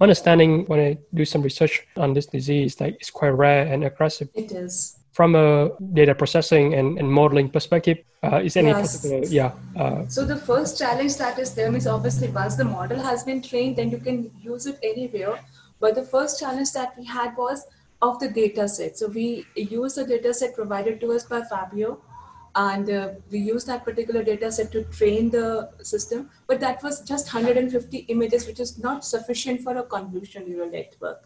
understanding 0.02 0.66
when 0.66 0.80
i 0.80 0.98
do 1.14 1.26
some 1.26 1.42
research 1.42 1.86
on 1.98 2.14
this 2.14 2.26
disease 2.26 2.80
like 2.80 2.96
it's 2.96 3.10
quite 3.10 3.30
rare 3.30 3.68
and 3.68 3.84
aggressive 3.84 4.30
it 4.34 4.52
is 4.52 5.00
from 5.20 5.36
a 5.36 5.70
data 5.94 6.16
processing 6.16 6.76
and, 6.76 6.98
and 6.98 7.12
modeling 7.12 7.50
perspective, 7.50 7.98
uh, 8.24 8.38
is 8.38 8.56
any 8.56 8.70
yes. 8.70 8.98
particular, 8.98 9.26
yeah. 9.26 9.52
Uh, 9.76 10.08
so 10.08 10.24
the 10.24 10.36
first 10.36 10.78
challenge 10.78 11.18
that 11.18 11.38
is 11.38 11.54
there 11.54 11.76
is 11.76 11.88
obviously 11.88 12.30
once 12.30 12.56
the 12.56 12.64
model 12.64 13.00
has 13.00 13.24
been 13.24 13.42
trained, 13.42 13.76
then 13.76 13.90
you 13.90 13.98
can 13.98 14.32
use 14.40 14.66
it 14.66 14.80
anywhere. 14.82 15.40
But 15.80 15.96
the 15.96 16.04
first 16.04 16.40
challenge 16.40 16.72
that 16.74 16.98
we 16.98 17.06
had 17.06 17.36
was 17.38 17.66
of 18.02 18.20
the 18.20 18.30
data 18.30 18.68
set. 18.68 18.98
So 18.98 19.08
we 19.08 19.46
use 19.56 19.96
the 19.96 20.06
data 20.06 20.34
set 20.34 20.56
provided 20.56 21.00
to 21.02 21.12
us 21.14 21.26
by 21.26 21.42
Fabio 21.42 22.00
and 22.56 22.90
uh, 22.90 23.10
we 23.32 23.40
use 23.40 23.66
that 23.66 23.86
particular 23.86 24.24
data 24.24 24.52
set 24.52 24.72
to 24.72 24.84
train 24.86 25.30
the 25.30 25.70
system. 25.82 26.30
But 26.48 26.60
that 26.62 26.82
was 26.84 27.02
just 27.02 27.34
150 27.34 27.98
images, 27.98 28.48
which 28.48 28.60
is 28.60 28.78
not 28.78 29.06
sufficient 29.06 29.62
for 29.62 29.78
a 29.78 29.84
convolutional 29.84 30.48
neural 30.48 30.70
network. 30.70 31.24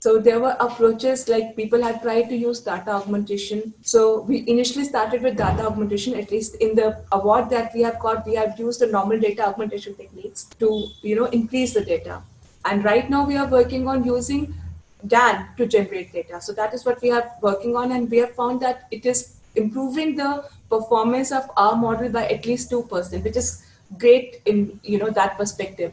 So 0.00 0.18
there 0.18 0.40
were 0.40 0.56
approaches 0.58 1.28
like 1.28 1.54
people 1.54 1.80
had 1.80 2.02
tried 2.02 2.28
to 2.30 2.36
use 2.36 2.58
data 2.60 2.90
augmentation. 2.90 3.72
So 3.82 4.22
we 4.22 4.44
initially 4.48 4.84
started 4.84 5.22
with 5.22 5.36
data 5.36 5.64
augmentation, 5.64 6.14
at 6.14 6.32
least 6.32 6.56
in 6.56 6.74
the 6.74 7.04
award 7.12 7.50
that 7.50 7.72
we 7.72 7.82
have 7.82 8.00
got, 8.00 8.26
we 8.26 8.34
have 8.34 8.58
used 8.58 8.80
the 8.80 8.88
normal 8.88 9.20
data 9.20 9.46
augmentation 9.46 9.94
techniques 9.94 10.44
to, 10.58 10.88
you 11.02 11.14
know, 11.14 11.26
increase 11.26 11.74
the 11.74 11.84
data. 11.84 12.20
And 12.64 12.84
right 12.84 13.08
now 13.10 13.24
we 13.26 13.36
are 13.36 13.46
working 13.46 13.88
on 13.88 14.04
using 14.04 14.54
GAN 15.08 15.48
to 15.56 15.66
generate 15.66 16.12
data. 16.12 16.40
So 16.40 16.52
that 16.52 16.74
is 16.74 16.84
what 16.84 17.02
we 17.02 17.10
are 17.10 17.30
working 17.40 17.76
on. 17.76 17.92
And 17.92 18.10
we 18.10 18.18
have 18.18 18.34
found 18.34 18.60
that 18.60 18.86
it 18.90 19.04
is 19.04 19.36
improving 19.56 20.16
the 20.16 20.44
performance 20.70 21.32
of 21.32 21.50
our 21.56 21.76
model 21.76 22.08
by 22.08 22.26
at 22.28 22.46
least 22.46 22.70
2%, 22.70 23.24
which 23.24 23.36
is 23.36 23.66
great 23.98 24.40
in, 24.46 24.80
you 24.82 24.98
know, 24.98 25.10
that 25.10 25.36
perspective 25.36 25.92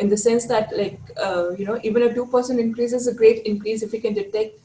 in 0.00 0.08
the 0.08 0.16
sense 0.16 0.46
that 0.46 0.76
like 0.76 0.98
uh, 1.22 1.50
you 1.58 1.64
know 1.64 1.78
even 1.82 2.02
a 2.02 2.08
2% 2.08 2.58
increase 2.58 2.92
is 2.92 3.06
a 3.06 3.14
great 3.14 3.44
increase 3.44 3.82
if 3.82 3.92
we 3.92 4.00
can 4.00 4.14
detect 4.14 4.58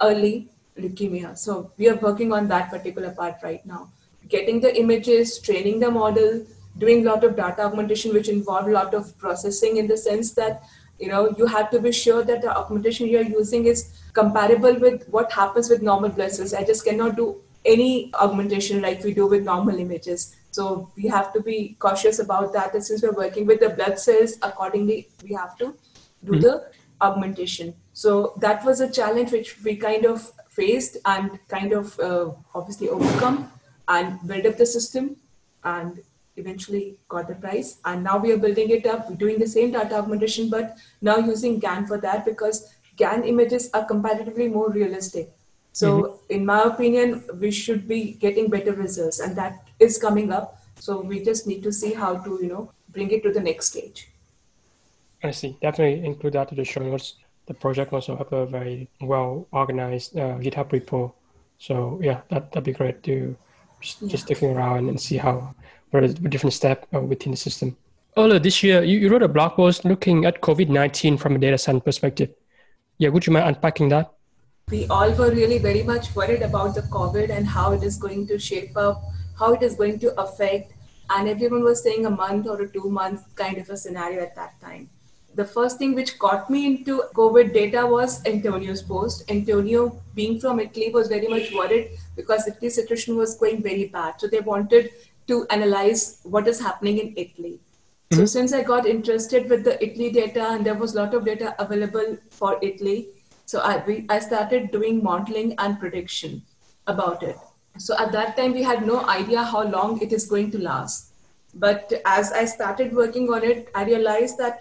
early 0.00 0.48
leukemia 0.78 1.36
so 1.44 1.70
we 1.78 1.88
are 1.88 1.96
working 2.08 2.32
on 2.32 2.48
that 2.48 2.70
particular 2.70 3.10
part 3.20 3.36
right 3.42 3.64
now 3.66 3.88
getting 4.28 4.60
the 4.60 4.72
images 4.82 5.38
training 5.38 5.78
the 5.80 5.90
model 5.90 6.44
doing 6.78 7.06
a 7.06 7.10
lot 7.10 7.24
of 7.24 7.36
data 7.36 7.62
augmentation 7.62 8.12
which 8.12 8.28
involve 8.28 8.68
a 8.68 8.76
lot 8.78 8.94
of 8.94 9.16
processing 9.18 9.76
in 9.76 9.86
the 9.86 9.96
sense 9.96 10.32
that 10.32 10.62
you 11.02 11.08
know 11.12 11.22
you 11.38 11.46
have 11.54 11.70
to 11.76 11.80
be 11.86 11.92
sure 12.00 12.22
that 12.32 12.42
the 12.42 12.52
augmentation 12.56 13.08
you're 13.14 13.30
using 13.38 13.66
is 13.72 13.86
comparable 14.20 14.78
with 14.86 15.08
what 15.16 15.32
happens 15.40 15.70
with 15.74 15.88
normal 15.90 16.18
blood 16.20 16.36
cells 16.36 16.54
i 16.60 16.64
just 16.74 16.84
cannot 16.90 17.16
do 17.22 17.32
any 17.72 17.90
augmentation 18.26 18.80
like 18.86 19.04
we 19.08 19.12
do 19.18 19.26
with 19.34 19.50
normal 19.50 19.82
images 19.86 20.30
so 20.52 20.90
we 20.96 21.08
have 21.08 21.32
to 21.32 21.40
be 21.40 21.76
cautious 21.78 22.18
about 22.18 22.52
that. 22.52 22.74
And 22.74 22.84
since 22.84 23.02
we're 23.02 23.12
working 23.12 23.46
with 23.46 23.60
the 23.60 23.70
blood 23.70 23.98
cells, 23.98 24.34
accordingly, 24.42 25.08
we 25.24 25.34
have 25.34 25.56
to 25.58 25.74
do 26.24 26.32
mm-hmm. 26.32 26.40
the 26.40 26.70
augmentation. 27.00 27.74
So 27.94 28.34
that 28.38 28.64
was 28.64 28.80
a 28.80 28.90
challenge 28.90 29.32
which 29.32 29.62
we 29.62 29.76
kind 29.76 30.04
of 30.04 30.30
faced 30.50 30.98
and 31.06 31.38
kind 31.48 31.72
of 31.72 31.98
uh, 31.98 32.32
obviously 32.54 32.90
overcome 32.90 33.50
and 33.88 34.20
build 34.26 34.44
up 34.44 34.58
the 34.58 34.66
system 34.66 35.16
and 35.64 36.00
eventually 36.36 36.96
got 37.08 37.28
the 37.28 37.34
prize. 37.34 37.78
And 37.84 38.04
now 38.04 38.18
we 38.18 38.32
are 38.32 38.38
building 38.38 38.70
it 38.70 38.86
up, 38.86 39.08
We're 39.08 39.16
doing 39.16 39.38
the 39.38 39.46
same 39.46 39.72
data 39.72 39.96
augmentation, 39.96 40.50
but 40.50 40.76
now 41.00 41.18
using 41.18 41.58
GAN 41.58 41.86
for 41.86 41.98
that 41.98 42.24
because 42.24 42.74
GAN 42.96 43.24
images 43.24 43.70
are 43.74 43.84
comparatively 43.84 44.48
more 44.48 44.70
realistic. 44.70 45.30
So, 45.72 46.02
mm-hmm. 46.02 46.32
in 46.32 46.46
my 46.46 46.62
opinion, 46.64 47.24
we 47.40 47.50
should 47.50 47.88
be 47.88 48.12
getting 48.12 48.50
better 48.50 48.72
results, 48.72 49.20
and 49.20 49.34
that 49.36 49.68
is 49.78 49.96
coming 49.98 50.30
up. 50.30 50.58
So, 50.78 51.00
we 51.00 51.24
just 51.24 51.46
need 51.46 51.62
to 51.62 51.72
see 51.72 51.94
how 51.94 52.16
to, 52.18 52.38
you 52.42 52.48
know, 52.48 52.72
bring 52.90 53.10
it 53.10 53.22
to 53.22 53.32
the 53.32 53.40
next 53.40 53.68
stage. 53.68 54.10
I 55.22 55.30
see. 55.30 55.56
Definitely 55.62 56.04
include 56.04 56.34
that 56.34 56.48
to 56.50 56.54
the 56.54 56.64
show 56.64 56.82
notes. 56.82 57.14
The 57.46 57.54
project 57.54 57.92
also 57.92 58.16
have 58.16 58.32
a 58.32 58.46
very 58.46 58.88
well 59.00 59.46
organized 59.50 60.16
uh, 60.16 60.36
GitHub 60.38 60.68
repo. 60.68 61.12
So, 61.58 61.98
yeah, 62.02 62.20
that 62.28 62.52
that'd 62.52 62.64
be 62.64 62.72
great 62.72 63.02
to 63.04 63.36
just, 63.80 64.02
yeah. 64.02 64.08
just 64.08 64.24
sticking 64.24 64.54
around 64.54 64.88
and 64.88 65.00
see 65.00 65.16
how 65.16 65.54
what 65.92 66.02
are 66.04 66.08
the 66.08 66.28
different 66.28 66.52
steps 66.52 66.86
uh, 66.92 67.00
within 67.00 67.30
the 67.30 67.38
system. 67.38 67.76
Earlier 68.16 68.38
this 68.38 68.62
year, 68.62 68.82
you, 68.82 68.98
you 68.98 69.08
wrote 69.08 69.22
a 69.22 69.28
blog 69.28 69.52
post 69.52 69.84
looking 69.84 70.24
at 70.24 70.40
COVID 70.40 70.68
19 70.68 71.16
from 71.16 71.36
a 71.36 71.38
data 71.38 71.56
science 71.56 71.84
perspective. 71.84 72.30
Yeah, 72.98 73.08
would 73.10 73.26
you 73.26 73.32
mind 73.32 73.46
unpacking 73.46 73.88
that? 73.90 74.12
we 74.70 74.86
all 74.88 75.12
were 75.12 75.30
really 75.30 75.58
very 75.58 75.82
much 75.82 76.14
worried 76.14 76.42
about 76.42 76.74
the 76.74 76.82
COVID 76.82 77.30
and 77.30 77.46
how 77.46 77.72
it 77.72 77.82
is 77.82 77.96
going 77.96 78.26
to 78.28 78.38
shape 78.38 78.76
up, 78.76 79.02
how 79.38 79.52
it 79.52 79.62
is 79.62 79.74
going 79.74 79.98
to 79.98 80.18
affect. 80.20 80.72
And 81.10 81.28
everyone 81.28 81.62
was 81.62 81.82
saying 81.82 82.06
a 82.06 82.10
month 82.10 82.46
or 82.46 82.60
a 82.62 82.68
two 82.68 82.88
month 82.88 83.34
kind 83.34 83.58
of 83.58 83.68
a 83.68 83.76
scenario 83.76 84.22
at 84.22 84.34
that 84.36 84.60
time. 84.60 84.88
The 85.34 85.44
first 85.44 85.78
thing 85.78 85.94
which 85.94 86.18
got 86.18 86.48
me 86.50 86.66
into 86.66 87.04
COVID 87.14 87.52
data 87.52 87.86
was 87.86 88.24
Antonio's 88.26 88.82
post. 88.82 89.30
Antonio, 89.30 90.00
being 90.14 90.38
from 90.38 90.60
Italy, 90.60 90.90
was 90.90 91.08
very 91.08 91.26
much 91.26 91.52
worried 91.52 91.90
because 92.16 92.46
Italy's 92.46 92.74
situation 92.74 93.16
was 93.16 93.34
going 93.34 93.62
very 93.62 93.86
bad. 93.86 94.20
So 94.20 94.26
they 94.26 94.40
wanted 94.40 94.90
to 95.32 95.46
analyze 95.50 96.20
what 96.22 96.48
is 96.48 96.60
happening 96.60 96.98
in 96.98 97.12
Italy. 97.16 97.58
Mm-hmm. 97.58 98.20
So 98.20 98.26
since 98.26 98.52
I 98.52 98.62
got 98.62 98.86
interested 98.86 99.48
with 99.48 99.64
the 99.64 99.82
Italy 99.84 100.10
data 100.10 100.48
and 100.50 100.66
there 100.66 100.74
was 100.74 100.94
a 100.94 101.02
lot 101.02 101.14
of 101.14 101.24
data 101.24 101.54
available 101.58 102.18
for 102.30 102.58
Italy, 102.62 103.08
so 103.46 103.60
I, 103.60 103.82
we, 103.86 104.06
I 104.08 104.18
started 104.18 104.70
doing 104.70 105.02
modeling 105.02 105.54
and 105.58 105.78
prediction 105.78 106.42
about 106.86 107.22
it. 107.22 107.36
So 107.78 107.96
at 107.98 108.12
that 108.12 108.36
time, 108.36 108.52
we 108.52 108.62
had 108.62 108.86
no 108.86 109.06
idea 109.08 109.42
how 109.42 109.62
long 109.62 110.00
it 110.02 110.12
is 110.12 110.26
going 110.26 110.50
to 110.52 110.58
last. 110.58 111.12
But 111.54 111.92
as 112.06 112.32
I 112.32 112.44
started 112.44 112.94
working 112.94 113.32
on 113.32 113.42
it, 113.44 113.70
I 113.74 113.84
realized 113.84 114.38
that 114.38 114.60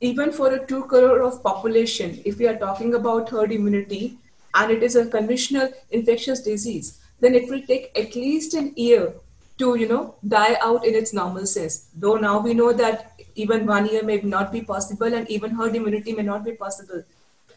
even 0.00 0.32
for 0.32 0.52
a 0.54 0.64
2 0.64 0.84
crore 0.84 1.22
of 1.22 1.42
population, 1.42 2.20
if 2.24 2.38
we 2.38 2.46
are 2.46 2.56
talking 2.56 2.94
about 2.94 3.28
herd 3.30 3.52
immunity 3.52 4.18
and 4.54 4.70
it 4.70 4.82
is 4.82 4.96
a 4.96 5.06
conventional 5.06 5.70
infectious 5.90 6.42
disease, 6.42 7.00
then 7.20 7.34
it 7.34 7.48
will 7.50 7.62
take 7.62 7.90
at 7.98 8.14
least 8.14 8.54
an 8.54 8.72
year 8.76 9.12
to 9.58 9.74
you 9.76 9.88
know 9.88 10.14
die 10.26 10.56
out 10.62 10.84
in 10.86 10.94
its 10.94 11.12
normal 11.12 11.46
sense 11.46 11.88
though 11.96 12.16
now 12.16 12.38
we 12.38 12.54
know 12.54 12.72
that 12.72 13.20
even 13.34 13.66
one 13.66 13.86
year 13.86 14.02
may 14.02 14.20
not 14.20 14.52
be 14.52 14.60
possible 14.60 15.14
and 15.14 15.30
even 15.30 15.50
herd 15.50 15.74
immunity 15.74 16.12
may 16.12 16.22
not 16.22 16.44
be 16.44 16.52
possible 16.52 17.02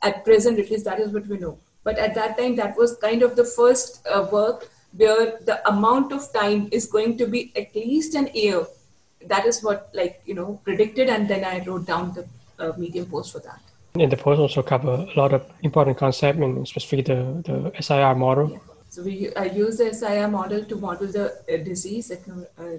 at 0.01 0.23
present, 0.25 0.59
at 0.59 0.69
least 0.69 0.85
that 0.85 0.99
is 0.99 1.11
what 1.11 1.27
we 1.27 1.37
know. 1.37 1.57
But 1.83 1.97
at 1.97 2.13
that 2.15 2.37
time, 2.37 2.55
that 2.57 2.77
was 2.77 2.97
kind 2.97 3.23
of 3.23 3.35
the 3.35 3.43
first 3.43 4.05
uh, 4.07 4.27
work 4.31 4.69
where 4.95 5.39
the 5.45 5.67
amount 5.67 6.11
of 6.11 6.31
time 6.33 6.69
is 6.71 6.85
going 6.85 7.17
to 7.17 7.25
be 7.25 7.51
at 7.55 7.75
least 7.75 8.15
an 8.15 8.29
year. 8.33 8.65
That 9.27 9.45
is 9.45 9.63
what, 9.63 9.89
like, 9.93 10.21
you 10.25 10.33
know, 10.33 10.59
predicted. 10.63 11.09
And 11.09 11.27
then 11.27 11.43
I 11.43 11.63
wrote 11.65 11.85
down 11.85 12.13
the 12.13 12.27
uh, 12.59 12.73
Medium 12.77 13.05
post 13.05 13.31
for 13.31 13.39
that. 13.39 13.61
And 13.99 14.11
the 14.11 14.17
post 14.17 14.39
also 14.39 14.61
cover 14.61 15.05
a 15.13 15.19
lot 15.19 15.33
of 15.33 15.45
important 15.63 15.97
concepts, 15.97 16.39
and 16.39 16.67
specifically 16.67 17.13
the, 17.13 17.71
the 17.73 17.81
SIR 17.81 18.15
model. 18.15 18.51
Yeah. 18.51 18.57
So 18.93 19.03
we 19.03 19.33
I 19.37 19.45
use 19.45 19.77
the 19.77 19.93
SIR 19.93 20.27
model 20.27 20.65
to 20.65 20.75
model 20.75 21.07
the 21.07 21.27
uh, 21.27 21.57
disease, 21.63 22.11
uh, 22.11 22.15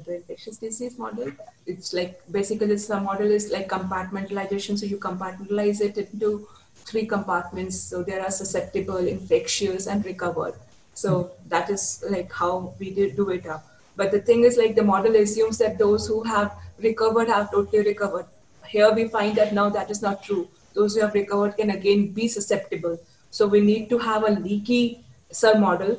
the 0.07 0.17
infectious 0.17 0.59
disease 0.59 0.99
model. 0.99 1.31
It's 1.67 1.95
like 1.95 2.21
basically 2.31 2.67
this 2.67 2.91
model 2.91 3.31
is 3.37 3.51
like 3.51 3.71
compartmentalization. 3.71 4.79
So 4.79 4.85
you 4.85 4.99
compartmentalize 4.99 5.81
it 5.81 5.97
into 5.97 6.47
three 6.75 7.07
compartments. 7.07 7.81
So 7.81 8.03
there 8.03 8.21
are 8.21 8.31
susceptible, 8.31 8.99
infectious, 8.99 9.87
and 9.87 10.05
recovered. 10.05 10.53
So 10.93 11.31
that 11.49 11.71
is 11.71 12.05
like 12.11 12.31
how 12.31 12.75
we 12.79 12.91
did 12.91 13.17
do 13.17 13.31
it 13.31 13.47
up. 13.47 13.65
But 13.97 14.11
the 14.11 14.21
thing 14.21 14.45
is, 14.45 14.59
like 14.59 14.75
the 14.75 14.85
model 14.85 15.17
assumes 15.17 15.57
that 15.59 15.79
those 15.79 16.07
who 16.07 16.23
have 16.25 16.53
recovered 16.79 17.29
have 17.29 17.51
totally 17.51 17.85
recovered. 17.85 18.27
Here 18.67 18.93
we 18.93 19.09
find 19.09 19.35
that 19.37 19.55
now 19.55 19.71
that 19.71 19.91
is 19.91 20.03
not 20.03 20.23
true. 20.23 20.47
Those 20.75 20.95
who 20.95 21.01
have 21.01 21.15
recovered 21.15 21.57
can 21.57 21.71
again 21.71 22.09
be 22.09 22.29
susceptible. 22.29 22.99
So 23.31 23.47
we 23.47 23.63
need 23.63 23.89
to 23.89 23.97
have 23.97 24.25
a 24.25 24.33
leaky 24.33 25.07
cell 25.33 25.59
model 25.59 25.99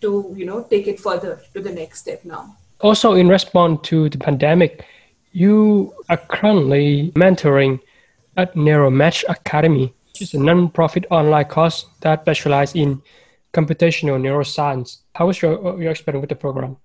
to 0.00 0.34
you 0.36 0.44
know 0.44 0.62
take 0.64 0.86
it 0.86 1.00
further 1.00 1.40
to 1.52 1.60
the 1.60 1.72
next 1.72 2.00
step 2.00 2.24
now. 2.24 2.56
Also, 2.80 3.14
in 3.14 3.28
response 3.28 3.80
to 3.88 4.08
the 4.08 4.18
pandemic, 4.18 4.84
you 5.32 5.94
are 6.08 6.16
currently 6.16 7.12
mentoring 7.14 7.80
at 8.36 8.54
NeuroMatch 8.54 9.24
Academy, 9.28 9.94
which 10.08 10.22
is 10.22 10.34
a 10.34 10.38
non-profit 10.38 11.06
online 11.10 11.46
course 11.46 11.86
that 12.00 12.22
specializes 12.22 12.74
in 12.74 13.00
computational 13.52 14.20
neuroscience. 14.20 14.98
How 15.14 15.26
was 15.28 15.40
your, 15.40 15.80
your 15.80 15.92
experience 15.92 16.22
with 16.22 16.30
the 16.30 16.36
program? 16.36 16.76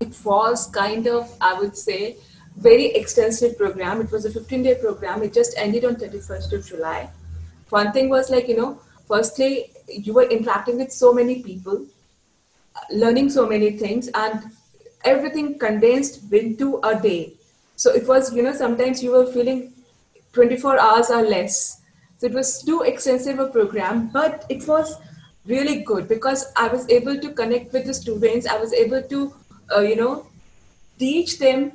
It 0.00 0.16
was 0.24 0.68
kind 0.68 1.06
of, 1.06 1.30
I 1.40 1.54
would 1.58 1.76
say, 1.76 2.16
very 2.56 2.86
extensive 2.86 3.58
program. 3.58 4.00
It 4.00 4.10
was 4.10 4.24
a 4.24 4.30
15-day 4.30 4.76
program. 4.76 5.22
It 5.22 5.32
just 5.32 5.54
ended 5.56 5.84
on 5.84 5.96
31st 5.96 6.52
of 6.52 6.66
July. 6.66 7.10
One 7.70 7.92
thing 7.92 8.08
was 8.08 8.30
like, 8.30 8.48
you 8.48 8.56
know, 8.56 8.80
firstly, 9.06 9.71
you 9.88 10.12
were 10.12 10.24
interacting 10.24 10.78
with 10.78 10.92
so 10.92 11.12
many 11.12 11.42
people, 11.42 11.86
learning 12.90 13.30
so 13.30 13.46
many 13.46 13.72
things, 13.72 14.08
and 14.14 14.42
everything 15.04 15.58
condensed 15.58 16.32
into 16.32 16.80
a 16.82 17.00
day. 17.00 17.34
So 17.76 17.92
it 17.92 18.06
was, 18.06 18.32
you 18.34 18.42
know, 18.42 18.54
sometimes 18.54 19.02
you 19.02 19.12
were 19.12 19.26
feeling 19.26 19.72
24 20.32 20.78
hours 20.78 21.10
or 21.10 21.22
less. 21.22 21.80
So 22.18 22.26
it 22.26 22.34
was 22.34 22.62
too 22.62 22.82
extensive 22.82 23.38
a 23.38 23.48
program, 23.48 24.08
but 24.12 24.44
it 24.48 24.66
was 24.68 24.96
really 25.46 25.82
good 25.82 26.08
because 26.08 26.52
I 26.56 26.68
was 26.68 26.88
able 26.88 27.18
to 27.18 27.30
connect 27.32 27.72
with 27.72 27.86
the 27.86 27.94
students. 27.94 28.46
I 28.46 28.56
was 28.58 28.72
able 28.72 29.02
to, 29.02 29.34
uh, 29.74 29.80
you 29.80 29.96
know, 29.96 30.26
teach 30.98 31.38
them. 31.38 31.72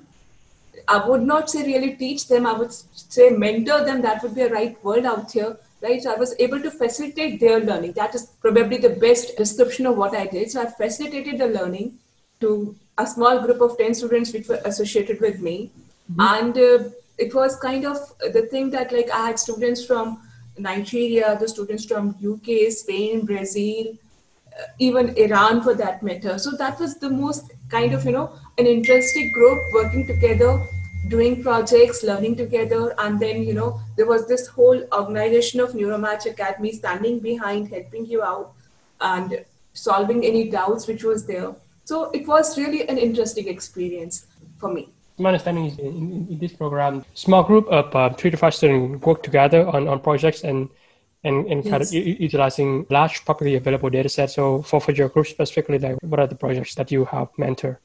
I 0.87 1.05
would 1.05 1.23
not 1.23 1.49
say 1.49 1.65
really 1.65 1.95
teach 1.95 2.27
them. 2.27 2.45
I 2.45 2.53
would 2.53 2.71
say 2.71 3.29
mentor 3.29 3.83
them. 3.83 4.01
That 4.01 4.23
would 4.23 4.35
be 4.35 4.43
a 4.43 4.49
right 4.49 4.81
word 4.83 5.05
out 5.05 5.31
here, 5.31 5.57
right? 5.81 6.01
So 6.01 6.13
I 6.13 6.17
was 6.17 6.35
able 6.39 6.61
to 6.61 6.71
facilitate 6.71 7.39
their 7.39 7.59
learning. 7.59 7.93
That 7.93 8.15
is 8.15 8.25
probably 8.41 8.77
the 8.77 8.89
best 8.89 9.37
description 9.37 9.85
of 9.85 9.97
what 9.97 10.15
I 10.15 10.25
did. 10.25 10.51
So 10.51 10.61
I 10.61 10.65
facilitated 10.65 11.39
the 11.39 11.47
learning 11.47 11.99
to 12.41 12.75
a 12.97 13.05
small 13.05 13.39
group 13.39 13.61
of 13.61 13.77
10 13.77 13.93
students 13.93 14.33
which 14.33 14.47
were 14.47 14.61
associated 14.65 15.21
with 15.21 15.39
me. 15.41 15.71
Mm-hmm. 16.11 16.21
And 16.21 16.57
uh, 16.57 16.89
it 17.17 17.33
was 17.33 17.57
kind 17.59 17.85
of 17.85 17.97
the 18.19 18.47
thing 18.51 18.69
that 18.71 18.91
like 18.91 19.09
I 19.11 19.27
had 19.27 19.39
students 19.39 19.85
from 19.85 20.21
Nigeria, 20.57 21.37
the 21.39 21.47
students 21.47 21.85
from 21.85 22.15
UK, 22.25 22.71
Spain, 22.71 23.25
Brazil, 23.25 23.93
uh, 24.59 24.65
even 24.79 25.15
Iran 25.17 25.61
for 25.61 25.75
that 25.75 26.01
matter. 26.01 26.37
So 26.39 26.51
that 26.57 26.79
was 26.79 26.95
the 26.95 27.09
most 27.09 27.51
kind 27.69 27.93
of, 27.93 28.05
you 28.05 28.11
know, 28.11 28.31
an 28.57 28.65
interesting 28.65 29.31
group 29.33 29.59
working 29.73 30.07
together, 30.07 30.59
doing 31.07 31.41
projects, 31.43 32.03
learning 32.03 32.35
together. 32.35 32.93
And 32.97 33.19
then, 33.19 33.43
you 33.43 33.53
know, 33.53 33.79
there 33.95 34.05
was 34.05 34.27
this 34.27 34.47
whole 34.47 34.81
organization 34.93 35.59
of 35.59 35.73
Neuromatch 35.73 36.25
Academy 36.25 36.71
standing 36.73 37.19
behind, 37.19 37.69
helping 37.69 38.05
you 38.05 38.23
out 38.23 38.53
and 38.99 39.45
solving 39.73 40.25
any 40.25 40.49
doubts 40.49 40.87
which 40.87 41.03
was 41.03 41.25
there. 41.25 41.55
So 41.85 42.11
it 42.11 42.27
was 42.27 42.57
really 42.57 42.87
an 42.89 42.97
interesting 42.97 43.47
experience 43.47 44.25
for 44.57 44.73
me 44.73 44.89
my 45.19 45.29
understanding 45.29 45.65
is 45.65 45.79
in, 45.79 46.27
in, 46.29 46.37
this 46.37 46.53
program, 46.53 47.03
small 47.13 47.43
group 47.43 47.67
of 47.69 47.95
uh, 47.95 48.09
three 48.13 48.29
to 48.29 48.37
five 48.37 48.53
students 48.53 49.03
work 49.05 49.23
together 49.23 49.67
on, 49.67 49.87
on 49.87 49.99
projects 49.99 50.43
and 50.43 50.69
and, 51.23 51.47
and 51.47 51.65
yes. 51.65 51.71
kind 51.71 51.83
of 51.83 51.91
u- 51.91 52.15
utilizing 52.19 52.85
large 52.89 53.25
publicly 53.25 53.55
available 53.55 53.89
data 53.89 54.07
sets. 54.07 54.35
So 54.35 54.61
for, 54.61 54.79
for 54.79 54.91
your 54.91 55.09
group 55.09 55.27
specifically, 55.27 55.79
like 55.79 55.97
what 56.01 56.19
are 56.19 56.27
the 56.27 56.35
projects 56.35 56.75
that 56.75 56.91
you 56.91 57.05
have 57.05 57.29
mentor? 57.37 57.81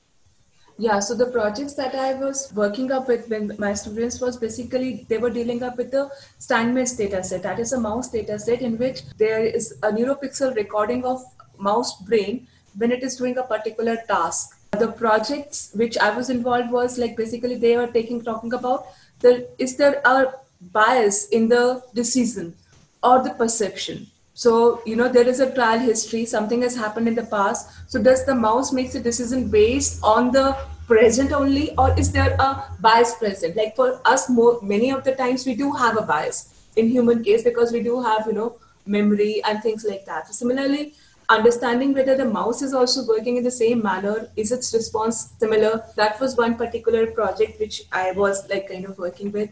Yeah, 0.82 0.98
so 0.98 1.14
the 1.14 1.26
projects 1.26 1.74
that 1.74 1.94
I 1.94 2.14
was 2.14 2.52
working 2.56 2.90
up 2.90 3.06
with 3.06 3.28
when 3.28 3.54
my 3.56 3.72
students 3.72 4.20
was 4.20 4.36
basically 4.36 5.06
they 5.08 5.18
were 5.18 5.30
dealing 5.30 5.62
up 5.62 5.76
with 5.76 5.92
the 5.92 6.10
Steinmetz 6.38 6.96
data 6.96 7.22
set. 7.22 7.44
That 7.44 7.60
is 7.60 7.72
a 7.72 7.78
mouse 7.78 8.08
data 8.10 8.36
set 8.36 8.62
in 8.62 8.76
which 8.78 9.02
there 9.16 9.44
is 9.44 9.78
a 9.84 9.92
neuropixel 9.92 10.56
recording 10.56 11.04
of 11.04 11.22
mouse 11.56 11.92
brain 12.08 12.48
when 12.76 12.90
it 12.90 13.04
is 13.04 13.14
doing 13.14 13.38
a 13.38 13.44
particular 13.44 13.96
task 14.08 14.58
the 14.78 14.88
projects 14.88 15.70
which 15.74 15.98
I 15.98 16.10
was 16.16 16.30
involved 16.30 16.72
was 16.72 16.98
like 16.98 17.16
basically 17.16 17.56
they 17.56 17.76
were 17.76 17.86
taking 17.86 18.24
talking 18.24 18.52
about 18.54 18.86
the 19.20 19.46
is 19.58 19.76
there 19.76 20.00
a 20.04 20.34
bias 20.72 21.28
in 21.28 21.48
the 21.48 21.82
decision 21.94 22.54
or 23.02 23.22
the 23.22 23.30
perception. 23.30 24.06
So 24.34 24.82
you 24.86 24.96
know 24.96 25.08
there 25.08 25.28
is 25.28 25.40
a 25.40 25.54
trial 25.54 25.78
history, 25.78 26.24
something 26.24 26.62
has 26.62 26.74
happened 26.74 27.06
in 27.06 27.14
the 27.14 27.26
past. 27.38 27.68
So 27.86 28.02
does 28.02 28.24
the 28.24 28.34
mouse 28.34 28.72
makes 28.72 28.94
a 28.94 29.00
decision 29.00 29.48
based 29.48 30.02
on 30.02 30.32
the 30.32 30.56
present 30.86 31.32
only, 31.32 31.76
or 31.76 31.98
is 31.98 32.12
there 32.12 32.34
a 32.38 32.64
bias 32.80 33.14
present? 33.16 33.56
Like 33.56 33.76
for 33.76 34.00
us, 34.04 34.28
more 34.28 34.60
many 34.62 34.90
of 34.90 35.04
the 35.04 35.14
times 35.14 35.46
we 35.46 35.54
do 35.54 35.72
have 35.72 35.96
a 35.96 36.02
bias 36.02 36.66
in 36.76 36.88
human 36.88 37.22
case 37.22 37.42
because 37.42 37.72
we 37.72 37.82
do 37.82 38.02
have 38.02 38.26
you 38.26 38.32
know 38.32 38.56
memory 38.86 39.42
and 39.44 39.62
things 39.62 39.84
like 39.84 40.04
that. 40.06 40.32
Similarly, 40.34 40.94
understanding 41.28 41.94
whether 41.94 42.16
the 42.16 42.24
mouse 42.24 42.62
is 42.62 42.74
also 42.74 43.06
working 43.06 43.36
in 43.36 43.44
the 43.44 43.50
same 43.50 43.82
manner 43.82 44.28
is 44.36 44.52
its 44.52 44.72
response 44.74 45.20
similar 45.38 45.84
that 45.96 46.20
was 46.20 46.36
one 46.36 46.56
particular 46.62 47.06
project 47.18 47.60
which 47.60 47.82
i 47.92 48.10
was 48.22 48.42
like 48.50 48.68
kind 48.72 48.84
of 48.84 48.98
working 48.98 49.30
with 49.32 49.50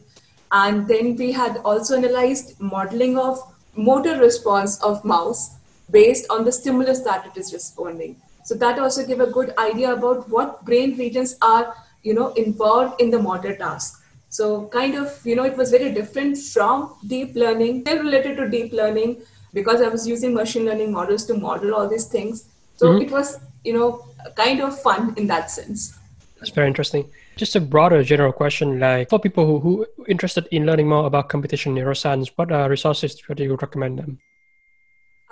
and 0.52 0.88
then 0.88 1.14
we 1.16 1.30
had 1.30 1.58
also 1.58 1.96
analyzed 1.96 2.60
modeling 2.60 3.16
of 3.18 3.38
motor 3.76 4.18
response 4.18 4.82
of 4.82 5.04
mouse 5.04 5.44
based 5.90 6.26
on 6.30 6.44
the 6.44 6.52
stimulus 6.52 7.00
that 7.00 7.30
it 7.30 7.40
is 7.44 7.52
responding 7.52 8.16
so 8.45 8.55
that 8.55 8.78
also 8.78 9.07
gave 9.07 9.20
a 9.20 9.30
good 9.38 9.53
idea 9.59 9.93
about 9.93 10.28
what 10.28 10.64
brain 10.64 10.97
regions 10.97 11.36
are 11.43 11.74
you 12.03 12.14
know 12.14 12.28
involved 12.45 13.01
in 13.01 13.11
the 13.11 13.18
motor 13.18 13.57
task 13.57 14.03
so 14.28 14.66
kind 14.68 14.95
of 14.95 15.20
you 15.24 15.36
know 15.36 15.45
it 15.45 15.57
was 15.57 15.70
very 15.70 15.93
different 15.93 16.36
from 16.38 16.95
deep 17.07 17.34
learning 17.34 17.82
still 17.82 18.03
related 18.03 18.36
to 18.36 18.49
deep 18.49 18.72
learning 18.72 19.20
because 19.53 19.80
I 19.80 19.88
was 19.88 20.07
using 20.07 20.34
machine 20.34 20.64
learning 20.64 20.93
models 20.93 21.24
to 21.26 21.34
model 21.34 21.74
all 21.74 21.88
these 21.88 22.07
things. 22.07 22.49
So 22.76 22.86
mm-hmm. 22.86 23.03
it 23.03 23.11
was, 23.11 23.38
you 23.64 23.72
know, 23.72 24.05
kind 24.36 24.61
of 24.61 24.80
fun 24.80 25.14
in 25.16 25.26
that 25.26 25.51
sense. 25.51 25.97
That's 26.38 26.51
very 26.51 26.68
interesting. 26.68 27.11
Just 27.36 27.57
a 27.57 27.61
broader 27.61 28.03
general 28.03 28.32
question, 28.32 28.80
like 28.80 29.11
for 29.11 29.18
people 29.18 29.47
who 29.47 29.59
who 29.61 29.86
interested 30.09 30.49
in 30.51 30.66
learning 30.66 30.88
more 30.88 31.07
about 31.07 31.28
computational 31.28 31.74
neuroscience, 31.74 32.30
what 32.36 32.51
uh, 32.53 32.68
resources 32.68 33.14
do 33.14 33.45
you 33.45 33.57
recommend 33.57 33.99
them? 33.99 34.18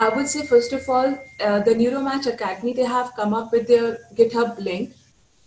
I 0.00 0.08
would 0.10 0.28
say 0.28 0.46
first 0.46 0.72
of 0.72 0.88
all, 0.88 1.18
uh, 1.44 1.60
the 1.60 1.74
Neuromatch 1.74 2.26
Academy 2.32 2.72
they 2.72 2.84
have 2.84 3.14
come 3.16 3.34
up 3.34 3.50
with 3.50 3.66
their 3.66 3.98
GitHub 4.14 4.58
link, 4.58 4.92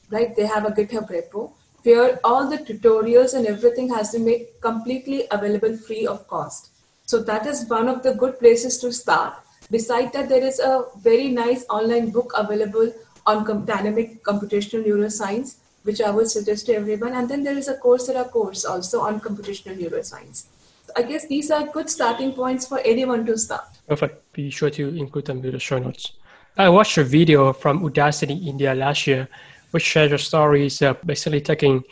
right? 0.10 0.36
They 0.36 0.46
have 0.46 0.66
a 0.66 0.72
GitHub 0.72 1.10
repo 1.10 1.52
where 1.84 2.20
all 2.24 2.50
the 2.50 2.58
tutorials 2.58 3.34
and 3.34 3.48
everything 3.48 3.90
has 3.90 4.12
been 4.12 4.26
made 4.26 4.48
completely 4.60 5.24
available 5.32 5.78
free 5.78 6.06
of 6.06 6.28
cost. 6.28 6.70
So 7.06 7.24
that 7.24 7.46
is 7.46 7.66
one 7.68 7.88
of 7.88 8.04
the 8.04 8.14
good 8.14 8.40
places 8.40 8.78
to 8.80 8.92
start. 8.92 9.34
Besides 9.72 10.12
that, 10.14 10.28
there 10.28 10.44
is 10.44 10.60
a 10.60 10.86
very 11.00 11.30
nice 11.30 11.66
online 11.70 12.10
book 12.10 12.34
available 12.36 12.94
on 13.26 13.46
com- 13.46 13.66
dynamic 13.66 14.24
computational 14.24 14.86
neuroscience, 14.86 15.56
which 15.84 16.02
I 16.02 16.12
would 16.12 16.30
suggest 16.30 16.66
to 16.66 16.76
everyone. 16.76 17.14
And 17.14 17.30
then 17.30 17.44
there 17.44 17.58
is 17.58 17.70
a 17.70 17.76
Coursera 17.76 18.30
course 18.30 18.66
also 18.66 19.00
on 19.00 19.22
computational 19.22 19.78
neuroscience. 19.78 20.46
So 20.86 20.94
I 20.98 21.04
guess 21.04 21.26
these 21.28 21.50
are 21.52 21.66
good 21.68 21.90
starting 21.90 22.34
points 22.34 22.68
for 22.68 22.80
anyone 22.80 23.26
to 23.28 23.38
start. 23.38 23.66
Perfect. 23.88 24.21
Be 24.34 24.50
sure 24.50 24.70
to 24.72 24.96
include 24.96 25.26
them 25.26 25.44
in 25.44 25.52
the 25.52 25.60
show 25.60 25.78
notes. 25.78 26.14
I 26.58 26.70
watched 26.70 26.98
a 26.98 27.04
video 27.04 27.54
from 27.54 27.82
Udacity 27.82 28.48
India 28.48 28.74
last 28.74 29.08
year, 29.08 29.28
which 29.72 29.84
shared 29.84 30.14
a 30.14 30.18
stories 30.18 30.82
of 30.82 31.02
basically 31.06 31.42
taking 31.42 31.84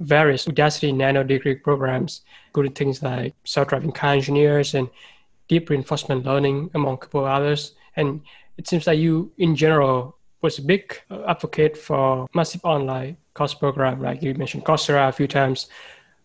various 0.00 0.46
Udacity 0.46 0.94
nano 0.94 1.22
degree 1.22 1.54
programs, 1.54 2.22
including 2.48 2.72
things 2.72 3.02
like 3.02 3.34
self-driving 3.44 3.92
car 3.92 4.14
engineers 4.14 4.74
and 4.74 4.88
deep 5.48 5.70
reinforcement 5.70 6.24
learning, 6.24 6.70
among 6.74 6.94
a 6.94 6.96
couple 6.98 7.20
of 7.20 7.26
others. 7.26 7.72
And 7.96 8.20
it 8.56 8.68
seems 8.68 8.84
that 8.84 8.98
you, 8.98 9.32
in 9.38 9.56
general, 9.56 10.16
was 10.40 10.58
a 10.58 10.62
big 10.62 11.00
advocate 11.26 11.76
for 11.76 12.28
massive 12.34 12.64
online 12.64 13.16
course 13.34 13.54
program, 13.54 14.00
like 14.00 14.22
you 14.22 14.34
mentioned 14.34 14.64
Coursera 14.64 15.08
a 15.08 15.12
few 15.12 15.26
times. 15.26 15.68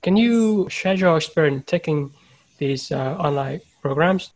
Can 0.02 0.18
you 0.18 0.68
share 0.70 0.94
your 0.94 1.18
experience 1.18 1.64
taking 1.66 2.12
these 2.58 2.92
uh, 2.92 3.16
online 3.18 3.62
programs? 3.82 4.32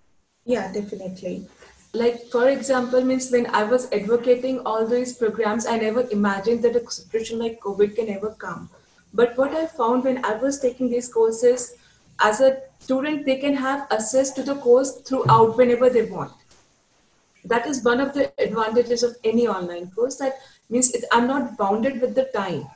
Yeah, 0.47 0.71
definitely. 0.71 1.45
Like 1.93 2.27
for 2.31 2.47
example, 2.47 3.03
means 3.03 3.29
when 3.31 3.47
I 3.47 3.63
was 3.63 3.91
advocating 3.91 4.59
all 4.65 4.87
these 4.87 5.13
programs, 5.13 5.65
I 5.65 5.77
never 5.77 6.07
imagined 6.09 6.63
that 6.63 6.77
a 6.77 6.89
situation 6.89 7.37
like 7.37 7.59
COVID 7.59 7.95
can 7.95 8.09
ever 8.09 8.29
come. 8.29 8.69
But 9.13 9.37
what 9.37 9.53
I 9.53 9.65
found 9.67 10.05
when 10.05 10.23
I 10.23 10.35
was 10.35 10.59
taking 10.61 10.89
these 10.89 11.11
courses, 11.11 11.75
as 12.21 12.39
a 12.39 12.61
student, 12.79 13.25
they 13.25 13.35
can 13.35 13.55
have 13.55 13.87
access 13.91 14.31
to 14.31 14.43
the 14.43 14.55
course 14.55 15.01
throughout 15.01 15.57
whenever 15.57 15.89
they 15.89 16.03
want. 16.03 16.31
That 17.43 17.67
is 17.67 17.83
one 17.83 17.99
of 17.99 18.13
the 18.13 18.31
advantages 18.41 19.03
of 19.03 19.17
any 19.25 19.47
online 19.47 19.91
course. 19.91 20.15
That 20.15 20.39
means 20.69 20.91
it, 20.91 21.03
I'm 21.11 21.27
not 21.27 21.57
bounded 21.57 21.99
with 21.99 22.15
the 22.15 22.29
time, 22.33 22.67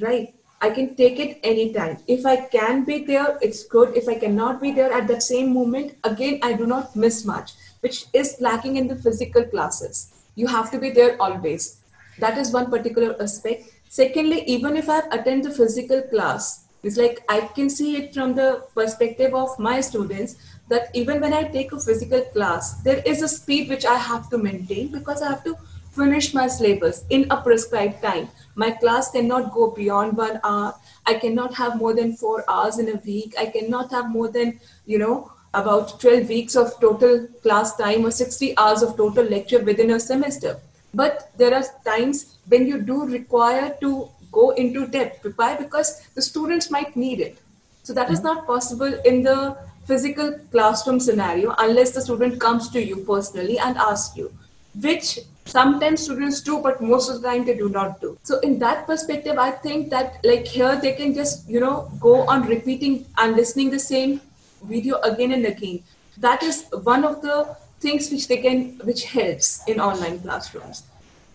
right? 0.00 0.34
I 0.66 0.70
can 0.70 0.94
take 0.96 1.22
it 1.26 1.38
anytime. 1.52 1.98
If 2.16 2.26
I 2.32 2.36
can 2.56 2.84
be 2.90 2.98
there, 3.12 3.38
it's 3.48 3.64
good. 3.76 3.96
If 4.02 4.08
I 4.16 4.18
cannot 4.26 4.60
be 4.66 4.72
there 4.72 4.92
at 4.92 5.08
that 5.08 5.22
same 5.22 5.54
moment, 5.60 5.96
again, 6.12 6.40
I 6.42 6.52
do 6.52 6.66
not 6.74 6.96
miss 7.06 7.24
much, 7.24 7.54
which 7.80 8.04
is 8.12 8.36
lacking 8.40 8.76
in 8.76 8.88
the 8.92 9.00
physical 9.06 9.44
classes 9.54 10.04
you 10.36 10.46
have 10.46 10.70
to 10.70 10.78
be 10.78 10.90
there 10.90 11.20
always. 11.20 11.80
That 12.20 12.38
is 12.38 12.52
one 12.52 12.70
particular 12.70 13.16
aspect. 13.20 13.70
Secondly, 13.88 14.42
even 14.46 14.76
if 14.76 14.88
I 14.88 15.00
attend 15.10 15.44
the 15.44 15.50
physical 15.50 16.02
class, 16.02 16.66
it's 16.82 16.96
like 16.96 17.24
I 17.28 17.40
can 17.40 17.68
see 17.68 17.96
it 17.96 18.14
from 18.14 18.34
the 18.34 18.64
perspective 18.74 19.34
of 19.34 19.58
my 19.58 19.80
students 19.80 20.36
that 20.68 20.94
even 20.94 21.20
when 21.20 21.32
I 21.32 21.44
take 21.44 21.72
a 21.72 21.80
physical 21.80 22.22
class, 22.34 22.74
there 22.82 23.02
is 23.04 23.22
a 23.22 23.28
speed 23.28 23.68
which 23.68 23.84
I 23.84 23.96
have 23.96 24.28
to 24.30 24.38
maintain 24.38 24.88
because 24.88 25.22
I 25.22 25.30
have 25.30 25.42
to 25.44 25.56
finish 25.96 26.32
my 26.34 26.46
syllabus 26.46 27.04
in 27.10 27.26
a 27.30 27.36
prescribed 27.42 28.02
time. 28.02 28.28
My 28.54 28.70
class 28.70 29.10
cannot 29.10 29.52
go 29.52 29.70
beyond 29.70 30.16
one 30.16 30.40
hour. 30.44 30.74
I 31.06 31.14
cannot 31.14 31.54
have 31.54 31.76
more 31.76 31.94
than 31.94 32.14
four 32.16 32.44
hours 32.48 32.78
in 32.78 32.88
a 32.88 33.00
week. 33.06 33.34
I 33.38 33.46
cannot 33.46 33.90
have 33.90 34.10
more 34.10 34.28
than, 34.28 34.60
you 34.86 34.98
know, 34.98 35.32
about 35.54 36.00
12 36.00 36.28
weeks 36.28 36.56
of 36.56 36.78
total 36.80 37.26
class 37.42 37.76
time 37.76 38.04
or 38.04 38.10
60 38.10 38.56
hours 38.58 38.82
of 38.82 38.96
total 38.96 39.24
lecture 39.24 39.62
within 39.62 39.90
a 39.92 40.00
semester. 40.00 40.58
But 40.94 41.30
there 41.36 41.54
are 41.54 41.64
times 41.84 42.36
when 42.48 42.66
you 42.66 42.80
do 42.80 43.04
require 43.04 43.74
to 43.80 44.08
go 44.32 44.50
into 44.50 44.86
depth. 44.86 45.26
Why? 45.36 45.56
Because 45.56 46.02
the 46.14 46.22
students 46.22 46.70
might 46.70 46.96
need 46.96 47.20
it. 47.20 47.38
So 47.82 47.94
that 47.94 48.10
is 48.10 48.18
mm-hmm. 48.18 48.28
not 48.28 48.46
possible 48.46 48.92
in 49.04 49.22
the 49.22 49.56
physical 49.86 50.38
classroom 50.50 50.98
scenario 50.98 51.54
unless 51.58 51.92
the 51.92 52.00
student 52.00 52.40
comes 52.40 52.68
to 52.70 52.82
you 52.84 52.96
personally 52.96 53.58
and 53.58 53.76
asks 53.76 54.16
you, 54.16 54.32
which 54.82 55.20
sometimes 55.46 56.02
students 56.02 56.40
do, 56.40 56.58
but 56.60 56.80
most 56.80 57.08
of 57.08 57.22
the 57.22 57.28
time 57.28 57.44
they 57.44 57.56
do 57.56 57.68
not 57.68 58.00
do. 58.00 58.18
So 58.22 58.38
in 58.40 58.58
that 58.58 58.86
perspective, 58.86 59.38
I 59.38 59.50
think 59.50 59.90
that 59.90 60.18
like 60.24 60.46
here 60.46 60.78
they 60.80 60.92
can 60.92 61.14
just, 61.14 61.48
you 61.48 61.60
know, 61.60 61.90
go 62.00 62.28
on 62.28 62.46
repeating 62.46 63.06
and 63.18 63.36
listening 63.36 63.70
the 63.70 63.78
same 63.78 64.20
video 64.64 65.00
again 65.00 65.32
and 65.32 65.46
again. 65.46 65.82
That 66.18 66.42
is 66.42 66.66
one 66.82 67.04
of 67.04 67.22
the 67.22 67.56
things 67.80 68.10
which 68.10 68.28
they 68.28 68.38
can, 68.38 68.78
which 68.84 69.04
helps 69.04 69.66
in 69.68 69.80
online 69.80 70.20
classrooms, 70.20 70.84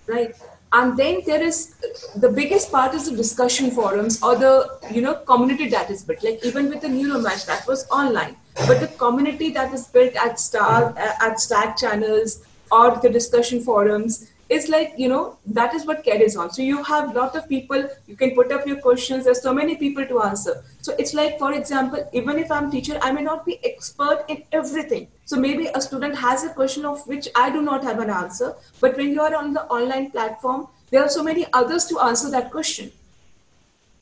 right? 0.07 0.35
And 0.73 0.97
then 0.97 1.21
there 1.25 1.43
is 1.43 1.75
the 2.15 2.29
biggest 2.29 2.71
part 2.71 2.93
is 2.93 3.09
the 3.09 3.15
discussion 3.15 3.71
forums 3.71 4.23
or 4.23 4.37
the 4.37 4.79
you 4.89 5.01
know 5.01 5.15
community 5.15 5.67
that 5.69 5.91
is 5.91 6.03
built. 6.03 6.23
Like 6.23 6.45
even 6.45 6.69
with 6.69 6.81
the 6.81 6.87
Neuromatch 6.87 7.45
that 7.45 7.67
was 7.67 7.87
online, 7.89 8.37
but 8.67 8.79
the 8.79 8.87
community 8.87 9.49
that 9.51 9.73
is 9.73 9.87
built 9.87 10.15
at 10.15 10.39
Star 10.39 10.97
at 10.97 11.41
Slack 11.41 11.77
channels 11.77 12.45
or 12.71 12.97
the 12.97 13.09
discussion 13.09 13.61
forums 13.61 14.31
is 14.55 14.67
like 14.67 14.93
you 14.97 15.07
know 15.11 15.37
that 15.45 15.73
is 15.73 15.85
what 15.85 16.03
carries 16.03 16.35
on. 16.35 16.51
So 16.51 16.61
you 16.61 16.83
have 16.83 17.11
a 17.11 17.19
lot 17.19 17.35
of 17.35 17.47
people 17.47 17.87
you 18.07 18.15
can 18.15 18.31
put 18.39 18.51
up 18.51 18.67
your 18.67 18.79
questions 18.81 19.25
there's 19.25 19.41
so 19.41 19.53
many 19.53 19.75
people 19.75 20.05
to 20.05 20.21
answer. 20.23 20.63
So 20.81 20.95
it's 20.99 21.13
like 21.13 21.39
for 21.39 21.53
example 21.53 22.09
even 22.21 22.39
if 22.43 22.51
i'm 22.51 22.69
teacher 22.75 22.99
i 23.01 23.11
may 23.11 23.23
not 23.29 23.45
be 23.45 23.59
expert 23.71 24.25
in 24.27 24.43
everything. 24.51 25.07
So 25.25 25.37
maybe 25.37 25.69
a 25.73 25.81
student 25.81 26.17
has 26.23 26.43
a 26.43 26.49
question 26.59 26.85
of 26.85 27.07
which 27.07 27.29
i 27.35 27.49
do 27.49 27.61
not 27.61 27.83
have 27.91 27.99
an 27.99 28.09
answer 28.09 28.53
but 28.81 28.97
when 28.97 29.11
you 29.17 29.21
are 29.21 29.33
on 29.35 29.53
the 29.53 29.63
online 29.79 30.11
platform 30.11 30.67
there 30.89 31.01
are 31.01 31.09
so 31.09 31.23
many 31.23 31.45
others 31.53 31.85
to 31.85 31.99
answer 32.09 32.29
that 32.31 32.51
question. 32.51 32.91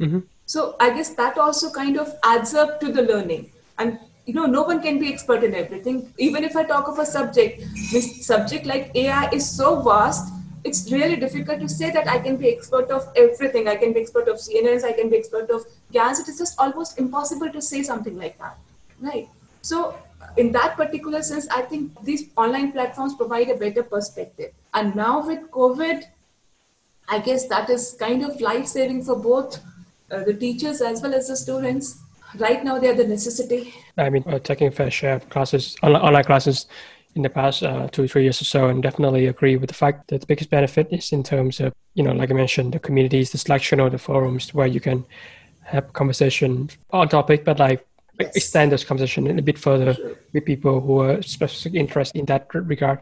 Mm-hmm. 0.03 0.19
so 0.51 0.61
i 0.83 0.85
guess 0.97 1.09
that 1.15 1.37
also 1.45 1.69
kind 1.77 1.97
of 2.01 2.11
adds 2.23 2.53
up 2.65 2.79
to 2.81 2.91
the 2.91 3.01
learning. 3.13 3.49
And 3.77 3.99
you 4.29 4.35
know 4.39 4.49
no 4.55 4.63
one 4.71 4.81
can 4.81 4.99
be 5.03 5.11
expert 5.11 5.43
in 5.43 5.55
everything. 5.59 6.01
Even 6.25 6.43
if 6.49 6.55
i 6.61 6.63
talk 6.71 6.89
of 6.89 6.99
a 7.03 7.05
subject 7.11 7.63
this 7.91 8.09
subject 8.25 8.67
like 8.71 8.91
ai 9.03 9.21
is 9.37 9.47
so 9.59 9.69
vast 9.87 10.35
it's 10.69 10.81
really 10.91 11.15
difficult 11.23 11.61
to 11.65 11.69
say 11.73 11.89
that 11.97 12.09
i 12.13 12.17
can 12.27 12.37
be 12.43 12.49
expert 12.49 12.91
of 12.97 13.07
everything. 13.15 13.67
I 13.73 13.75
can 13.75 13.93
be 13.93 14.01
expert 14.01 14.27
of 14.27 14.37
CNNs 14.45 14.83
i 14.89 14.91
can 14.99 15.09
be 15.09 15.17
expert 15.17 15.49
of 15.57 15.65
GANs 15.97 16.19
it 16.19 16.27
is 16.33 16.37
just 16.37 16.59
almost 16.65 16.99
impossible 17.05 17.51
to 17.57 17.61
say 17.69 17.81
something 17.83 18.17
like 18.17 18.37
that 18.39 18.57
right? 18.99 19.29
So 19.61 19.97
in 20.37 20.51
that 20.57 20.75
particular 20.77 21.21
sense 21.29 21.47
i 21.57 21.61
think 21.73 22.03
these 22.09 22.25
online 22.45 22.71
platforms 22.71 23.15
provide 23.15 23.49
a 23.49 23.55
better 23.65 23.83
perspective. 23.83 24.51
And 24.73 24.95
now 24.95 25.25
with 25.25 25.49
covid 25.51 26.03
i 27.07 27.19
guess 27.29 27.47
that 27.55 27.69
is 27.77 27.87
kind 27.99 28.23
of 28.29 28.39
life 28.49 28.67
saving 28.67 29.01
for 29.09 29.15
both 29.15 29.59
uh, 30.11 30.23
the 30.23 30.33
teachers 30.33 30.81
as 30.91 31.01
well 31.01 31.15
as 31.21 31.27
the 31.29 31.37
students 31.45 31.97
right 32.37 32.63
now 32.63 32.79
they're 32.79 32.95
the 32.95 33.07
necessity. 33.07 33.73
I 33.97 34.09
mean, 34.09 34.23
uh, 34.27 34.39
taking 34.39 34.71
fair 34.71 34.91
share 34.91 35.15
of 35.15 35.29
classes, 35.29 35.75
online 35.81 36.23
classes 36.23 36.67
in 37.15 37.23
the 37.23 37.29
past 37.29 37.63
uh, 37.63 37.87
two, 37.87 38.07
three 38.07 38.23
years 38.23 38.41
or 38.41 38.45
so, 38.45 38.67
and 38.67 38.83
definitely 38.83 39.27
agree 39.27 39.57
with 39.57 39.69
the 39.69 39.73
fact 39.73 40.09
that 40.09 40.21
the 40.21 40.27
biggest 40.27 40.49
benefit 40.49 40.87
is 40.91 41.11
in 41.11 41.23
terms 41.23 41.59
of, 41.59 41.73
you 41.95 42.03
know, 42.03 42.11
like 42.11 42.29
I 42.29 42.33
mentioned, 42.33 42.73
the 42.73 42.79
communities, 42.79 43.31
the 43.31 43.37
selection 43.37 43.79
or 43.79 43.89
the 43.89 43.97
forums 43.97 44.53
where 44.53 44.67
you 44.67 44.79
can 44.79 45.05
have 45.63 45.91
conversation 45.93 46.69
on 46.91 47.09
topic, 47.09 47.45
but 47.45 47.59
like 47.59 47.85
yes. 48.19 48.35
extend 48.35 48.71
this 48.71 48.83
conversation 48.83 49.39
a 49.39 49.41
bit 49.41 49.57
further 49.57 49.93
sure. 49.93 50.15
with 50.33 50.45
people 50.45 50.81
who 50.81 50.99
are 51.01 51.21
specific 51.21 51.75
interest 51.75 52.15
in 52.15 52.25
that 52.25 52.47
regard. 52.53 52.99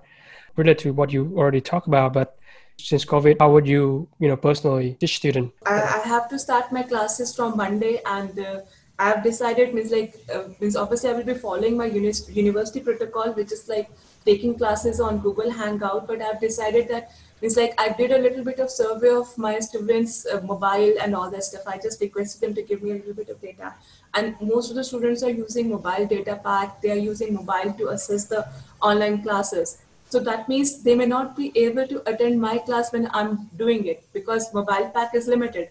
Related 0.56 0.80
to 0.80 0.94
what 0.94 1.14
you 1.14 1.34
already 1.38 1.62
talked 1.62 1.86
about, 1.86 2.14
but 2.14 2.38
since 2.80 3.06
COVID, 3.06 3.38
how 3.40 3.52
would 3.52 3.68
you, 3.68 4.08
you 4.20 4.28
know, 4.28 4.38
personally 4.38 4.98
teach 5.00 5.18
student? 5.18 5.54
I, 5.66 5.82
I 5.82 6.08
have 6.08 6.30
to 6.30 6.40
start 6.40 6.72
my 6.72 6.84
classes 6.84 7.36
from 7.36 7.58
Monday, 7.58 8.02
and 8.06 8.40
uh, 8.40 8.62
I've 9.00 9.24
decided 9.24 9.74
means 9.76 9.92
like 9.92 10.16
uh, 10.34 10.44
means 10.60 10.76
obviously 10.76 11.10
I 11.12 11.14
will 11.14 11.24
be 11.24 11.36
following 11.36 11.78
my 11.78 11.86
uni- 11.86 12.34
university 12.34 12.80
protocol, 12.80 13.32
which 13.34 13.52
is 13.52 13.68
like 13.70 13.90
taking 14.26 14.56
classes 14.58 15.00
on 15.00 15.20
Google 15.20 15.52
Hangout. 15.52 16.08
But 16.08 16.22
I've 16.22 16.42
decided 16.42 16.88
that 16.90 17.12
means 17.42 17.56
like 17.56 17.76
I 17.80 17.90
did 17.90 18.12
a 18.12 18.18
little 18.18 18.44
bit 18.44 18.60
of 18.60 18.72
survey 18.72 19.12
of 19.12 19.38
my 19.38 19.60
students' 19.60 20.26
uh, 20.26 20.42
mobile 20.42 20.96
and 21.00 21.16
all 21.16 21.30
that 21.30 21.44
stuff. 21.44 21.62
I 21.68 21.78
just 21.78 22.02
requested 22.02 22.42
them 22.42 22.56
to 22.56 22.64
give 22.64 22.82
me 22.82 22.92
a 22.92 22.96
little 22.96 23.14
bit 23.14 23.30
of 23.30 23.40
data, 23.40 23.76
and 24.16 24.36
most 24.42 24.72
of 24.72 24.76
the 24.76 24.84
students 24.84 25.22
are 25.22 25.30
using 25.30 25.70
mobile 25.70 26.08
data 26.08 26.40
pack. 26.44 26.82
They 26.82 26.92
are 26.92 27.04
using 27.08 27.36
mobile 27.36 27.74
to 27.74 27.90
assess 27.90 28.26
the 28.26 28.48
online 28.82 29.22
classes. 29.22 29.78
So 30.10 30.20
that 30.22 30.48
means 30.50 30.82
they 30.84 30.96
may 30.96 31.06
not 31.06 31.36
be 31.36 31.52
able 31.56 31.86
to 31.88 32.02
attend 32.10 32.40
my 32.42 32.58
class 32.60 32.94
when 32.94 33.10
I'm 33.14 33.50
doing 33.58 33.86
it 33.86 34.06
because 34.14 34.54
mobile 34.54 34.90
pack 34.94 35.14
is 35.14 35.28
limited. 35.28 35.70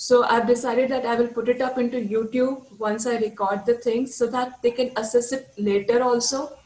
So 0.00 0.22
I've 0.22 0.46
decided 0.46 0.90
that 0.90 1.04
I 1.04 1.16
will 1.16 1.26
put 1.26 1.48
it 1.48 1.60
up 1.60 1.76
into 1.76 1.96
YouTube 1.96 2.78
once 2.78 3.04
I 3.04 3.16
record 3.16 3.66
the 3.66 3.74
things 3.74 4.14
so 4.14 4.28
that 4.28 4.62
they 4.62 4.70
can 4.70 4.92
assess 4.96 5.32
it 5.32 5.52
later 5.58 6.04
also. 6.04 6.56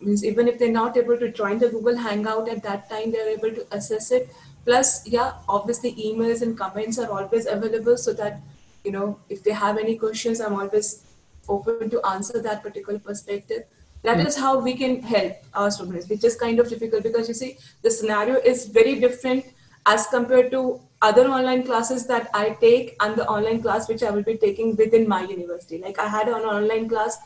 Means 0.00 0.24
even 0.24 0.46
if 0.46 0.56
they're 0.60 0.70
not 0.70 0.96
able 0.96 1.18
to 1.18 1.32
join 1.32 1.58
the 1.58 1.68
Google 1.68 1.96
Hangout 1.96 2.48
at 2.48 2.62
that 2.62 2.88
time, 2.88 3.10
they're 3.10 3.30
able 3.30 3.50
to 3.50 3.66
assess 3.72 4.12
it. 4.12 4.30
Plus, 4.64 5.04
yeah, 5.04 5.32
obviously 5.48 5.96
emails 5.96 6.42
and 6.42 6.56
comments 6.56 7.00
are 7.00 7.10
always 7.10 7.46
available 7.46 7.96
so 7.96 8.12
that, 8.12 8.40
you 8.84 8.92
know, 8.92 9.18
if 9.30 9.42
they 9.42 9.50
have 9.50 9.78
any 9.78 9.96
questions, 9.98 10.40
I'm 10.40 10.54
always 10.54 11.02
open 11.48 11.90
to 11.90 12.00
answer 12.06 12.40
that 12.40 12.62
particular 12.62 13.00
perspective. 13.00 13.64
That 14.04 14.18
mm-hmm. 14.18 14.28
is 14.28 14.36
how 14.36 14.60
we 14.60 14.74
can 14.74 15.02
help 15.02 15.34
our 15.54 15.72
students, 15.72 16.08
which 16.08 16.22
is 16.22 16.36
kind 16.36 16.60
of 16.60 16.68
difficult 16.68 17.02
because 17.02 17.26
you 17.26 17.34
see, 17.34 17.58
the 17.82 17.90
scenario 17.90 18.36
is 18.36 18.66
very 18.66 19.00
different 19.00 19.44
as 19.86 20.06
compared 20.08 20.50
to 20.50 20.80
other 21.02 21.28
online 21.28 21.62
classes 21.62 22.06
that 22.06 22.28
I 22.34 22.56
take 22.60 22.96
and 23.00 23.16
the 23.16 23.26
online 23.28 23.62
class 23.62 23.88
which 23.88 24.02
I 24.02 24.10
will 24.10 24.22
be 24.22 24.36
taking 24.36 24.76
within 24.76 25.08
my 25.08 25.22
university. 25.22 25.78
Like 25.78 25.98
I 25.98 26.08
had 26.08 26.28
an 26.28 26.34
online 26.34 26.88
class 26.88 27.18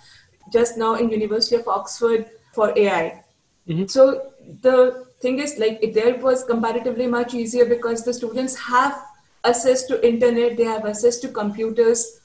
just 0.52 0.76
now 0.76 0.94
in 0.96 1.10
University 1.10 1.56
of 1.56 1.68
Oxford 1.68 2.26
for 2.52 2.76
AI. 2.76 3.24
Mm-hmm. 3.68 3.86
So 3.86 4.32
the 4.62 5.06
thing 5.20 5.38
is 5.38 5.58
like 5.58 5.78
it 5.82 5.94
there 5.94 6.16
was 6.18 6.44
comparatively 6.44 7.06
much 7.06 7.34
easier 7.34 7.64
because 7.64 8.04
the 8.04 8.12
students 8.12 8.56
have 8.56 9.00
access 9.44 9.84
to 9.84 10.06
internet, 10.06 10.56
they 10.56 10.64
have 10.64 10.86
access 10.86 11.18
to 11.18 11.28
computers, 11.28 12.20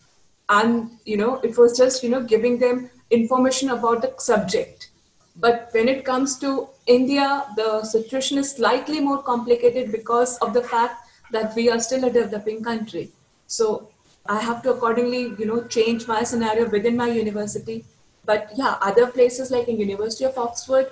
and 0.50 0.92
you 1.06 1.18
know 1.18 1.36
it 1.42 1.58
was 1.58 1.78
just 1.78 2.04
you 2.04 2.10
know 2.10 2.24
giving 2.24 2.58
them 2.60 2.90
information 3.12 3.70
about 3.70 4.02
the 4.02 4.14
subject. 4.18 4.90
But 5.36 5.70
when 5.72 5.90
it 5.90 6.06
comes 6.06 6.40
to 6.40 6.70
India, 6.88 7.46
the 7.56 7.84
situation 7.84 8.38
is 8.38 8.52
slightly 8.52 9.00
more 9.00 9.22
complicated 9.22 9.92
because 9.92 10.38
of 10.38 10.54
the 10.54 10.62
fact 10.62 11.08
that 11.32 11.56
we 11.56 11.70
are 11.70 11.80
still 11.80 12.06
a 12.06 12.12
developing 12.12 12.64
country. 12.64 13.12
So 13.48 13.90
I 14.28 14.40
have 14.40 14.62
to 14.64 14.72
accordingly, 14.72 15.34
you 15.40 15.46
know, 15.46 15.64
change 15.64 16.08
my 16.08 16.24
scenario 16.24 16.70
within 16.70 16.96
my 16.96 17.08
university. 17.08 17.86
But 18.26 18.52
yeah, 18.56 18.78
other 18.82 19.08
places 19.08 19.52
like 19.52 19.68
in 19.68 19.80
University 19.80 20.26
of 20.26 20.38
Oxford, 20.38 20.88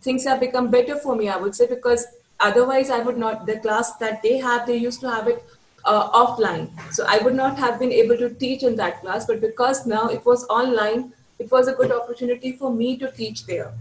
things 0.00 0.24
have 0.24 0.40
become 0.40 0.70
better 0.70 0.96
for 0.96 1.16
me, 1.16 1.28
I 1.28 1.36
would 1.36 1.54
say, 1.54 1.66
because 1.66 2.06
otherwise 2.40 2.90
I 2.90 3.00
would 3.00 3.18
not, 3.18 3.46
the 3.46 3.58
class 3.58 3.96
that 3.96 4.22
they 4.22 4.36
have, 4.38 4.66
they 4.66 4.76
used 4.76 5.00
to 5.00 5.10
have 5.10 5.28
it 5.28 5.42
uh, 5.84 6.10
offline. 6.10 6.70
So 6.92 7.04
I 7.06 7.18
would 7.18 7.34
not 7.34 7.58
have 7.58 7.78
been 7.78 7.92
able 7.92 8.16
to 8.18 8.30
teach 8.30 8.62
in 8.62 8.76
that 8.76 9.00
class, 9.00 9.26
but 9.26 9.40
because 9.40 9.86
now 9.86 10.08
it 10.08 10.24
was 10.26 10.46
online, 10.48 11.12
it 11.38 11.50
was 11.50 11.68
a 11.68 11.72
good 11.72 11.92
opportunity 11.92 12.52
for 12.52 12.72
me 12.72 12.96
to 12.98 13.10
teach 13.12 13.46
there. 13.46 13.72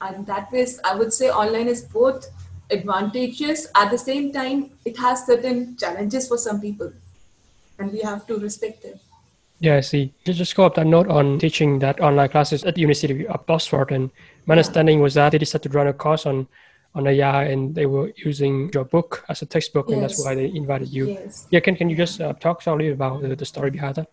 And 0.00 0.26
that 0.26 0.52
was, 0.52 0.78
I 0.84 0.94
would 0.94 1.12
say, 1.12 1.30
online 1.30 1.68
is 1.68 1.82
both 1.82 2.26
advantageous 2.70 3.68
at 3.74 3.90
the 3.90 3.98
same 3.98 4.32
time 4.32 4.70
it 4.84 4.96
has 4.96 5.24
certain 5.24 5.76
challenges 5.76 6.26
for 6.26 6.36
some 6.36 6.60
people 6.60 6.92
and 7.78 7.92
we 7.92 8.00
have 8.00 8.26
to 8.26 8.38
respect 8.38 8.82
them 8.82 8.98
yeah 9.60 9.76
i 9.76 9.80
see 9.80 10.12
just, 10.24 10.38
just 10.38 10.56
go 10.56 10.64
up 10.64 10.74
that 10.74 10.86
note 10.86 11.08
on 11.08 11.38
teaching 11.38 11.78
that 11.78 12.00
online 12.00 12.28
classes 12.28 12.64
at 12.64 12.74
the 12.74 12.80
university 12.80 13.26
of 13.28 13.44
oxford 13.48 13.92
and 13.92 14.10
my 14.46 14.54
yeah. 14.54 14.58
understanding 14.58 15.00
was 15.00 15.14
that 15.14 15.30
they 15.30 15.38
decided 15.38 15.70
to 15.70 15.76
run 15.76 15.86
a 15.86 15.92
course 15.92 16.26
on 16.26 16.46
on 16.94 17.06
AI 17.06 17.44
and 17.44 17.74
they 17.74 17.84
were 17.84 18.10
using 18.16 18.70
your 18.72 18.84
book 18.84 19.22
as 19.28 19.42
a 19.42 19.46
textbook 19.46 19.86
yes. 19.86 19.94
and 19.94 20.02
that's 20.02 20.24
why 20.24 20.34
they 20.34 20.46
invited 20.46 20.88
you 20.88 21.08
yes. 21.08 21.46
yeah 21.50 21.60
can, 21.60 21.76
can 21.76 21.90
you 21.90 21.96
just 21.96 22.22
uh, 22.22 22.32
talk 22.34 22.62
slowly 22.62 22.88
about 22.88 23.20
the, 23.20 23.36
the 23.36 23.44
story 23.44 23.70
behind 23.70 23.96
that 23.96 24.10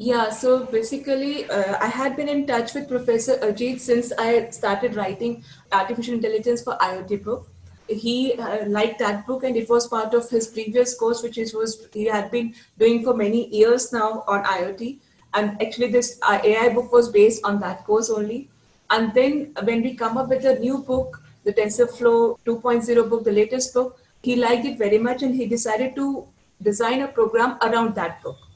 yeah, 0.00 0.30
so 0.30 0.64
basically, 0.64 1.50
uh, 1.50 1.76
I 1.80 1.88
had 1.88 2.14
been 2.14 2.28
in 2.28 2.46
touch 2.46 2.72
with 2.72 2.88
Professor 2.88 3.36
Ajit 3.38 3.80
since 3.80 4.12
I 4.16 4.48
started 4.50 4.94
writing 4.94 5.42
artificial 5.72 6.14
intelligence 6.14 6.62
for 6.62 6.78
IoT 6.78 7.24
book. 7.24 7.48
he 7.88 8.34
uh, 8.34 8.66
liked 8.68 8.98
that 9.00 9.26
book 9.26 9.44
and 9.48 9.56
it 9.56 9.68
was 9.68 9.88
part 9.88 10.14
of 10.14 10.28
his 10.30 10.46
previous 10.46 10.94
course 10.94 11.22
which 11.22 11.38
is, 11.38 11.52
was 11.54 11.88
he 11.92 12.04
had 12.04 12.30
been 12.30 12.54
doing 12.78 13.02
for 13.02 13.14
many 13.14 13.48
years 13.48 13.92
now 13.92 14.24
on 14.28 14.44
iot. 14.44 14.98
And 15.34 15.62
actually 15.62 15.90
this 15.90 16.18
uh, 16.22 16.38
ai 16.44 16.68
book 16.74 16.92
was 16.92 17.08
based 17.08 17.44
on 17.44 17.60
that 17.60 17.84
course 17.84 18.10
only. 18.10 18.50
And 18.90 19.14
then 19.14 19.54
when 19.64 19.82
we 19.82 19.94
come 19.94 20.18
up 20.18 20.28
with 20.28 20.44
a 20.44 20.58
new 20.58 20.78
book 20.78 21.22
the 21.44 21.52
tensorflow 21.52 22.38
2.0 22.44 23.08
book 23.10 23.24
the 23.24 23.32
latest 23.32 23.72
book 23.74 23.98
he 24.22 24.36
liked 24.36 24.66
it 24.66 24.78
very 24.78 24.98
much 24.98 25.22
and 25.22 25.34
he 25.34 25.46
decided 25.46 25.96
to 25.96 26.26
design 26.62 27.02
a 27.02 27.08
program 27.08 27.56
around 27.62 27.94
that 27.94 28.22
book 28.22 28.47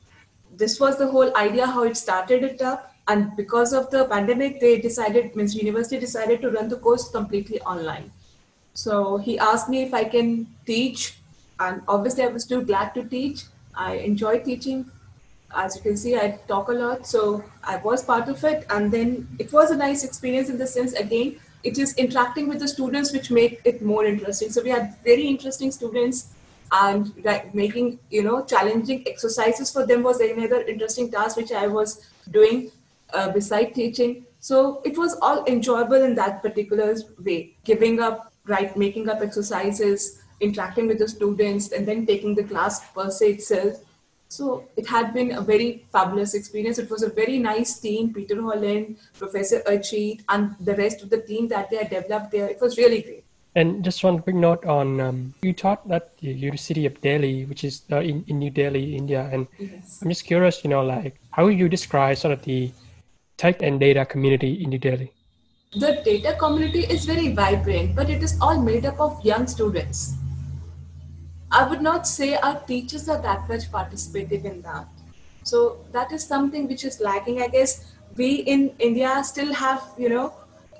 this 0.56 0.78
was 0.78 0.98
the 0.98 1.06
whole 1.06 1.36
idea 1.36 1.66
how 1.66 1.84
it 1.84 1.96
started 1.96 2.42
it 2.44 2.62
up 2.62 2.94
and 3.08 3.34
because 3.36 3.72
of 3.72 3.90
the 3.90 4.04
pandemic 4.06 4.60
they 4.60 4.78
decided 4.80 5.34
means 5.36 5.54
university 5.54 5.98
decided 5.98 6.40
to 6.40 6.50
run 6.50 6.68
the 6.68 6.76
course 6.76 7.08
completely 7.10 7.60
online 7.62 8.10
so 8.74 9.18
he 9.18 9.38
asked 9.38 9.68
me 9.68 9.82
if 9.82 9.92
I 9.92 10.04
can 10.04 10.46
teach, 10.66 11.18
and 11.60 11.82
obviously 11.86 12.24
I 12.24 12.28
was 12.28 12.46
too 12.46 12.62
glad 12.62 12.94
to 12.94 13.04
teach. 13.04 13.44
I 13.74 13.96
enjoy 13.96 14.40
teaching. 14.40 14.90
As 15.54 15.76
you 15.76 15.82
can 15.82 15.96
see, 15.96 16.16
I 16.16 16.38
talk 16.48 16.68
a 16.68 16.72
lot, 16.72 17.06
so 17.06 17.44
I 17.62 17.76
was 17.76 18.02
part 18.02 18.28
of 18.28 18.42
it. 18.44 18.66
And 18.70 18.90
then 18.90 19.28
it 19.38 19.52
was 19.52 19.70
a 19.70 19.76
nice 19.76 20.04
experience 20.04 20.48
in 20.48 20.56
the 20.56 20.66
sense, 20.66 20.94
again, 20.94 21.38
it 21.62 21.78
is 21.78 21.94
interacting 21.94 22.48
with 22.48 22.60
the 22.60 22.68
students 22.68 23.12
which 23.12 23.30
make 23.30 23.60
it 23.64 23.82
more 23.82 24.04
interesting. 24.04 24.50
So 24.50 24.62
we 24.62 24.70
had 24.70 24.96
very 25.04 25.26
interesting 25.26 25.70
students 25.70 26.31
and 26.72 27.12
making, 27.52 27.98
you 28.10 28.22
know, 28.22 28.44
challenging 28.44 29.06
exercises 29.06 29.70
for 29.70 29.86
them 29.86 30.02
was 30.02 30.20
another 30.20 30.62
interesting 30.62 31.10
task 31.10 31.36
which 31.36 31.52
I 31.52 31.66
was 31.66 32.06
doing 32.30 32.70
uh, 33.12 33.30
beside 33.30 33.74
teaching. 33.74 34.24
So 34.40 34.80
it 34.84 34.96
was 34.96 35.16
all 35.20 35.44
enjoyable 35.44 36.02
in 36.02 36.14
that 36.16 36.42
particular 36.42 36.96
way, 37.18 37.54
giving 37.64 38.00
up 38.00 38.32
right 38.46 38.76
making 38.76 39.08
up 39.08 39.20
exercises 39.20 40.20
interacting 40.40 40.88
with 40.88 40.98
the 40.98 41.06
students 41.06 41.70
and 41.70 41.86
then 41.86 42.04
taking 42.06 42.34
the 42.34 42.42
class 42.42 42.90
per 42.90 43.10
se 43.10 43.32
itself. 43.32 43.76
So 44.28 44.64
it 44.76 44.88
had 44.88 45.12
been 45.12 45.32
a 45.32 45.42
very 45.42 45.84
fabulous 45.92 46.34
experience. 46.34 46.78
It 46.78 46.90
was 46.90 47.02
a 47.02 47.10
very 47.10 47.38
nice 47.38 47.78
team 47.78 48.14
peter 48.14 48.40
holland 48.40 48.96
professor 49.18 49.60
Ajit, 49.60 50.24
and 50.30 50.56
the 50.58 50.74
rest 50.74 51.02
of 51.02 51.10
the 51.10 51.20
team 51.20 51.48
that 51.48 51.70
they 51.70 51.76
had 51.76 51.90
developed 51.90 52.32
there. 52.32 52.48
It 52.48 52.60
was 52.60 52.78
really 52.78 53.02
great 53.02 53.21
and 53.54 53.84
just 53.84 54.02
one 54.02 54.20
quick 54.20 54.36
note 54.36 54.64
on 54.64 55.00
um, 55.00 55.34
you 55.42 55.52
taught 55.52 55.82
at 55.90 56.16
the 56.18 56.28
University 56.28 56.86
of 56.86 57.00
Delhi, 57.00 57.44
which 57.44 57.64
is 57.64 57.82
uh, 57.92 58.00
in, 58.00 58.24
in 58.26 58.38
New 58.38 58.50
Delhi, 58.50 58.96
India, 58.96 59.28
and 59.32 59.46
yes. 59.58 60.00
I'm 60.02 60.08
just 60.08 60.24
curious, 60.24 60.64
you 60.64 60.70
know, 60.70 60.82
like 60.82 61.20
how 61.30 61.44
would 61.44 61.58
you 61.58 61.68
describe 61.68 62.16
sort 62.16 62.32
of 62.32 62.42
the 62.42 62.72
tech 63.36 63.62
and 63.62 63.78
data 63.78 64.04
community 64.04 64.62
in 64.62 64.70
New 64.70 64.78
Delhi? 64.78 65.12
the 65.74 66.02
data 66.04 66.36
community 66.38 66.80
is 66.80 67.06
very 67.06 67.32
vibrant, 67.32 67.96
but 67.96 68.10
it 68.10 68.22
is 68.22 68.38
all 68.40 68.60
made 68.60 68.84
up 68.84 69.00
of 69.00 69.24
young 69.24 69.46
students. 69.46 70.14
I 71.50 71.66
would 71.66 71.80
not 71.80 72.06
say 72.06 72.36
our 72.36 72.60
teachers 72.60 73.08
are 73.08 73.20
that 73.22 73.48
much 73.48 73.70
participative 73.70 74.44
in 74.44 74.60
that. 74.62 74.86
So 75.44 75.84
that 75.92 76.12
is 76.12 76.26
something 76.26 76.68
which 76.68 76.84
is 76.84 77.00
lacking. 77.00 77.40
I 77.40 77.48
guess 77.48 77.92
we 78.16 78.34
in 78.36 78.74
India 78.78 79.22
still 79.24 79.52
have, 79.54 79.82
you 79.98 80.10
know, 80.10 80.34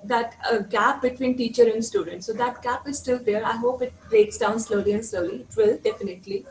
that 0.04 0.36
uh, 0.50 0.58
gap 0.58 1.02
between 1.02 1.36
teacher 1.36 1.68
and 1.68 1.84
student. 1.84 2.24
So 2.24 2.32
that 2.34 2.62
gap 2.62 2.88
is 2.88 2.98
still 2.98 3.18
there. 3.18 3.44
I 3.44 3.52
hope 3.52 3.82
it 3.82 3.92
breaks 4.08 4.38
down 4.38 4.58
slowly 4.58 4.92
and 4.92 5.04
slowly. 5.04 5.46
It 5.48 5.56
will 5.56 5.78
definitely. 5.78 6.46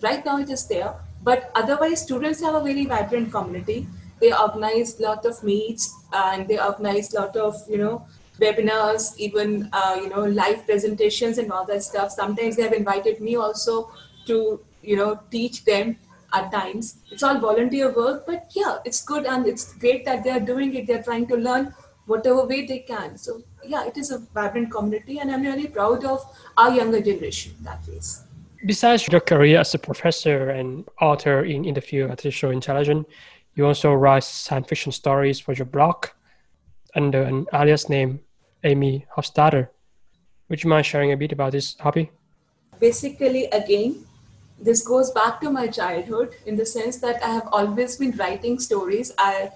Right 0.00 0.24
now 0.24 0.38
it 0.38 0.50
is 0.50 0.66
there. 0.66 0.94
But 1.22 1.50
otherwise, 1.54 2.02
students 2.02 2.40
have 2.42 2.54
a 2.54 2.60
very 2.60 2.84
vibrant 2.86 3.30
community 3.32 3.86
they 4.20 4.32
organize 4.32 4.98
lot 5.00 5.24
of 5.26 5.42
meets 5.42 5.94
and 6.12 6.48
they 6.48 6.58
organize 6.58 7.12
lot 7.12 7.36
of 7.36 7.56
you 7.68 7.78
know 7.78 8.06
webinars 8.40 9.16
even 9.18 9.68
uh, 9.72 9.96
you 10.00 10.08
know 10.08 10.24
live 10.24 10.64
presentations 10.66 11.38
and 11.38 11.52
all 11.52 11.64
that 11.64 11.82
stuff 11.82 12.10
sometimes 12.10 12.56
they 12.56 12.62
have 12.62 12.72
invited 12.72 13.20
me 13.20 13.36
also 13.36 13.90
to 14.26 14.60
you 14.82 14.96
know 14.96 15.20
teach 15.30 15.64
them 15.64 15.96
at 16.32 16.50
times 16.50 16.96
it's 17.10 17.22
all 17.22 17.38
volunteer 17.38 17.92
work 17.92 18.26
but 18.26 18.50
yeah 18.54 18.78
it's 18.84 19.04
good 19.04 19.24
and 19.24 19.46
it's 19.46 19.72
great 19.74 20.04
that 20.04 20.24
they 20.24 20.30
are 20.30 20.40
doing 20.40 20.74
it 20.74 20.86
they're 20.86 21.02
trying 21.02 21.26
to 21.26 21.36
learn 21.36 21.72
whatever 22.06 22.44
way 22.46 22.66
they 22.66 22.80
can 22.80 23.16
so 23.16 23.42
yeah 23.64 23.84
it 23.84 23.96
is 23.96 24.10
a 24.10 24.18
vibrant 24.34 24.70
community 24.70 25.18
and 25.18 25.30
i'm 25.30 25.42
really 25.42 25.68
proud 25.68 26.04
of 26.04 26.20
our 26.56 26.70
younger 26.70 27.00
generation 27.00 27.52
that 27.62 27.80
is 27.88 28.24
besides 28.66 29.08
your 29.08 29.20
career 29.20 29.60
as 29.60 29.74
a 29.74 29.78
professor 29.78 30.50
and 30.50 30.88
author 31.00 31.44
in, 31.44 31.64
in 31.64 31.74
the 31.74 31.80
field 31.80 32.04
of 32.04 32.10
artificial 32.10 32.50
intelligence 32.50 33.06
you 33.54 33.66
also 33.66 33.92
write 33.92 34.24
science 34.24 34.66
fiction 34.68 34.92
stories 34.92 35.38
for 35.38 35.52
your 35.52 35.66
blog 35.66 36.06
under 36.94 37.22
an 37.22 37.46
alias 37.52 37.88
name, 37.88 38.20
Amy 38.62 39.06
Hofstadter. 39.16 39.68
Would 40.48 40.62
you 40.62 40.70
mind 40.70 40.86
sharing 40.86 41.12
a 41.12 41.16
bit 41.16 41.32
about 41.32 41.52
this 41.52 41.76
hobby? 41.80 42.10
Basically, 42.80 43.46
again, 43.46 44.04
this 44.60 44.86
goes 44.86 45.10
back 45.10 45.40
to 45.40 45.50
my 45.50 45.66
childhood 45.66 46.34
in 46.46 46.56
the 46.56 46.66
sense 46.66 46.98
that 46.98 47.22
I 47.22 47.30
have 47.30 47.48
always 47.52 47.96
been 47.96 48.12
writing 48.16 48.58
stories. 48.58 49.12
I 49.18 49.50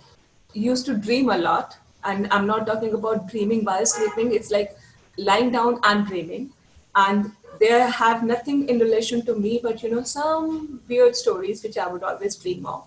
used 0.52 0.86
to 0.86 0.94
dream 0.96 1.30
a 1.30 1.38
lot, 1.38 1.76
and 2.04 2.32
I'm 2.32 2.46
not 2.46 2.66
talking 2.66 2.94
about 2.94 3.28
dreaming 3.28 3.64
while 3.64 3.84
sleeping, 3.86 4.32
it's 4.32 4.50
like 4.50 4.76
lying 5.16 5.50
down 5.50 5.80
and 5.84 6.06
dreaming. 6.06 6.50
And 6.94 7.32
they 7.60 7.68
have 7.68 8.22
nothing 8.24 8.68
in 8.68 8.78
relation 8.78 9.24
to 9.26 9.34
me, 9.34 9.60
but 9.62 9.82
you 9.82 9.90
know, 9.90 10.02
some 10.02 10.80
weird 10.88 11.16
stories 11.16 11.62
which 11.62 11.76
I 11.76 11.86
would 11.88 12.02
always 12.02 12.36
dream 12.36 12.66
of. 12.66 12.86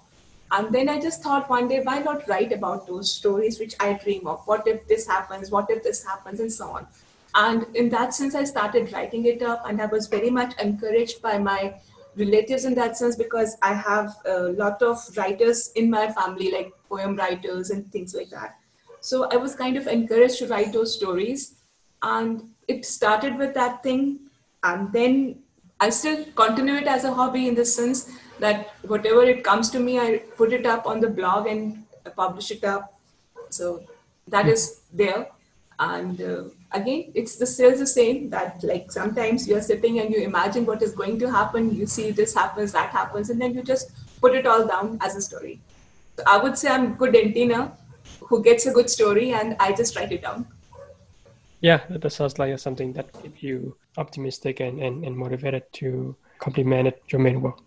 And 0.51 0.73
then 0.73 0.89
I 0.89 0.99
just 0.99 1.23
thought 1.23 1.49
one 1.49 1.67
day, 1.69 1.81
why 1.81 1.99
not 1.99 2.27
write 2.27 2.51
about 2.51 2.85
those 2.85 3.11
stories 3.11 3.59
which 3.59 3.73
I 3.79 3.93
dream 3.93 4.27
of? 4.27 4.41
What 4.45 4.67
if 4.67 4.85
this 4.87 5.07
happens? 5.07 5.49
What 5.49 5.69
if 5.69 5.81
this 5.81 6.03
happens? 6.03 6.41
And 6.41 6.51
so 6.51 6.71
on. 6.71 6.87
And 7.33 7.65
in 7.73 7.89
that 7.89 8.13
sense, 8.13 8.35
I 8.35 8.43
started 8.43 8.91
writing 8.91 9.25
it 9.25 9.41
up, 9.41 9.63
and 9.65 9.81
I 9.81 9.85
was 9.85 10.07
very 10.07 10.29
much 10.29 10.53
encouraged 10.59 11.21
by 11.21 11.37
my 11.37 11.75
relatives 12.17 12.65
in 12.65 12.75
that 12.75 12.97
sense 12.97 13.15
because 13.15 13.55
I 13.61 13.73
have 13.73 14.13
a 14.25 14.39
lot 14.49 14.81
of 14.81 14.97
writers 15.15 15.71
in 15.75 15.89
my 15.89 16.11
family, 16.11 16.51
like 16.51 16.73
poem 16.89 17.15
writers 17.15 17.69
and 17.69 17.89
things 17.89 18.13
like 18.13 18.29
that. 18.31 18.57
So 19.01 19.27
I 19.31 19.35
was 19.35 19.55
kind 19.55 19.77
of 19.77 19.87
encouraged 19.87 20.37
to 20.39 20.47
write 20.47 20.73
those 20.73 20.95
stories. 20.95 21.55
And 22.01 22.49
it 22.67 22.85
started 22.85 23.37
with 23.37 23.53
that 23.55 23.83
thing. 23.83 24.19
And 24.63 24.93
then 24.93 25.39
I 25.79 25.89
still 25.89 26.25
continue 26.35 26.75
it 26.75 26.87
as 26.87 27.03
a 27.03 27.13
hobby 27.13 27.47
in 27.47 27.55
the 27.55 27.65
sense 27.65 28.09
that 28.39 28.69
whatever 28.83 29.23
it 29.23 29.43
comes 29.43 29.69
to 29.71 29.79
me, 29.79 29.99
I 29.99 30.23
put 30.37 30.53
it 30.53 30.65
up 30.65 30.85
on 30.85 30.99
the 30.99 31.09
blog 31.09 31.47
and 31.47 31.83
publish 32.15 32.51
it 32.51 32.63
up. 32.63 32.99
So 33.49 33.83
that 34.27 34.47
is 34.47 34.81
there. 34.93 35.27
And 35.79 36.21
uh, 36.21 36.43
again, 36.71 37.11
it's 37.15 37.37
the 37.37 37.47
still 37.47 37.75
the 37.75 37.87
same 37.87 38.29
that 38.29 38.63
like 38.63 38.91
sometimes 38.91 39.47
you're 39.47 39.61
sitting 39.61 39.99
and 39.99 40.13
you 40.13 40.21
imagine 40.21 40.65
what 40.65 40.83
is 40.83 40.93
going 40.93 41.17
to 41.19 41.31
happen. 41.31 41.73
You 41.73 41.87
see 41.87 42.11
this 42.11 42.35
happens, 42.35 42.71
that 42.73 42.91
happens, 42.91 43.31
and 43.31 43.41
then 43.41 43.55
you 43.55 43.63
just 43.63 43.89
put 44.21 44.35
it 44.35 44.45
all 44.45 44.67
down 44.67 44.99
as 45.01 45.15
a 45.15 45.21
story. 45.21 45.59
So 46.17 46.23
I 46.27 46.37
would 46.37 46.55
say 46.57 46.69
I'm 46.69 46.93
good 46.93 47.15
antenna 47.15 47.71
who 48.31 48.41
gets 48.41 48.65
a 48.65 48.71
good 48.71 48.89
story 48.89 49.33
and 49.33 49.55
I 49.59 49.73
just 49.73 49.95
write 49.95 50.11
it 50.11 50.21
down. 50.23 50.47
Yeah, 51.59 51.81
that 51.89 52.09
sounds 52.09 52.39
like 52.39 52.57
something 52.57 52.93
that 52.93 53.11
keeps 53.21 53.43
you 53.43 53.75
optimistic 53.97 54.61
and, 54.61 54.79
and, 54.79 55.05
and 55.05 55.15
motivated 55.15 55.63
to 55.73 56.15
complement 56.39 56.95
your 57.09 57.21
main 57.21 57.41
work. 57.41 57.59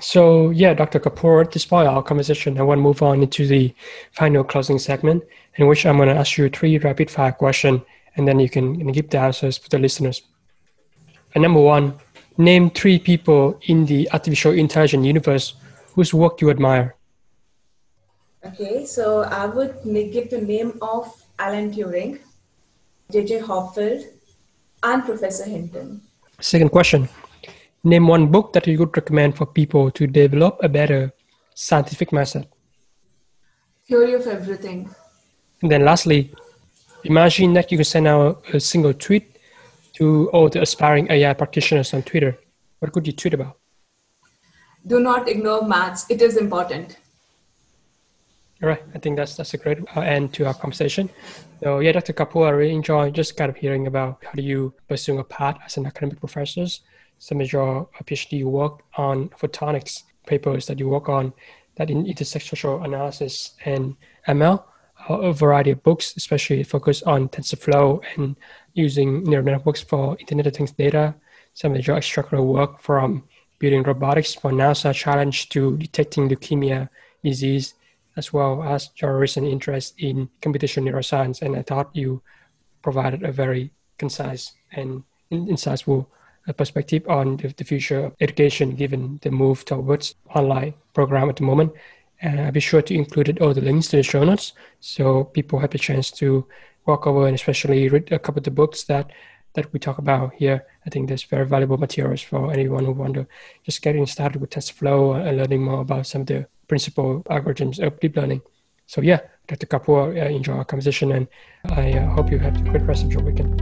So 0.00 0.50
yeah, 0.50 0.74
Dr. 0.74 0.98
Kapoor, 0.98 1.48
despite 1.50 1.86
our 1.86 2.02
conversation, 2.02 2.58
I 2.58 2.62
want 2.62 2.78
to 2.78 2.82
move 2.82 3.02
on 3.02 3.22
into 3.22 3.46
the 3.46 3.72
final 4.10 4.42
closing 4.42 4.80
segment 4.80 5.22
in 5.54 5.68
which 5.68 5.86
I'm 5.86 5.96
going 5.96 6.08
to 6.08 6.16
ask 6.16 6.36
you 6.36 6.48
three 6.48 6.76
rapid 6.78 7.08
fire 7.10 7.32
questions 7.32 7.80
and 8.16 8.26
then 8.26 8.40
you 8.40 8.50
can 8.50 8.90
give 8.92 9.08
the 9.10 9.18
answers 9.18 9.58
to 9.60 9.70
the 9.70 9.78
listeners. 9.78 10.22
And 11.34 11.42
number 11.42 11.60
one, 11.60 11.94
name 12.36 12.70
three 12.70 12.98
people 12.98 13.60
in 13.62 13.86
the 13.86 14.10
artificial 14.12 14.52
intelligence 14.52 15.06
universe 15.06 15.54
whose 15.94 16.12
work 16.12 16.40
you 16.40 16.50
admire. 16.50 16.96
Okay, 18.46 18.84
so 18.84 19.22
I 19.22 19.46
would 19.46 19.80
give 19.84 20.28
the 20.28 20.40
name 20.40 20.78
of 20.82 21.10
Alan 21.38 21.72
Turing, 21.72 22.18
J.J. 23.10 23.40
Hopfield, 23.40 24.04
and 24.82 25.02
Professor 25.02 25.44
Hinton. 25.44 26.02
Second 26.40 26.70
question 26.70 27.08
Name 27.84 28.06
one 28.06 28.26
book 28.28 28.52
that 28.52 28.66
you 28.66 28.78
would 28.78 28.96
recommend 28.96 29.36
for 29.36 29.46
people 29.46 29.90
to 29.90 30.06
develop 30.06 30.58
a 30.62 30.68
better 30.68 31.12
scientific 31.54 32.12
method. 32.12 32.46
Theory 33.88 34.14
of 34.14 34.26
everything. 34.26 34.90
And 35.62 35.70
then 35.70 35.84
lastly, 35.84 36.34
imagine 37.04 37.54
that 37.54 37.72
you 37.72 37.78
can 37.78 37.84
send 37.84 38.08
out 38.08 38.44
a 38.52 38.60
single 38.60 38.92
tweet 38.92 39.36
to 39.94 40.28
all 40.30 40.48
the 40.48 40.60
aspiring 40.60 41.06
AI 41.10 41.32
practitioners 41.32 41.94
on 41.94 42.02
Twitter. 42.02 42.38
What 42.80 42.92
could 42.92 43.06
you 43.06 43.12
tweet 43.12 43.34
about? 43.34 43.58
Do 44.86 45.00
not 45.00 45.28
ignore 45.28 45.66
maths. 45.66 46.04
It 46.10 46.20
is 46.20 46.36
important. 46.36 46.98
All 48.64 48.70
right. 48.70 48.82
I 48.94 48.98
think 48.98 49.16
that's 49.16 49.36
that's 49.36 49.52
a 49.52 49.58
great 49.58 49.78
uh, 49.94 50.00
end 50.00 50.32
to 50.34 50.46
our 50.46 50.54
conversation. 50.54 51.10
So 51.62 51.80
yeah, 51.80 51.92
Dr. 51.92 52.14
Kapoor, 52.14 52.46
I 52.46 52.50
really 52.50 52.74
enjoy 52.74 53.10
just 53.10 53.36
kind 53.36 53.50
of 53.50 53.56
hearing 53.56 53.86
about 53.86 54.24
how 54.24 54.32
do 54.32 54.42
you 54.42 54.72
pursue 54.88 55.18
a 55.18 55.24
path 55.24 55.58
as 55.66 55.76
an 55.76 55.86
academic 55.86 56.18
professor 56.18 56.66
some 57.18 57.40
of 57.40 57.52
your 57.52 57.88
PhD 58.02 58.44
work 58.44 58.82
on 58.96 59.28
photonics 59.30 60.02
papers 60.26 60.66
that 60.66 60.78
you 60.78 60.88
work 60.88 61.08
on 61.08 61.32
that 61.76 61.90
in 61.90 62.04
intersectional 62.04 62.84
analysis 62.84 63.54
and 63.64 63.96
ML. 64.28 64.62
a 65.08 65.32
variety 65.32 65.70
of 65.70 65.82
books, 65.82 66.14
especially 66.16 66.62
focused 66.62 67.02
on 67.04 67.28
TensorFlow 67.28 68.02
and 68.16 68.36
using 68.74 69.24
neural 69.24 69.44
networks 69.44 69.80
for 69.80 70.16
Internet 70.20 70.46
of 70.46 70.54
Things 70.54 70.72
data. 70.72 71.14
Some 71.54 71.74
of 71.74 71.86
your 71.86 72.00
structural 72.00 72.46
work 72.46 72.80
from 72.80 73.24
building 73.58 73.82
robotics 73.82 74.34
for 74.34 74.50
NASA 74.50 74.94
challenge 74.94 75.48
to 75.50 75.76
detecting 75.78 76.28
leukemia 76.28 76.88
disease, 77.22 77.74
as 78.16 78.32
well 78.32 78.62
as 78.62 78.90
your 78.96 79.18
recent 79.18 79.46
interest 79.46 79.94
in 79.98 80.28
computational 80.40 80.90
neuroscience. 80.90 81.42
And 81.42 81.56
I 81.56 81.62
thought 81.62 81.90
you 81.94 82.22
provided 82.82 83.22
a 83.22 83.32
very 83.32 83.70
concise 83.98 84.52
and 84.72 85.02
insightful 85.32 86.06
uh, 86.46 86.52
perspective 86.52 87.08
on 87.08 87.36
the, 87.38 87.48
the 87.56 87.64
future 87.64 88.06
of 88.06 88.16
education 88.20 88.74
given 88.74 89.18
the 89.22 89.30
move 89.30 89.64
towards 89.64 90.14
online 90.34 90.74
program 90.92 91.28
at 91.28 91.36
the 91.36 91.42
moment. 91.42 91.72
And 92.20 92.40
I'll 92.40 92.52
be 92.52 92.60
sure 92.60 92.82
to 92.82 92.94
include 92.94 93.40
all 93.40 93.54
the 93.54 93.60
links 93.60 93.88
to 93.88 93.96
the 93.96 94.02
show 94.02 94.24
notes 94.24 94.52
so 94.80 95.24
people 95.24 95.58
have 95.58 95.74
a 95.74 95.78
chance 95.78 96.10
to 96.12 96.46
walk 96.86 97.06
over 97.06 97.26
and 97.26 97.34
especially 97.34 97.88
read 97.88 98.12
a 98.12 98.18
couple 98.18 98.40
of 98.40 98.44
the 98.44 98.50
books 98.50 98.84
that 98.84 99.10
that 99.54 99.72
we 99.72 99.78
talk 99.78 99.98
about 99.98 100.34
here. 100.34 100.64
I 100.86 100.90
think 100.90 101.08
there's 101.08 101.22
very 101.22 101.46
valuable 101.46 101.78
materials 101.78 102.20
for 102.20 102.52
anyone 102.52 102.84
who 102.84 102.92
want 102.92 103.14
to 103.14 103.26
just 103.64 103.82
getting 103.82 104.06
started 104.06 104.40
with 104.40 104.50
TensorFlow 104.50 105.26
and 105.26 105.38
learning 105.38 105.62
more 105.62 105.80
about 105.80 106.06
some 106.06 106.22
of 106.22 106.26
the 106.26 106.46
principal 106.68 107.22
algorithms 107.30 107.84
of 107.84 107.98
deep 108.00 108.16
learning. 108.16 108.42
So 108.86 109.00
yeah, 109.00 109.20
Dr. 109.48 109.66
Kapoor, 109.66 110.20
I 110.20 110.26
enjoy 110.28 110.54
our 110.54 110.64
conversation 110.64 111.12
and 111.12 111.28
I 111.70 111.92
uh, 111.92 112.10
hope 112.10 112.30
you 112.30 112.38
have 112.38 112.56
a 112.56 112.70
great 112.70 112.82
rest 112.82 113.04
of 113.04 113.12
your 113.12 113.22
weekend. 113.22 113.60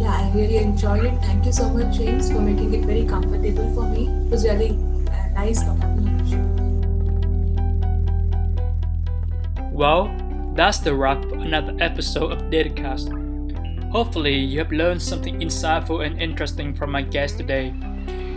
Yeah, 0.00 0.12
I 0.12 0.30
really 0.34 0.58
enjoyed 0.58 1.04
it. 1.04 1.18
Thank 1.22 1.44
you 1.44 1.52
so 1.52 1.68
much, 1.68 1.96
James, 1.96 2.30
for 2.30 2.40
making 2.40 2.72
it 2.72 2.84
very 2.84 3.04
comfortable 3.04 3.74
for 3.74 3.88
me. 3.88 4.06
It 4.06 4.30
was 4.30 4.44
really 4.44 4.70
uh, 4.70 5.28
nice 5.34 5.62
talking 5.62 6.18
to 6.18 6.24
you. 6.24 6.38
Well, 9.72 10.14
that's 10.54 10.78
the 10.78 10.94
wrap 10.94 11.22
for 11.24 11.38
another 11.38 11.76
episode 11.80 12.32
of 12.32 12.42
Datacast. 12.50 13.27
Hopefully, 13.90 14.36
you 14.36 14.58
have 14.58 14.70
learned 14.70 15.00
something 15.00 15.40
insightful 15.40 16.04
and 16.04 16.20
interesting 16.20 16.74
from 16.74 16.90
my 16.90 17.00
guest 17.02 17.38
today. 17.38 17.72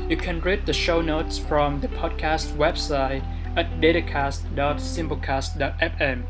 You 0.07 0.15
can 0.17 0.39
read 0.41 0.65
the 0.65 0.73
show 0.73 1.01
notes 1.01 1.37
from 1.37 1.81
the 1.81 1.89
podcast 1.89 2.55
website 2.55 3.21
at 3.57 3.81
datacast.simplecast.fm. 3.81 6.23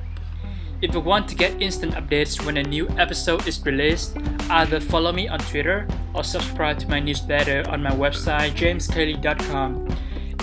If 0.81 0.95
you 0.95 0.99
want 0.99 1.27
to 1.27 1.35
get 1.35 1.61
instant 1.61 1.93
updates 1.93 2.43
when 2.43 2.57
a 2.57 2.63
new 2.63 2.89
episode 2.97 3.47
is 3.47 3.63
released, 3.63 4.17
either 4.49 4.79
follow 4.79 5.11
me 5.11 5.27
on 5.27 5.37
Twitter 5.37 5.87
or 6.15 6.23
subscribe 6.23 6.79
to 6.79 6.89
my 6.89 6.99
newsletter 6.99 7.63
on 7.69 7.83
my 7.83 7.91
website 7.91 8.53
jameskle.com. 8.53 9.87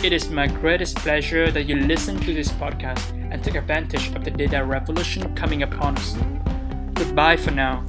It 0.04 0.12
is 0.12 0.30
my 0.30 0.46
greatest 0.46 0.94
pleasure 0.98 1.50
that 1.50 1.64
you 1.64 1.74
listen 1.74 2.16
to 2.20 2.32
this 2.32 2.52
podcast 2.52 3.10
and 3.32 3.42
take 3.42 3.56
advantage 3.56 4.14
of 4.14 4.24
the 4.24 4.30
data 4.30 4.64
revolution 4.64 5.34
coming 5.34 5.64
upon 5.64 5.96
us. 5.96 6.16
Goodbye 6.94 7.36
for 7.36 7.50
now. 7.50 7.84